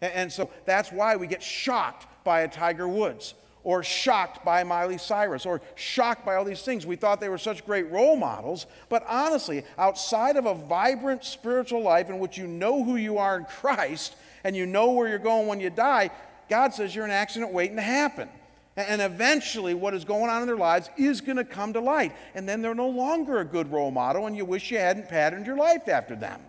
And, 0.00 0.12
and 0.12 0.32
so 0.32 0.50
that's 0.64 0.92
why 0.92 1.16
we 1.16 1.26
get 1.26 1.42
shocked 1.42 2.06
by 2.22 2.42
a 2.42 2.48
Tiger 2.48 2.86
Woods 2.86 3.34
or 3.66 3.82
shocked 3.82 4.44
by 4.44 4.62
Miley 4.62 4.96
Cyrus 4.96 5.44
or 5.44 5.60
shocked 5.74 6.24
by 6.24 6.36
all 6.36 6.44
these 6.44 6.62
things. 6.62 6.86
We 6.86 6.94
thought 6.94 7.18
they 7.18 7.28
were 7.28 7.36
such 7.36 7.66
great 7.66 7.90
role 7.90 8.14
models, 8.14 8.66
but 8.88 9.04
honestly, 9.08 9.64
outside 9.76 10.36
of 10.36 10.46
a 10.46 10.54
vibrant 10.54 11.24
spiritual 11.24 11.82
life 11.82 12.08
in 12.08 12.20
which 12.20 12.38
you 12.38 12.46
know 12.46 12.84
who 12.84 12.94
you 12.94 13.18
are 13.18 13.36
in 13.36 13.44
Christ 13.44 14.14
and 14.44 14.54
you 14.54 14.66
know 14.66 14.92
where 14.92 15.08
you're 15.08 15.18
going 15.18 15.48
when 15.48 15.58
you 15.58 15.70
die, 15.70 16.10
God 16.48 16.74
says 16.74 16.94
you're 16.94 17.04
an 17.04 17.10
accident 17.10 17.52
waiting 17.52 17.74
to 17.74 17.82
happen. 17.82 18.28
And 18.76 19.02
eventually, 19.02 19.74
what 19.74 19.94
is 19.94 20.04
going 20.04 20.30
on 20.30 20.42
in 20.42 20.46
their 20.46 20.54
lives 20.54 20.88
is 20.96 21.20
going 21.20 21.38
to 21.38 21.44
come 21.44 21.72
to 21.72 21.80
light. 21.80 22.12
And 22.36 22.48
then 22.48 22.62
they're 22.62 22.72
no 22.72 22.88
longer 22.88 23.40
a 23.40 23.44
good 23.44 23.72
role 23.72 23.90
model, 23.90 24.28
and 24.28 24.36
you 24.36 24.44
wish 24.44 24.70
you 24.70 24.78
hadn't 24.78 25.08
patterned 25.08 25.44
your 25.44 25.56
life 25.56 25.88
after 25.88 26.14
them. 26.14 26.40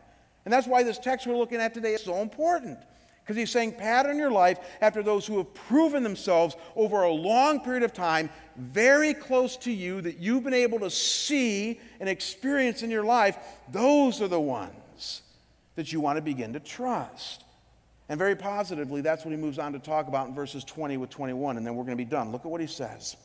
And 0.46 0.54
that's 0.54 0.68
why 0.68 0.84
this 0.84 1.00
text 1.00 1.26
we're 1.26 1.36
looking 1.36 1.62
at 1.62 1.74
today 1.74 1.96
is 1.96 2.04
so 2.04 2.18
important. 2.18 2.78
Because 3.28 3.36
he's 3.36 3.52
saying, 3.52 3.74
pattern 3.74 4.18
your 4.18 4.32
life 4.32 4.58
after 4.80 5.04
those 5.04 5.28
who 5.28 5.38
have 5.38 5.54
proven 5.54 6.02
themselves 6.02 6.56
over 6.78 7.04
a 7.04 7.12
long 7.12 7.60
period 7.60 7.84
of 7.84 7.92
time, 7.92 8.30
very 8.56 9.13
close 9.13 9.58
to 9.58 9.72
you, 9.72 10.00
that 10.00 10.20
you've 10.20 10.46
been 10.46 10.54
able 10.54 10.80
to 10.80 10.90
see 10.90 11.82
and 12.00 12.08
experience 12.08 12.84
in 12.84 12.90
your 12.90 13.04
life. 13.04 13.38
Those 13.70 14.22
are 14.22 14.30
the 14.30 14.40
ones 14.40 15.24
that 15.76 15.92
you 15.92 16.00
want 16.00 16.16
to 16.16 16.22
begin 16.22 16.54
to 16.54 16.62
trust. 16.62 17.44
And 18.08 18.18
very 18.18 18.38
positively, 18.38 19.02
that's 19.02 19.26
what 19.26 19.32
he 19.32 19.38
moves 19.38 19.60
on 19.60 19.74
to 19.74 19.80
talk 19.80 20.08
about 20.08 20.30
in 20.30 20.34
verses 20.34 20.63
20 20.63 20.96
with 20.96 21.10
21, 21.10 21.58
and 21.58 21.68
then 21.68 21.76
we're 21.76 21.84
going 21.84 21.98
to 21.98 22.02
be 22.02 22.10
done. 22.10 22.32
Look 22.32 22.46
at 22.46 22.52
what 22.52 22.62
he 22.62 22.68
says. 22.68 23.18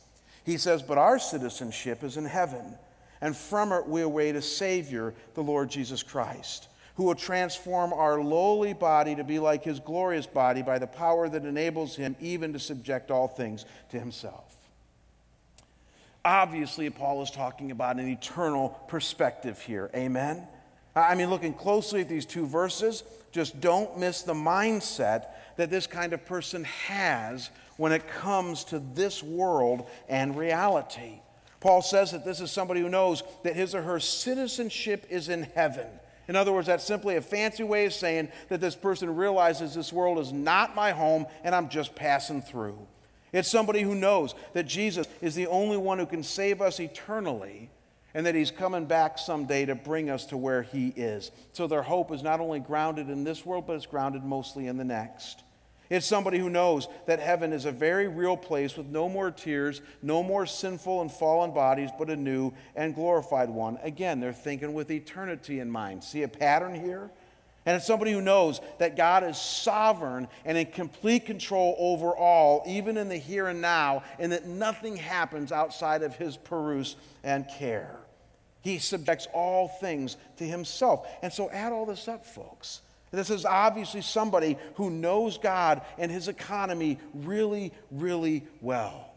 He 0.43 0.57
says, 0.57 0.83
But 0.83 0.97
our 0.97 1.17
citizenship 1.17 2.03
is 2.03 2.17
in 2.17 2.25
heaven, 2.25 2.77
and 3.21 3.37
from 3.37 3.71
it 3.71 3.87
we 3.87 4.01
await 4.01 4.35
a 4.35 4.41
Savior, 4.41 5.13
the 5.33 5.43
Lord 5.43 5.69
Jesus 5.69 6.03
Christ 6.03 6.67
who 6.95 7.03
will 7.03 7.15
transform 7.15 7.91
our 7.91 8.21
lowly 8.21 8.73
body 8.73 9.15
to 9.15 9.23
be 9.23 9.39
like 9.39 9.63
his 9.63 9.79
glorious 9.79 10.27
body 10.27 10.61
by 10.61 10.77
the 10.77 10.87
power 10.87 11.27
that 11.27 11.45
enables 11.45 11.95
him 11.95 12.15
even 12.19 12.53
to 12.53 12.59
subject 12.59 13.09
all 13.09 13.27
things 13.27 13.65
to 13.89 13.99
himself. 13.99 14.55
Obviously, 16.25 16.89
Paul 16.89 17.21
is 17.21 17.31
talking 17.31 17.71
about 17.71 17.97
an 17.97 18.07
eternal 18.07 18.69
perspective 18.87 19.59
here. 19.61 19.89
Amen? 19.95 20.47
I 20.95 21.15
mean, 21.15 21.29
looking 21.29 21.53
closely 21.53 22.01
at 22.01 22.09
these 22.09 22.25
two 22.25 22.45
verses, 22.45 23.03
just 23.31 23.59
don't 23.59 23.97
miss 23.97 24.21
the 24.21 24.35
mindset 24.35 25.27
that 25.57 25.69
this 25.69 25.87
kind 25.87 26.13
of 26.13 26.25
person 26.25 26.63
has 26.63 27.49
when 27.77 27.91
it 27.91 28.07
comes 28.07 28.63
to 28.65 28.79
this 28.79 29.23
world 29.23 29.89
and 30.07 30.37
reality. 30.37 31.19
Paul 31.59 31.81
says 31.81 32.11
that 32.11 32.23
this 32.23 32.39
is 32.39 32.51
somebody 32.51 32.81
who 32.81 32.89
knows 32.89 33.23
that 33.43 33.55
his 33.55 33.73
or 33.73 33.81
her 33.81 33.99
citizenship 33.99 35.07
is 35.09 35.29
in 35.29 35.43
heaven. 35.55 35.87
In 36.27 36.35
other 36.35 36.53
words, 36.53 36.67
that's 36.67 36.85
simply 36.85 37.15
a 37.15 37.21
fancy 37.21 37.63
way 37.63 37.85
of 37.85 37.93
saying 37.93 38.29
that 38.49 38.61
this 38.61 38.75
person 38.75 39.15
realizes 39.15 39.73
this 39.73 39.91
world 39.91 40.19
is 40.19 40.31
not 40.31 40.75
my 40.75 40.91
home 40.91 41.25
and 41.43 41.53
I'm 41.53 41.69
just 41.69 41.95
passing 41.95 42.41
through. 42.41 42.77
It's 43.33 43.49
somebody 43.49 43.81
who 43.81 43.95
knows 43.95 44.35
that 44.53 44.67
Jesus 44.67 45.07
is 45.21 45.35
the 45.35 45.47
only 45.47 45.77
one 45.77 45.99
who 45.99 46.05
can 46.05 46.23
save 46.23 46.61
us 46.61 46.79
eternally 46.79 47.69
and 48.13 48.25
that 48.25 48.35
he's 48.35 48.51
coming 48.51 48.85
back 48.85 49.17
someday 49.17 49.65
to 49.65 49.75
bring 49.75 50.09
us 50.09 50.25
to 50.27 50.37
where 50.37 50.61
he 50.61 50.89
is. 50.89 51.31
So 51.51 51.65
their 51.67 51.81
hope 51.81 52.11
is 52.11 52.21
not 52.21 52.39
only 52.39 52.59
grounded 52.59 53.09
in 53.09 53.23
this 53.23 53.45
world, 53.45 53.65
but 53.65 53.75
it's 53.75 53.87
grounded 53.87 54.23
mostly 54.23 54.67
in 54.67 54.77
the 54.77 54.83
next. 54.83 55.43
It's 55.89 56.05
somebody 56.05 56.39
who 56.39 56.49
knows 56.49 56.87
that 57.05 57.19
heaven 57.19 57.53
is 57.53 57.65
a 57.65 57.71
very 57.71 58.07
real 58.07 58.37
place 58.37 58.77
with 58.77 58.87
no 58.87 59.09
more 59.09 59.31
tears, 59.31 59.81
no 60.01 60.23
more 60.23 60.45
sinful 60.45 61.01
and 61.01 61.11
fallen 61.11 61.51
bodies, 61.51 61.89
but 61.99 62.09
a 62.09 62.15
new 62.15 62.53
and 62.75 62.95
glorified 62.95 63.49
one. 63.49 63.77
Again, 63.83 64.19
they're 64.19 64.33
thinking 64.33 64.73
with 64.73 64.89
eternity 64.89 65.59
in 65.59 65.69
mind. 65.69 66.03
See 66.03 66.23
a 66.23 66.27
pattern 66.27 66.73
here? 66.73 67.11
And 67.65 67.77
it's 67.77 67.87
somebody 67.87 68.11
who 68.11 68.21
knows 68.21 68.59
that 68.79 68.97
God 68.97 69.23
is 69.23 69.37
sovereign 69.37 70.27
and 70.43 70.57
in 70.57 70.65
complete 70.65 71.25
control 71.25 71.75
over 71.77 72.15
all, 72.15 72.63
even 72.67 72.97
in 72.97 73.07
the 73.07 73.17
here 73.17 73.47
and 73.47 73.61
now, 73.61 74.03
and 74.19 74.31
that 74.31 74.45
nothing 74.45 74.97
happens 74.97 75.51
outside 75.51 76.03
of 76.03 76.15
his 76.15 76.35
peruse 76.35 76.95
and 77.23 77.47
care. 77.57 77.95
He 78.61 78.79
subjects 78.79 79.27
all 79.33 79.67
things 79.67 80.17
to 80.37 80.45
himself. 80.45 81.07
And 81.21 81.31
so 81.31 81.49
add 81.51 81.71
all 81.71 81.85
this 81.85 82.07
up, 82.07 82.25
folks. 82.25 82.81
This 83.13 83.29
is 83.29 83.45
obviously 83.45 84.01
somebody 84.01 84.57
who 84.73 84.89
knows 84.89 85.37
God 85.37 85.81
and 85.99 86.11
his 86.11 86.27
economy 86.27 86.97
really, 87.13 87.71
really 87.91 88.43
well. 88.59 89.11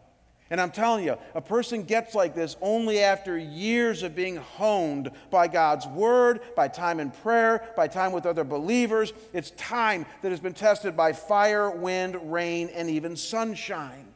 And 0.50 0.60
I'm 0.60 0.70
telling 0.70 1.04
you, 1.04 1.16
a 1.34 1.40
person 1.40 1.82
gets 1.82 2.14
like 2.14 2.34
this 2.34 2.56
only 2.60 3.00
after 3.00 3.36
years 3.38 4.02
of 4.02 4.14
being 4.14 4.36
honed 4.36 5.10
by 5.30 5.48
God's 5.48 5.86
word, 5.86 6.40
by 6.54 6.68
time 6.68 7.00
in 7.00 7.10
prayer, 7.10 7.66
by 7.74 7.88
time 7.88 8.12
with 8.12 8.26
other 8.26 8.44
believers. 8.44 9.14
It's 9.32 9.50
time 9.52 10.04
that 10.20 10.30
has 10.30 10.40
been 10.40 10.52
tested 10.52 10.94
by 10.94 11.14
fire, 11.14 11.70
wind, 11.70 12.30
rain, 12.30 12.68
and 12.74 12.90
even 12.90 13.16
sunshine. 13.16 14.06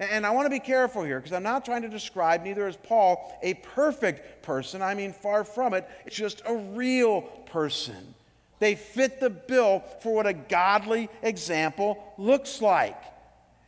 And 0.00 0.26
I 0.26 0.30
want 0.30 0.46
to 0.46 0.50
be 0.50 0.58
careful 0.58 1.04
here 1.04 1.20
because 1.20 1.32
I'm 1.32 1.44
not 1.44 1.64
trying 1.64 1.82
to 1.82 1.88
describe, 1.88 2.42
neither 2.42 2.66
is 2.66 2.76
Paul, 2.76 3.38
a 3.40 3.54
perfect 3.54 4.42
person. 4.42 4.82
I 4.82 4.94
mean, 4.94 5.12
far 5.12 5.44
from 5.44 5.74
it. 5.74 5.88
It's 6.04 6.16
just 6.16 6.42
a 6.44 6.56
real 6.56 7.22
person 7.22 8.14
They 8.62 8.76
fit 8.76 9.18
the 9.18 9.28
bill 9.28 9.82
for 10.02 10.14
what 10.14 10.28
a 10.28 10.32
godly 10.32 11.08
example 11.20 12.14
looks 12.16 12.62
like. 12.62 12.96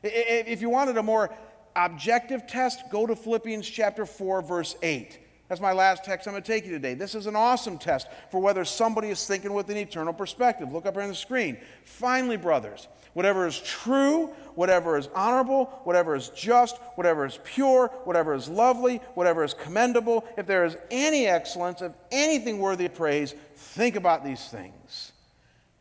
If 0.04 0.60
you 0.60 0.70
wanted 0.70 0.96
a 0.98 1.02
more 1.02 1.34
objective 1.74 2.46
test, 2.46 2.84
go 2.92 3.04
to 3.04 3.16
Philippians 3.16 3.68
chapter 3.68 4.06
4, 4.06 4.42
verse 4.42 4.76
8. 4.84 5.18
That's 5.48 5.60
my 5.60 5.72
last 5.72 6.04
text 6.04 6.26
I'm 6.26 6.32
going 6.32 6.42
to 6.42 6.52
take 6.52 6.64
you 6.64 6.72
today. 6.72 6.94
This 6.94 7.14
is 7.14 7.26
an 7.26 7.36
awesome 7.36 7.76
test 7.76 8.08
for 8.30 8.40
whether 8.40 8.64
somebody 8.64 9.10
is 9.10 9.26
thinking 9.26 9.52
with 9.52 9.68
an 9.68 9.76
eternal 9.76 10.14
perspective. 10.14 10.72
Look 10.72 10.86
up 10.86 10.94
here 10.94 11.02
on 11.02 11.10
the 11.10 11.14
screen. 11.14 11.58
Finally, 11.84 12.38
brothers, 12.38 12.88
whatever 13.12 13.46
is 13.46 13.60
true, 13.60 14.28
whatever 14.54 14.96
is 14.96 15.08
honorable, 15.14 15.66
whatever 15.84 16.16
is 16.16 16.30
just, 16.30 16.78
whatever 16.94 17.26
is 17.26 17.38
pure, 17.44 17.88
whatever 18.04 18.34
is 18.34 18.48
lovely, 18.48 18.96
whatever 19.14 19.44
is 19.44 19.52
commendable, 19.52 20.24
if 20.38 20.46
there 20.46 20.64
is 20.64 20.78
any 20.90 21.26
excellence, 21.26 21.82
of 21.82 21.94
anything 22.10 22.58
worthy 22.58 22.86
of 22.86 22.94
praise, 22.94 23.34
think 23.54 23.96
about 23.96 24.24
these 24.24 24.48
things. 24.48 25.12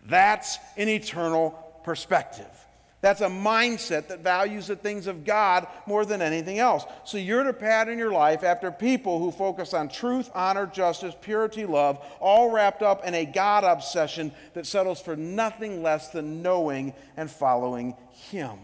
That's 0.06 0.58
an 0.76 0.90
eternal 0.90 1.52
perspective. 1.86 2.63
That's 3.04 3.20
a 3.20 3.28
mindset 3.28 4.08
that 4.08 4.22
values 4.22 4.68
the 4.68 4.78
things 4.78 5.08
of 5.08 5.26
God 5.26 5.68
more 5.86 6.06
than 6.06 6.22
anything 6.22 6.60
else. 6.60 6.86
So 7.04 7.18
you're 7.18 7.44
to 7.44 7.52
pattern 7.52 7.98
your 7.98 8.14
life 8.14 8.46
after 8.46 8.72
people 8.72 9.20
who 9.20 9.30
focus 9.30 9.74
on 9.74 9.90
truth, 9.90 10.32
honor, 10.34 10.66
justice, 10.66 11.14
purity, 11.20 11.66
love, 11.66 12.00
all 12.22 12.50
wrapped 12.50 12.82
up 12.82 13.04
in 13.04 13.14
a 13.14 13.26
God 13.26 13.66
obsession 13.66 14.32
that 14.54 14.66
settles 14.66 15.02
for 15.02 15.18
nothing 15.18 15.84
less 15.84 16.12
than 16.12 16.42
knowing 16.42 16.94
and 17.18 17.30
following 17.30 17.98
Him. 18.32 18.58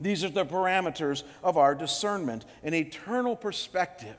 These 0.00 0.22
are 0.22 0.28
the 0.28 0.46
parameters 0.46 1.24
of 1.42 1.56
our 1.56 1.74
discernment, 1.74 2.44
an 2.62 2.74
eternal 2.74 3.34
perspective 3.34 4.18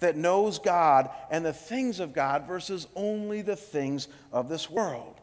that 0.00 0.16
knows 0.16 0.58
God 0.58 1.10
and 1.30 1.46
the 1.46 1.52
things 1.52 2.00
of 2.00 2.12
God 2.12 2.44
versus 2.44 2.88
only 2.96 3.40
the 3.40 3.54
things 3.54 4.08
of 4.32 4.48
this 4.48 4.68
world. 4.68 5.20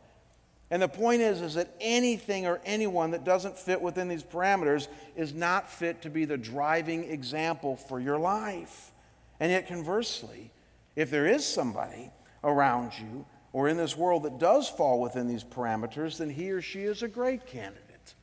And 0.71 0.81
the 0.81 0.87
point 0.87 1.21
is, 1.21 1.41
is 1.41 1.55
that 1.55 1.75
anything 1.81 2.47
or 2.47 2.61
anyone 2.65 3.11
that 3.11 3.25
doesn't 3.25 3.59
fit 3.59 3.81
within 3.81 4.07
these 4.07 4.23
parameters 4.23 4.87
is 5.17 5.33
not 5.33 5.69
fit 5.69 6.01
to 6.03 6.09
be 6.09 6.23
the 6.23 6.37
driving 6.37 7.03
example 7.03 7.75
for 7.75 7.99
your 7.99 8.17
life. 8.17 8.91
And 9.41 9.51
yet, 9.51 9.67
conversely, 9.67 10.49
if 10.95 11.11
there 11.11 11.27
is 11.27 11.45
somebody 11.45 12.09
around 12.41 12.93
you 12.97 13.25
or 13.51 13.67
in 13.67 13.75
this 13.75 13.97
world 13.97 14.23
that 14.23 14.39
does 14.39 14.69
fall 14.69 15.01
within 15.01 15.27
these 15.27 15.43
parameters, 15.43 16.17
then 16.17 16.29
he 16.29 16.51
or 16.51 16.61
she 16.61 16.83
is 16.83 17.03
a 17.03 17.07
great 17.09 17.45
candidate 17.45 18.13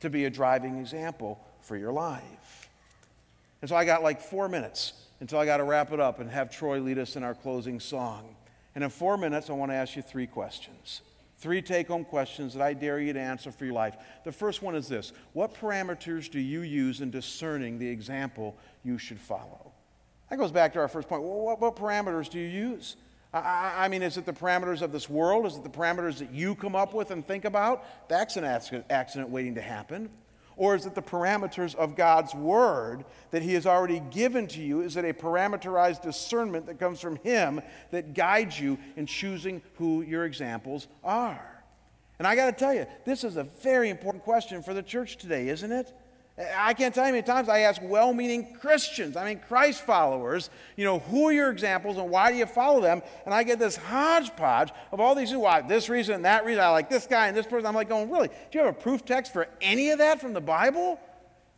to 0.00 0.08
be 0.08 0.24
a 0.24 0.30
driving 0.30 0.78
example 0.78 1.44
for 1.60 1.76
your 1.76 1.92
life. 1.92 2.70
And 3.60 3.68
so 3.68 3.76
I 3.76 3.84
got 3.84 4.02
like 4.02 4.20
four 4.20 4.48
minutes 4.48 4.94
until 5.20 5.38
I 5.38 5.44
got 5.44 5.58
to 5.58 5.64
wrap 5.64 5.92
it 5.92 6.00
up 6.00 6.20
and 6.20 6.30
have 6.30 6.50
Troy 6.50 6.80
lead 6.80 6.98
us 6.98 7.16
in 7.16 7.22
our 7.22 7.34
closing 7.34 7.78
song. 7.80 8.34
And 8.74 8.82
in 8.82 8.88
four 8.88 9.18
minutes, 9.18 9.50
I 9.50 9.52
want 9.52 9.70
to 9.70 9.76
ask 9.76 9.94
you 9.94 10.02
three 10.02 10.26
questions. 10.26 11.02
Three 11.42 11.60
take 11.60 11.88
home 11.88 12.04
questions 12.04 12.54
that 12.54 12.62
I 12.62 12.72
dare 12.72 13.00
you 13.00 13.12
to 13.12 13.18
answer 13.18 13.50
for 13.50 13.64
your 13.64 13.74
life. 13.74 13.96
The 14.22 14.30
first 14.30 14.62
one 14.62 14.76
is 14.76 14.86
this 14.86 15.12
What 15.32 15.52
parameters 15.52 16.30
do 16.30 16.38
you 16.38 16.60
use 16.60 17.00
in 17.00 17.10
discerning 17.10 17.80
the 17.80 17.88
example 17.88 18.56
you 18.84 18.96
should 18.96 19.18
follow? 19.18 19.72
That 20.30 20.36
goes 20.36 20.52
back 20.52 20.72
to 20.74 20.78
our 20.78 20.86
first 20.86 21.08
point. 21.08 21.24
What, 21.24 21.60
what, 21.60 21.74
parameters 21.74 22.30
do 22.30 22.38
you 22.38 22.46
use? 22.46 22.94
I, 23.34 23.74
I, 23.76 23.88
mean, 23.88 24.02
is 24.02 24.18
it 24.18 24.24
the 24.24 24.32
parameters 24.32 24.82
of 24.82 24.92
this 24.92 25.10
world? 25.10 25.46
Is 25.46 25.56
it 25.56 25.64
the 25.64 25.68
parameters 25.68 26.18
that 26.18 26.30
you 26.30 26.54
come 26.54 26.76
up 26.76 26.94
with 26.94 27.10
and 27.10 27.26
think 27.26 27.44
about? 27.44 27.84
That's 28.08 28.36
an 28.36 28.44
accident 28.44 29.28
waiting 29.30 29.56
to 29.56 29.62
happen. 29.62 30.10
Or 30.56 30.74
is 30.74 30.86
it 30.86 30.94
the 30.94 31.02
parameters 31.02 31.74
of 31.74 31.96
God's 31.96 32.34
word 32.34 33.04
that 33.30 33.42
He 33.42 33.54
has 33.54 33.66
already 33.66 34.00
given 34.10 34.46
to 34.48 34.60
you? 34.60 34.80
Is 34.82 34.96
it 34.96 35.04
a 35.04 35.12
parameterized 35.12 36.02
discernment 36.02 36.66
that 36.66 36.78
comes 36.78 37.00
from 37.00 37.16
Him 37.16 37.60
that 37.90 38.14
guides 38.14 38.58
you 38.58 38.78
in 38.96 39.06
choosing 39.06 39.62
who 39.74 40.02
your 40.02 40.24
examples 40.24 40.88
are? 41.02 41.64
And 42.18 42.26
I 42.26 42.36
got 42.36 42.46
to 42.46 42.52
tell 42.52 42.74
you, 42.74 42.86
this 43.04 43.24
is 43.24 43.36
a 43.36 43.44
very 43.44 43.90
important 43.90 44.22
question 44.22 44.62
for 44.62 44.74
the 44.74 44.82
church 44.82 45.16
today, 45.16 45.48
isn't 45.48 45.72
it? 45.72 45.92
I 46.56 46.74
can't 46.74 46.94
tell 46.94 47.04
you 47.04 47.08
how 47.08 47.12
many 47.12 47.26
times 47.26 47.48
I 47.48 47.60
ask 47.60 47.80
well 47.82 48.12
meaning 48.12 48.56
Christians, 48.60 49.16
I 49.16 49.24
mean 49.24 49.40
Christ 49.40 49.84
followers, 49.84 50.50
you 50.76 50.84
know, 50.84 51.00
who 51.00 51.28
are 51.28 51.32
your 51.32 51.50
examples 51.50 51.96
and 51.96 52.10
why 52.10 52.30
do 52.30 52.38
you 52.38 52.46
follow 52.46 52.80
them? 52.80 53.02
And 53.24 53.34
I 53.34 53.42
get 53.42 53.58
this 53.58 53.76
hodgepodge 53.76 54.70
of 54.92 55.00
all 55.00 55.14
these, 55.14 55.34
why 55.34 55.62
this 55.62 55.88
reason 55.88 56.14
and 56.16 56.24
that 56.24 56.44
reason, 56.44 56.62
I 56.62 56.68
like 56.70 56.90
this 56.90 57.06
guy 57.06 57.28
and 57.28 57.36
this 57.36 57.46
person. 57.46 57.66
I'm 57.66 57.74
like, 57.74 57.88
going, 57.88 58.10
really? 58.10 58.28
Do 58.28 58.58
you 58.58 58.64
have 58.64 58.74
a 58.74 58.78
proof 58.78 59.04
text 59.04 59.32
for 59.32 59.48
any 59.60 59.90
of 59.90 59.98
that 59.98 60.20
from 60.20 60.32
the 60.32 60.40
Bible? 60.40 61.00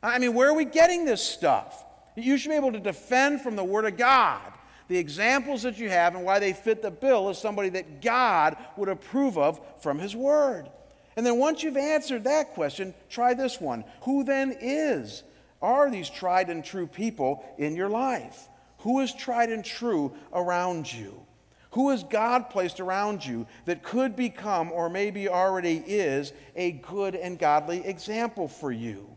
I 0.02 0.18
mean, 0.18 0.34
where 0.34 0.48
are 0.48 0.54
we 0.54 0.64
getting 0.64 1.04
this 1.04 1.22
stuff? 1.22 1.84
You 2.16 2.36
should 2.36 2.50
be 2.50 2.56
able 2.56 2.72
to 2.72 2.80
defend 2.80 3.40
from 3.40 3.56
the 3.56 3.64
Word 3.64 3.86
of 3.86 3.96
God 3.96 4.52
the 4.88 4.98
examples 4.98 5.62
that 5.62 5.78
you 5.78 5.88
have 5.88 6.14
and 6.14 6.24
why 6.24 6.38
they 6.38 6.52
fit 6.52 6.82
the 6.82 6.90
bill 6.90 7.28
as 7.28 7.38
somebody 7.38 7.70
that 7.70 8.02
God 8.02 8.56
would 8.76 8.88
approve 8.88 9.38
of 9.38 9.60
from 9.80 9.98
His 9.98 10.14
Word. 10.14 10.68
And 11.16 11.24
then 11.24 11.38
once 11.38 11.62
you've 11.62 11.76
answered 11.76 12.24
that 12.24 12.54
question, 12.54 12.94
try 13.08 13.34
this 13.34 13.60
one. 13.60 13.84
Who 14.02 14.24
then 14.24 14.56
is? 14.60 15.22
Are 15.62 15.90
these 15.90 16.10
tried 16.10 16.50
and 16.50 16.64
true 16.64 16.86
people 16.86 17.44
in 17.56 17.76
your 17.76 17.88
life? 17.88 18.48
Who 18.78 19.00
is 19.00 19.14
tried 19.14 19.50
and 19.50 19.64
true 19.64 20.14
around 20.32 20.92
you? 20.92 21.24
Who 21.70 21.90
has 21.90 22.04
God 22.04 22.50
placed 22.50 22.80
around 22.80 23.24
you 23.24 23.46
that 23.64 23.82
could 23.82 24.14
become, 24.14 24.70
or 24.70 24.88
maybe 24.88 25.28
already 25.28 25.76
is, 25.76 26.32
a 26.54 26.72
good 26.72 27.14
and 27.14 27.38
godly 27.38 27.84
example 27.84 28.46
for 28.46 28.70
you? 28.70 29.08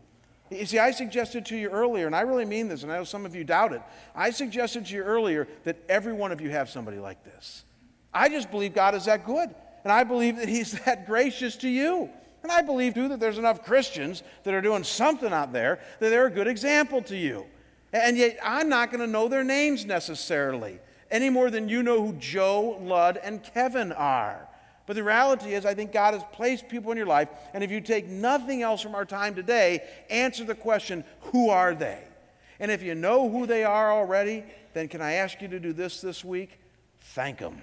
You 0.50 0.64
see, 0.66 0.78
I 0.78 0.90
suggested 0.92 1.44
to 1.46 1.56
you 1.56 1.68
earlier, 1.68 2.06
and 2.06 2.16
I 2.16 2.22
really 2.22 2.46
mean 2.46 2.68
this, 2.68 2.82
and 2.82 2.90
I 2.90 2.96
know 2.96 3.04
some 3.04 3.26
of 3.26 3.34
you 3.34 3.44
doubt 3.44 3.74
it. 3.74 3.82
I 4.14 4.30
suggested 4.30 4.86
to 4.86 4.94
you 4.94 5.02
earlier 5.02 5.46
that 5.64 5.76
every 5.88 6.12
one 6.12 6.32
of 6.32 6.40
you 6.40 6.50
have 6.50 6.70
somebody 6.70 6.98
like 6.98 7.22
this. 7.22 7.64
I 8.12 8.28
just 8.28 8.50
believe 8.50 8.74
God 8.74 8.94
is 8.94 9.04
that 9.04 9.26
good. 9.26 9.54
And 9.88 9.94
I 9.94 10.04
believe 10.04 10.36
that 10.36 10.50
He's 10.50 10.72
that 10.84 11.06
gracious 11.06 11.56
to 11.56 11.68
you. 11.68 12.10
And 12.42 12.52
I 12.52 12.60
believe, 12.60 12.92
too, 12.92 13.08
that 13.08 13.20
there's 13.20 13.38
enough 13.38 13.64
Christians 13.64 14.22
that 14.44 14.52
are 14.52 14.60
doing 14.60 14.84
something 14.84 15.32
out 15.32 15.54
there 15.54 15.80
that 15.98 16.10
they're 16.10 16.26
a 16.26 16.30
good 16.30 16.46
example 16.46 17.00
to 17.04 17.16
you. 17.16 17.46
And 17.94 18.18
yet, 18.18 18.38
I'm 18.44 18.68
not 18.68 18.90
going 18.90 19.00
to 19.00 19.06
know 19.06 19.28
their 19.28 19.44
names 19.44 19.86
necessarily, 19.86 20.78
any 21.10 21.30
more 21.30 21.50
than 21.50 21.70
you 21.70 21.82
know 21.82 22.04
who 22.06 22.12
Joe, 22.18 22.78
Lud, 22.82 23.16
and 23.16 23.42
Kevin 23.42 23.92
are. 23.92 24.46
But 24.84 24.96
the 24.96 25.02
reality 25.02 25.54
is, 25.54 25.64
I 25.64 25.72
think 25.72 25.90
God 25.90 26.12
has 26.12 26.22
placed 26.32 26.68
people 26.68 26.92
in 26.92 26.98
your 26.98 27.06
life, 27.06 27.30
and 27.54 27.64
if 27.64 27.70
you 27.70 27.80
take 27.80 28.08
nothing 28.08 28.60
else 28.60 28.82
from 28.82 28.94
our 28.94 29.06
time 29.06 29.34
today, 29.34 29.82
answer 30.10 30.44
the 30.44 30.54
question 30.54 31.02
who 31.32 31.48
are 31.48 31.74
they? 31.74 32.02
And 32.60 32.70
if 32.70 32.82
you 32.82 32.94
know 32.94 33.30
who 33.30 33.46
they 33.46 33.64
are 33.64 33.90
already, 33.90 34.44
then 34.74 34.86
can 34.88 35.00
I 35.00 35.14
ask 35.14 35.40
you 35.40 35.48
to 35.48 35.58
do 35.58 35.72
this 35.72 36.02
this 36.02 36.22
week? 36.22 36.60
Thank 37.00 37.38
them. 37.38 37.62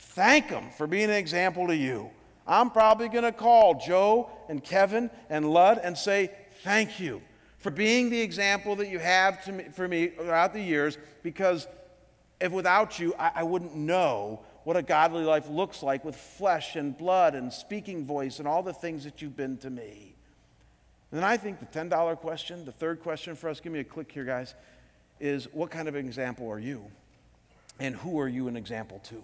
Thank 0.00 0.48
them 0.48 0.70
for 0.76 0.86
being 0.86 1.04
an 1.04 1.10
example 1.10 1.66
to 1.68 1.76
you. 1.76 2.10
I'm 2.46 2.70
probably 2.70 3.08
going 3.08 3.24
to 3.24 3.32
call 3.32 3.74
Joe 3.74 4.28
and 4.48 4.62
Kevin 4.62 5.10
and 5.28 5.50
Lud 5.50 5.78
and 5.82 5.96
say, 5.96 6.32
Thank 6.62 6.98
you 6.98 7.22
for 7.58 7.70
being 7.70 8.10
the 8.10 8.20
example 8.20 8.76
that 8.76 8.88
you 8.88 8.98
have 8.98 9.46
me, 9.46 9.64
for 9.72 9.86
me 9.86 10.08
throughout 10.08 10.52
the 10.52 10.60
years, 10.60 10.98
because 11.22 11.68
if 12.40 12.50
without 12.50 12.98
you, 12.98 13.14
I, 13.18 13.32
I 13.36 13.42
wouldn't 13.44 13.76
know 13.76 14.40
what 14.64 14.76
a 14.76 14.82
godly 14.82 15.24
life 15.24 15.48
looks 15.48 15.82
like 15.82 16.04
with 16.04 16.16
flesh 16.16 16.76
and 16.76 16.96
blood 16.96 17.34
and 17.34 17.52
speaking 17.52 18.04
voice 18.04 18.38
and 18.38 18.48
all 18.48 18.62
the 18.62 18.72
things 18.72 19.04
that 19.04 19.22
you've 19.22 19.36
been 19.36 19.56
to 19.58 19.70
me. 19.70 20.14
And 21.10 21.18
then 21.18 21.24
I 21.24 21.36
think 21.36 21.60
the 21.60 21.66
$10 21.66 22.16
question, 22.18 22.64
the 22.64 22.72
third 22.72 23.02
question 23.02 23.34
for 23.34 23.48
us, 23.48 23.60
give 23.60 23.72
me 23.72 23.80
a 23.80 23.84
click 23.84 24.10
here, 24.12 24.24
guys, 24.24 24.54
is 25.18 25.46
what 25.52 25.70
kind 25.70 25.88
of 25.88 25.96
example 25.96 26.50
are 26.50 26.58
you? 26.58 26.84
And 27.78 27.94
who 27.94 28.20
are 28.20 28.28
you 28.28 28.48
an 28.48 28.56
example 28.56 29.00
to? 29.04 29.22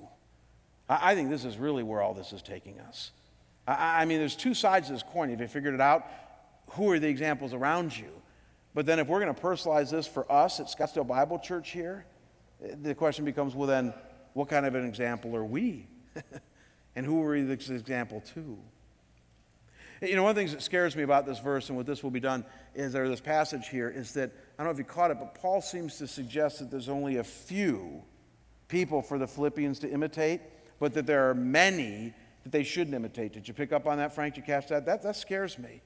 I, 0.88 1.14
think 1.14 1.30
this 1.30 1.44
is 1.44 1.56
really 1.56 1.82
where 1.82 2.00
all 2.00 2.14
this 2.14 2.32
is 2.32 2.42
taking 2.42 2.78
us. 2.80 3.10
I, 3.66 4.02
I 4.02 4.04
mean, 4.04 4.18
there's 4.18 4.36
two 4.36 4.54
sides 4.54 4.86
to 4.86 4.92
this 4.92 5.02
coin. 5.02 5.30
If 5.30 5.40
you 5.40 5.48
figured 5.48 5.74
it 5.74 5.80
out, 5.80 6.06
who 6.70 6.90
are 6.92 6.98
the 6.98 7.08
examples 7.08 7.52
around 7.52 7.96
you? 7.96 8.10
But 8.74 8.86
then 8.86 8.98
if 8.98 9.08
we're 9.08 9.20
going 9.20 9.34
to 9.34 9.40
personalize 9.40 9.90
this 9.90 10.06
for 10.06 10.30
us 10.30 10.60
at 10.60 10.66
Scottsdale 10.66 11.06
Bible 11.06 11.38
Church 11.38 11.70
here, 11.70 12.06
the 12.82 12.94
question 12.94 13.24
becomes 13.24 13.54
well, 13.54 13.66
then, 13.66 13.92
what 14.34 14.48
kind 14.48 14.66
of 14.66 14.74
an 14.74 14.86
example 14.86 15.34
are 15.34 15.44
we? 15.44 15.86
and 16.96 17.06
who 17.06 17.22
are 17.22 17.30
we 17.30 17.42
this 17.42 17.70
example 17.70 18.22
to? 18.34 18.58
You 20.02 20.14
know, 20.14 20.24
one 20.24 20.30
of 20.30 20.36
the 20.36 20.40
things 20.40 20.52
that 20.52 20.62
scares 20.62 20.94
me 20.94 21.04
about 21.04 21.24
this 21.24 21.38
verse 21.38 21.68
and 21.68 21.76
what 21.76 21.86
this 21.86 22.02
will 22.02 22.10
be 22.10 22.20
done 22.20 22.44
is, 22.74 22.94
or 22.94 23.08
this 23.08 23.20
passage 23.20 23.68
here, 23.68 23.88
is 23.88 24.12
that, 24.12 24.30
I 24.30 24.62
don't 24.62 24.66
know 24.66 24.72
if 24.72 24.78
you 24.78 24.84
caught 24.84 25.10
it, 25.10 25.18
but 25.18 25.34
Paul 25.34 25.62
seems 25.62 25.96
to 25.98 26.06
suggest 26.06 26.58
that 26.58 26.70
there's 26.70 26.90
only 26.90 27.16
a 27.16 27.24
few 27.24 28.02
people 28.68 29.00
for 29.00 29.18
the 29.18 29.26
Philippians 29.26 29.78
to 29.80 29.90
imitate 29.90 30.42
but 30.78 30.94
that 30.94 31.06
there 31.06 31.28
are 31.28 31.34
many 31.34 32.12
that 32.42 32.52
they 32.52 32.62
shouldn't 32.62 32.94
imitate. 32.94 33.32
Did 33.32 33.48
you 33.48 33.54
pick 33.54 33.72
up 33.72 33.86
on 33.86 33.98
that, 33.98 34.14
Frank? 34.14 34.34
Did 34.34 34.42
you 34.42 34.46
catch 34.46 34.68
that? 34.68 34.86
That, 34.86 35.02
that 35.02 35.16
scares 35.16 35.58
me. 35.58 35.82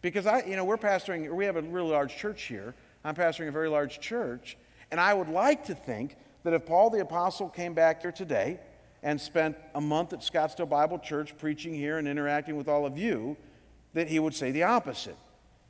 Because 0.00 0.26
I, 0.26 0.42
you 0.44 0.56
know, 0.56 0.64
we're 0.64 0.76
pastoring, 0.76 1.30
we 1.34 1.46
have 1.46 1.56
a 1.56 1.62
really 1.62 1.90
large 1.90 2.16
church 2.16 2.42
here. 2.42 2.74
I'm 3.04 3.14
pastoring 3.14 3.48
a 3.48 3.52
very 3.52 3.68
large 3.68 4.00
church. 4.00 4.56
And 4.90 5.00
I 5.00 5.14
would 5.14 5.28
like 5.28 5.64
to 5.66 5.74
think 5.74 6.16
that 6.42 6.52
if 6.52 6.66
Paul 6.66 6.90
the 6.90 7.00
Apostle 7.00 7.48
came 7.48 7.74
back 7.74 8.02
here 8.02 8.12
today 8.12 8.60
and 9.02 9.20
spent 9.20 9.56
a 9.74 9.80
month 9.80 10.12
at 10.12 10.20
Scottsdale 10.20 10.68
Bible 10.68 10.98
Church 10.98 11.36
preaching 11.36 11.74
here 11.74 11.98
and 11.98 12.06
interacting 12.06 12.56
with 12.56 12.68
all 12.68 12.86
of 12.86 12.96
you, 12.96 13.36
that 13.94 14.08
he 14.08 14.18
would 14.18 14.34
say 14.34 14.50
the 14.50 14.64
opposite. 14.64 15.16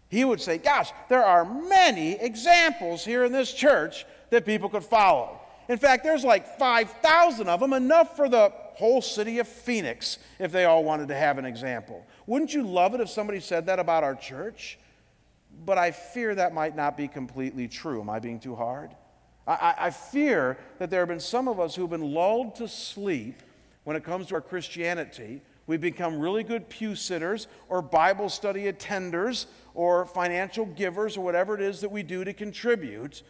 He 0.09 0.25
would 0.25 0.41
say, 0.41 0.59
Gosh, 0.59 0.93
there 1.09 1.25
are 1.25 1.45
many 1.45 2.12
examples 2.12 3.05
here 3.05 3.25
in 3.25 3.33
this 3.33 3.53
church 3.53 4.05
that 4.31 4.45
people 4.45 4.68
could 4.68 4.85
follow. 4.85 5.41
In 5.68 5.79
fact, 5.79 6.05
there's 6.05 6.25
like 6.25 6.59
5,000 6.59 7.49
of 7.49 7.61
them, 7.61 7.72
enough 7.72 8.16
for 8.16 8.29
the 8.29 8.53
whole 8.75 9.01
city 9.01 9.39
of 9.39 9.49
Phoenix 9.49 10.18
if 10.39 10.53
they 10.53 10.64
all 10.64 10.85
wanted 10.85 11.09
to 11.09 11.14
have 11.14 11.39
an 11.39 11.45
example. 11.45 12.05
Wouldn't 12.27 12.53
you 12.53 12.62
love 12.62 12.95
it 12.95 13.01
if 13.01 13.09
somebody 13.09 13.41
said 13.41 13.66
that 13.66 13.79
about 13.79 14.05
our 14.05 14.14
church? 14.14 14.79
But 15.64 15.79
I 15.79 15.93
fear 15.93 16.35
that 16.35 16.53
might 16.53 16.75
not 16.75 16.97
be 16.97 17.09
completely 17.09 17.68
true. 17.68 18.01
Am 18.01 18.11
I 18.11 18.18
being 18.18 18.41
too 18.41 18.57
hard? 18.57 18.91
I, 19.47 19.75
I 19.79 19.91
fear 19.91 20.59
that 20.79 20.91
there 20.91 21.01
have 21.01 21.09
been 21.09 21.20
some 21.20 21.49
of 21.49 21.61
us 21.61 21.75
who've 21.75 21.91
been 21.91 22.14
lulled 22.14 22.57
to 22.57 22.68
sleep 22.68 23.43
when 23.85 23.97
it 23.97 24.03
comes 24.03 24.27
to 24.29 24.35
our 24.37 24.41
Christianity. 24.41 25.43
We've 25.66 25.81
become 25.81 26.18
really 26.18 26.43
good 26.43 26.68
pew 26.68 26.95
sitters 26.95 27.47
or 27.68 27.83
Bible 27.83 28.29
study 28.29 28.72
attenders 28.72 29.47
or 29.75 30.07
financial 30.07 30.66
givers 30.66 31.16
or 31.16 31.25
whatever 31.25 31.55
it 31.55 31.61
is 31.61 31.81
that 31.81 31.91
we 31.91 32.03
do 32.03 32.25
to 32.25 32.33
contribute, 32.33 33.22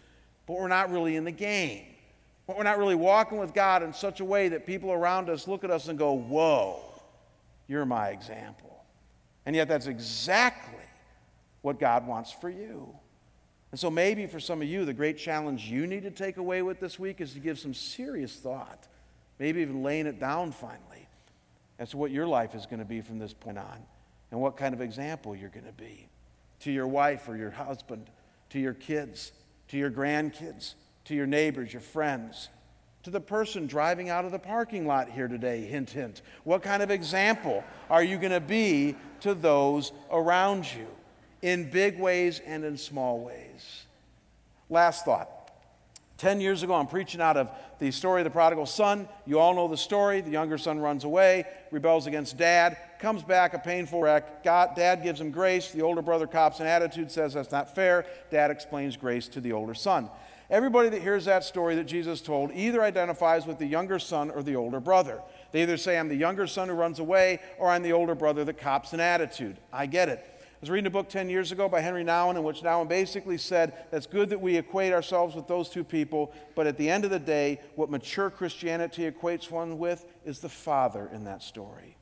but 0.46 0.54
we're 0.54 0.68
not 0.68 0.90
really 0.90 1.16
in 1.16 1.24
the 1.24 1.32
game. 1.32 1.93
We're 2.46 2.62
not 2.62 2.78
really 2.78 2.94
walking 2.94 3.38
with 3.38 3.54
God 3.54 3.82
in 3.82 3.92
such 3.92 4.20
a 4.20 4.24
way 4.24 4.48
that 4.48 4.66
people 4.66 4.92
around 4.92 5.30
us 5.30 5.48
look 5.48 5.64
at 5.64 5.70
us 5.70 5.88
and 5.88 5.98
go, 5.98 6.12
Whoa, 6.12 6.80
you're 7.66 7.86
my 7.86 8.10
example. 8.10 8.84
And 9.46 9.56
yet, 9.56 9.68
that's 9.68 9.86
exactly 9.86 10.84
what 11.62 11.78
God 11.78 12.06
wants 12.06 12.32
for 12.32 12.50
you. 12.50 12.94
And 13.70 13.80
so, 13.80 13.90
maybe 13.90 14.26
for 14.26 14.40
some 14.40 14.62
of 14.62 14.68
you, 14.68 14.84
the 14.84 14.92
great 14.92 15.18
challenge 15.18 15.64
you 15.64 15.86
need 15.86 16.02
to 16.02 16.10
take 16.10 16.36
away 16.36 16.62
with 16.62 16.80
this 16.80 16.98
week 16.98 17.20
is 17.20 17.32
to 17.32 17.40
give 17.40 17.58
some 17.58 17.74
serious 17.74 18.36
thought, 18.36 18.86
maybe 19.38 19.60
even 19.60 19.82
laying 19.82 20.06
it 20.06 20.20
down 20.20 20.52
finally, 20.52 21.08
as 21.78 21.90
to 21.90 21.96
what 21.96 22.10
your 22.10 22.26
life 22.26 22.54
is 22.54 22.66
going 22.66 22.78
to 22.78 22.84
be 22.84 23.00
from 23.00 23.18
this 23.18 23.32
point 23.32 23.58
on 23.58 23.82
and 24.30 24.40
what 24.40 24.56
kind 24.56 24.74
of 24.74 24.80
example 24.80 25.34
you're 25.34 25.48
going 25.50 25.66
to 25.66 25.72
be 25.72 26.08
to 26.60 26.70
your 26.70 26.86
wife 26.86 27.28
or 27.28 27.36
your 27.36 27.50
husband, 27.50 28.08
to 28.50 28.58
your 28.58 28.74
kids, 28.74 29.32
to 29.68 29.76
your 29.76 29.90
grandkids, 29.90 30.74
to 31.04 31.14
your 31.14 31.26
neighbors, 31.26 31.72
your 31.72 31.82
friends, 31.82 32.48
to 33.02 33.10
the 33.10 33.20
person 33.20 33.66
driving 33.66 34.08
out 34.08 34.24
of 34.24 34.32
the 34.32 34.38
parking 34.38 34.86
lot 34.86 35.10
here 35.10 35.28
today. 35.28 35.62
Hint, 35.62 35.90
hint. 35.90 36.22
What 36.44 36.62
kind 36.62 36.82
of 36.82 36.90
example 36.90 37.62
are 37.90 38.02
you 38.02 38.16
going 38.18 38.32
to 38.32 38.40
be 38.40 38.96
to 39.20 39.34
those 39.34 39.92
around 40.10 40.64
you? 40.72 40.86
in 41.44 41.68
big 41.68 42.00
ways 42.00 42.40
and 42.46 42.64
in 42.64 42.74
small 42.78 43.20
ways. 43.20 43.84
Last 44.70 45.04
thought. 45.04 45.28
10 46.16 46.40
years 46.40 46.62
ago, 46.62 46.72
I'm 46.72 46.86
preaching 46.86 47.20
out 47.20 47.36
of 47.36 47.50
the 47.78 47.90
story 47.90 48.22
of 48.22 48.24
the 48.24 48.30
prodigal 48.30 48.64
son. 48.64 49.06
You 49.26 49.38
all 49.38 49.52
know 49.54 49.68
the 49.68 49.76
story. 49.76 50.22
The 50.22 50.30
younger 50.30 50.56
son 50.56 50.78
runs 50.78 51.04
away, 51.04 51.44
rebels 51.70 52.06
against 52.06 52.38
dad, 52.38 52.78
comes 52.98 53.22
back 53.22 53.52
a 53.52 53.58
painful 53.58 54.00
wreck. 54.00 54.42
God, 54.42 54.70
dad 54.74 55.02
gives 55.02 55.20
him 55.20 55.30
grace. 55.30 55.70
The 55.70 55.82
older 55.82 56.00
brother 56.00 56.26
cops 56.26 56.60
an 56.60 56.66
attitude, 56.66 57.10
says 57.10 57.34
that's 57.34 57.52
not 57.52 57.74
fair. 57.74 58.06
Dad 58.30 58.50
explains 58.50 58.96
grace 58.96 59.28
to 59.28 59.42
the 59.42 59.52
older 59.52 59.74
son. 59.74 60.08
Everybody 60.50 60.90
that 60.90 61.02
hears 61.02 61.24
that 61.24 61.44
story 61.44 61.74
that 61.76 61.84
Jesus 61.84 62.20
told 62.20 62.52
either 62.52 62.82
identifies 62.82 63.46
with 63.46 63.58
the 63.58 63.66
younger 63.66 63.98
son 63.98 64.30
or 64.30 64.42
the 64.42 64.56
older 64.56 64.80
brother. 64.80 65.22
They 65.52 65.62
either 65.62 65.76
say, 65.76 65.98
I'm 65.98 66.08
the 66.08 66.16
younger 66.16 66.46
son 66.46 66.68
who 66.68 66.74
runs 66.74 66.98
away, 66.98 67.40
or 67.58 67.70
I'm 67.70 67.82
the 67.82 67.92
older 67.92 68.14
brother 68.14 68.44
that 68.44 68.58
cops 68.58 68.92
an 68.92 69.00
attitude. 69.00 69.56
I 69.72 69.86
get 69.86 70.08
it 70.08 70.34
I 70.54 70.64
was 70.64 70.70
reading 70.70 70.86
a 70.86 70.90
book 70.90 71.10
10 71.10 71.28
years 71.28 71.52
ago 71.52 71.68
by 71.68 71.82
Henri 71.82 72.04
Nouwen, 72.04 72.36
in 72.36 72.42
which 72.42 72.62
Nouwen 72.62 72.88
basically 72.88 73.36
said 73.36 73.74
that's 73.90 74.06
good 74.06 74.30
that 74.30 74.40
we 74.40 74.56
equate 74.56 74.94
ourselves 74.94 75.34
with 75.34 75.46
those 75.46 75.68
two 75.68 75.84
people, 75.84 76.32
but 76.54 76.66
at 76.66 76.78
the 76.78 76.88
end 76.88 77.04
of 77.04 77.10
the 77.10 77.18
day, 77.18 77.60
what 77.74 77.90
mature 77.90 78.30
Christianity 78.30 79.10
equates 79.10 79.50
one 79.50 79.78
with 79.78 80.06
is 80.24 80.38
the 80.38 80.48
father 80.48 81.10
in 81.12 81.24
that 81.24 81.42
story. 81.42 81.98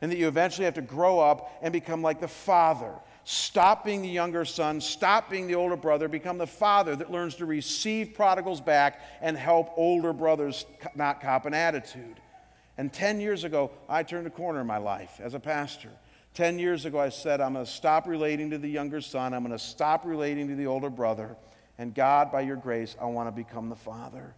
And 0.00 0.12
that 0.12 0.18
you 0.18 0.28
eventually 0.28 0.66
have 0.66 0.74
to 0.74 0.82
grow 0.82 1.18
up 1.18 1.58
and 1.62 1.72
become 1.72 2.00
like 2.00 2.20
the 2.20 2.28
father. 2.28 2.94
Stop 3.28 3.84
being 3.84 4.02
the 4.02 4.08
younger 4.08 4.44
son, 4.44 4.80
stop 4.80 5.28
being 5.28 5.48
the 5.48 5.56
older 5.56 5.74
brother, 5.74 6.06
become 6.06 6.38
the 6.38 6.46
father 6.46 6.94
that 6.94 7.10
learns 7.10 7.34
to 7.34 7.44
receive 7.44 8.14
prodigals 8.14 8.60
back 8.60 9.00
and 9.20 9.36
help 9.36 9.72
older 9.76 10.12
brothers 10.12 10.64
not 10.94 11.20
cop 11.20 11.44
an 11.44 11.52
attitude. 11.52 12.20
And 12.78 12.92
10 12.92 13.20
years 13.20 13.42
ago, 13.42 13.72
I 13.88 14.04
turned 14.04 14.28
a 14.28 14.30
corner 14.30 14.60
in 14.60 14.66
my 14.68 14.76
life 14.76 15.18
as 15.20 15.34
a 15.34 15.40
pastor. 15.40 15.90
10 16.34 16.60
years 16.60 16.84
ago, 16.84 17.00
I 17.00 17.08
said, 17.08 17.40
I'm 17.40 17.54
going 17.54 17.64
to 17.64 17.70
stop 17.70 18.06
relating 18.06 18.48
to 18.50 18.58
the 18.58 18.68
younger 18.68 19.00
son. 19.00 19.34
I'm 19.34 19.42
going 19.42 19.50
to 19.50 19.58
stop 19.58 20.06
relating 20.06 20.46
to 20.46 20.54
the 20.54 20.68
older 20.68 20.88
brother. 20.88 21.36
And 21.78 21.92
God, 21.92 22.30
by 22.30 22.42
your 22.42 22.54
grace, 22.54 22.94
I 23.00 23.06
want 23.06 23.26
to 23.26 23.32
become 23.32 23.68
the 23.70 23.74
father. 23.74 24.36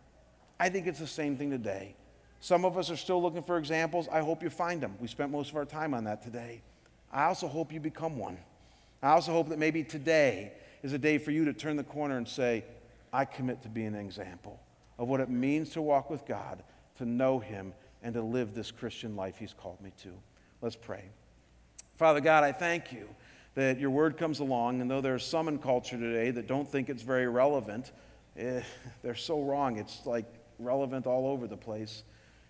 I 0.59 0.71
think 0.71 0.87
it's 0.87 0.99
the 0.99 1.07
same 1.07 1.37
thing 1.37 1.51
today. 1.51 1.95
Some 2.41 2.65
of 2.65 2.79
us 2.79 2.91
are 2.91 2.97
still 2.97 3.21
looking 3.21 3.43
for 3.43 3.59
examples. 3.59 4.09
I 4.11 4.21
hope 4.21 4.43
you 4.43 4.49
find 4.49 4.81
them. 4.81 4.95
We 4.99 5.09
spent 5.09 5.31
most 5.31 5.51
of 5.51 5.57
our 5.57 5.67
time 5.67 5.93
on 5.93 6.05
that 6.05 6.23
today. 6.23 6.63
I 7.13 7.25
also 7.25 7.49
hope 7.49 7.71
you 7.71 7.81
become 7.81 8.17
one. 8.17 8.39
I 9.03 9.11
also 9.11 9.33
hope 9.33 9.49
that 9.51 9.59
maybe 9.59 9.85
today 9.85 10.53
is 10.83 10.93
a 10.93 10.99
day 10.99 11.19
for 11.19 11.31
you 11.31 11.45
to 11.45 11.53
turn 11.53 11.77
the 11.77 11.85
corner 11.85 12.17
and 12.17 12.27
say, 12.27 12.65
I 13.13 13.25
commit 13.25 13.63
to 13.63 13.69
being 13.69 13.89
an 13.89 13.97
example 13.97 14.61
of 14.99 15.09
what 15.09 15.21
it 15.21 15.31
means 15.31 15.71
to 15.71 15.83
walk 15.83 16.11
with 16.11 16.27
God, 16.27 16.63
to 16.97 17.05
know 17.05 17.39
Him, 17.39 17.73
and 18.03 18.15
to 18.15 18.23
live 18.23 18.55
this 18.55 18.71
Christian 18.71 19.17
life 19.17 19.37
He's 19.39 19.53
called 19.53 19.81
me 19.81 19.93
to. 20.03 20.11
Let's 20.61 20.77
pray. 20.77 21.05
Father 21.97 22.21
God, 22.21 22.45
I 22.45 22.53
thank 22.53 22.93
you 22.93 23.09
that 23.55 23.79
your 23.79 23.91
word 23.91 24.17
comes 24.17 24.41
along, 24.41 24.81
and 24.81 24.91
though 24.91 25.01
there's 25.01 25.25
some 25.25 25.49
in 25.49 25.59
culture 25.59 25.97
today 25.97 26.31
that 26.31 26.47
don't 26.47 26.69
think 26.69 26.89
it's 26.89 27.03
very 27.03 27.29
relevant, 27.29 27.93
eh, 28.37 28.63
they're 29.03 29.15
so 29.15 29.43
wrong. 29.43 29.79
It's 29.79 30.07
like 30.07 30.27
relevant 30.59 31.07
all 31.07 31.27
over 31.27 31.47
the 31.47 31.57
place. 31.57 32.03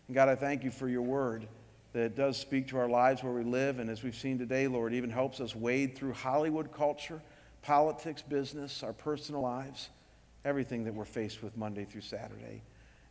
And 0.07 0.14
God, 0.14 0.28
I 0.28 0.34
thank 0.34 0.64
you 0.64 0.70
for 0.70 0.88
your 0.88 1.03
word 1.03 1.46
that 1.93 2.14
does 2.14 2.36
speak 2.36 2.68
to 2.68 2.78
our 2.78 2.89
lives 2.89 3.22
where 3.22 3.32
we 3.32 3.45
live, 3.45 3.78
and 3.78 3.89
as 3.89 4.03
we've 4.03 4.14
seen 4.14 4.39
today, 4.39 4.68
Lord, 4.68 4.93
even 4.93 5.11
helps 5.11 5.41
us 5.41 5.55
wade 5.57 5.97
through 5.97 6.12
Hollywood 6.12 6.72
culture, 6.72 7.20
politics, 7.62 8.22
business, 8.22 8.82
our 8.82 8.93
personal 8.93 9.41
lives, 9.41 9.89
everything 10.45 10.84
that 10.84 10.95
we're 10.95 11.05
faced 11.05 11.43
with 11.43 11.57
Monday 11.57 11.84
through 11.84 12.03
Saturday. 12.03 12.62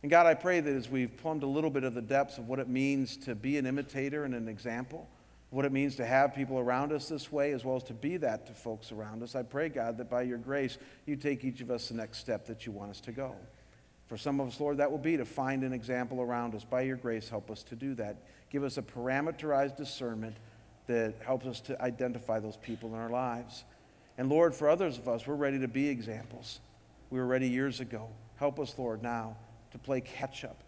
And 0.02 0.10
God, 0.10 0.26
I 0.26 0.34
pray 0.34 0.60
that 0.60 0.72
as 0.72 0.88
we've 0.88 1.16
plumbed 1.16 1.42
a 1.42 1.46
little 1.46 1.70
bit 1.70 1.82
of 1.82 1.94
the 1.94 2.02
depths 2.02 2.38
of 2.38 2.48
what 2.48 2.60
it 2.60 2.68
means 2.68 3.16
to 3.18 3.34
be 3.34 3.58
an 3.58 3.66
imitator 3.66 4.24
and 4.24 4.34
an 4.34 4.46
example, 4.46 5.08
what 5.50 5.64
it 5.64 5.72
means 5.72 5.96
to 5.96 6.06
have 6.06 6.34
people 6.34 6.58
around 6.58 6.92
us 6.92 7.08
this 7.08 7.32
way, 7.32 7.52
as 7.52 7.64
well 7.64 7.76
as 7.76 7.82
to 7.84 7.94
be 7.94 8.16
that 8.18 8.46
to 8.46 8.52
folks 8.52 8.92
around 8.92 9.22
us. 9.22 9.34
I 9.34 9.42
pray, 9.42 9.68
God, 9.68 9.98
that 9.98 10.08
by 10.08 10.22
your 10.22 10.38
grace, 10.38 10.78
you 11.06 11.16
take 11.16 11.44
each 11.44 11.60
of 11.60 11.70
us 11.70 11.88
the 11.88 11.94
next 11.94 12.18
step 12.18 12.46
that 12.46 12.64
you 12.64 12.72
want 12.72 12.90
us 12.90 13.00
to 13.02 13.12
go. 13.12 13.34
For 14.06 14.16
some 14.16 14.40
of 14.40 14.48
us, 14.48 14.60
Lord, 14.60 14.78
that 14.78 14.90
will 14.90 14.98
be 14.98 15.16
to 15.16 15.24
find 15.24 15.62
an 15.64 15.72
example 15.72 16.20
around 16.20 16.54
us. 16.54 16.64
By 16.64 16.82
your 16.82 16.96
grace, 16.96 17.28
help 17.28 17.50
us 17.50 17.62
to 17.64 17.76
do 17.76 17.94
that. 17.96 18.16
Give 18.50 18.64
us 18.64 18.78
a 18.78 18.82
parameterized 18.82 19.76
discernment 19.76 20.36
that 20.86 21.14
helps 21.24 21.46
us 21.46 21.60
to 21.60 21.80
identify 21.82 22.40
those 22.40 22.56
people 22.56 22.88
in 22.90 22.94
our 22.96 23.10
lives. 23.10 23.64
And 24.16 24.28
Lord, 24.28 24.54
for 24.54 24.68
others 24.68 24.98
of 24.98 25.06
us, 25.08 25.26
we're 25.26 25.34
ready 25.34 25.58
to 25.60 25.68
be 25.68 25.88
examples. 25.88 26.60
We 27.10 27.18
were 27.18 27.26
ready 27.26 27.48
years 27.48 27.80
ago. 27.80 28.08
Help 28.36 28.58
us, 28.58 28.74
Lord, 28.78 29.02
now 29.02 29.36
to 29.72 29.78
play 29.78 30.00
catch 30.00 30.44
up, 30.44 30.62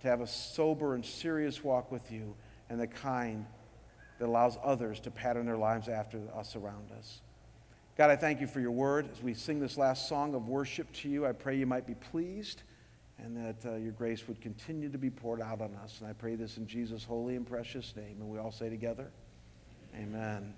to 0.00 0.08
have 0.08 0.20
a 0.20 0.26
sober 0.26 0.94
and 0.94 1.04
serious 1.04 1.62
walk 1.62 1.92
with 1.92 2.10
you 2.10 2.34
and 2.70 2.80
the 2.80 2.86
kind 2.86 3.46
that 4.18 4.26
allows 4.26 4.56
others 4.64 4.98
to 5.00 5.10
pattern 5.10 5.44
their 5.46 5.58
lives 5.58 5.88
after 5.88 6.20
us 6.34 6.56
around 6.56 6.90
us. 6.98 7.20
God, 7.98 8.10
I 8.10 8.16
thank 8.16 8.40
you 8.40 8.46
for 8.46 8.60
your 8.60 8.70
word. 8.70 9.08
As 9.12 9.22
we 9.22 9.34
sing 9.34 9.60
this 9.60 9.76
last 9.76 10.08
song 10.08 10.34
of 10.34 10.48
worship 10.48 10.90
to 10.94 11.08
you, 11.08 11.26
I 11.26 11.32
pray 11.32 11.56
you 11.56 11.66
might 11.66 11.86
be 11.86 11.94
pleased 11.94 12.62
and 13.26 13.36
that 13.36 13.68
uh, 13.68 13.74
your 13.74 13.90
grace 13.90 14.28
would 14.28 14.40
continue 14.40 14.88
to 14.88 14.98
be 14.98 15.10
poured 15.10 15.40
out 15.40 15.60
on 15.60 15.74
us. 15.82 15.98
And 16.00 16.08
I 16.08 16.12
pray 16.12 16.36
this 16.36 16.58
in 16.58 16.66
Jesus' 16.66 17.02
holy 17.02 17.34
and 17.34 17.44
precious 17.44 17.92
name. 17.96 18.18
And 18.20 18.28
we 18.28 18.38
all 18.38 18.52
say 18.52 18.70
together, 18.70 19.10
Amen. 19.96 20.54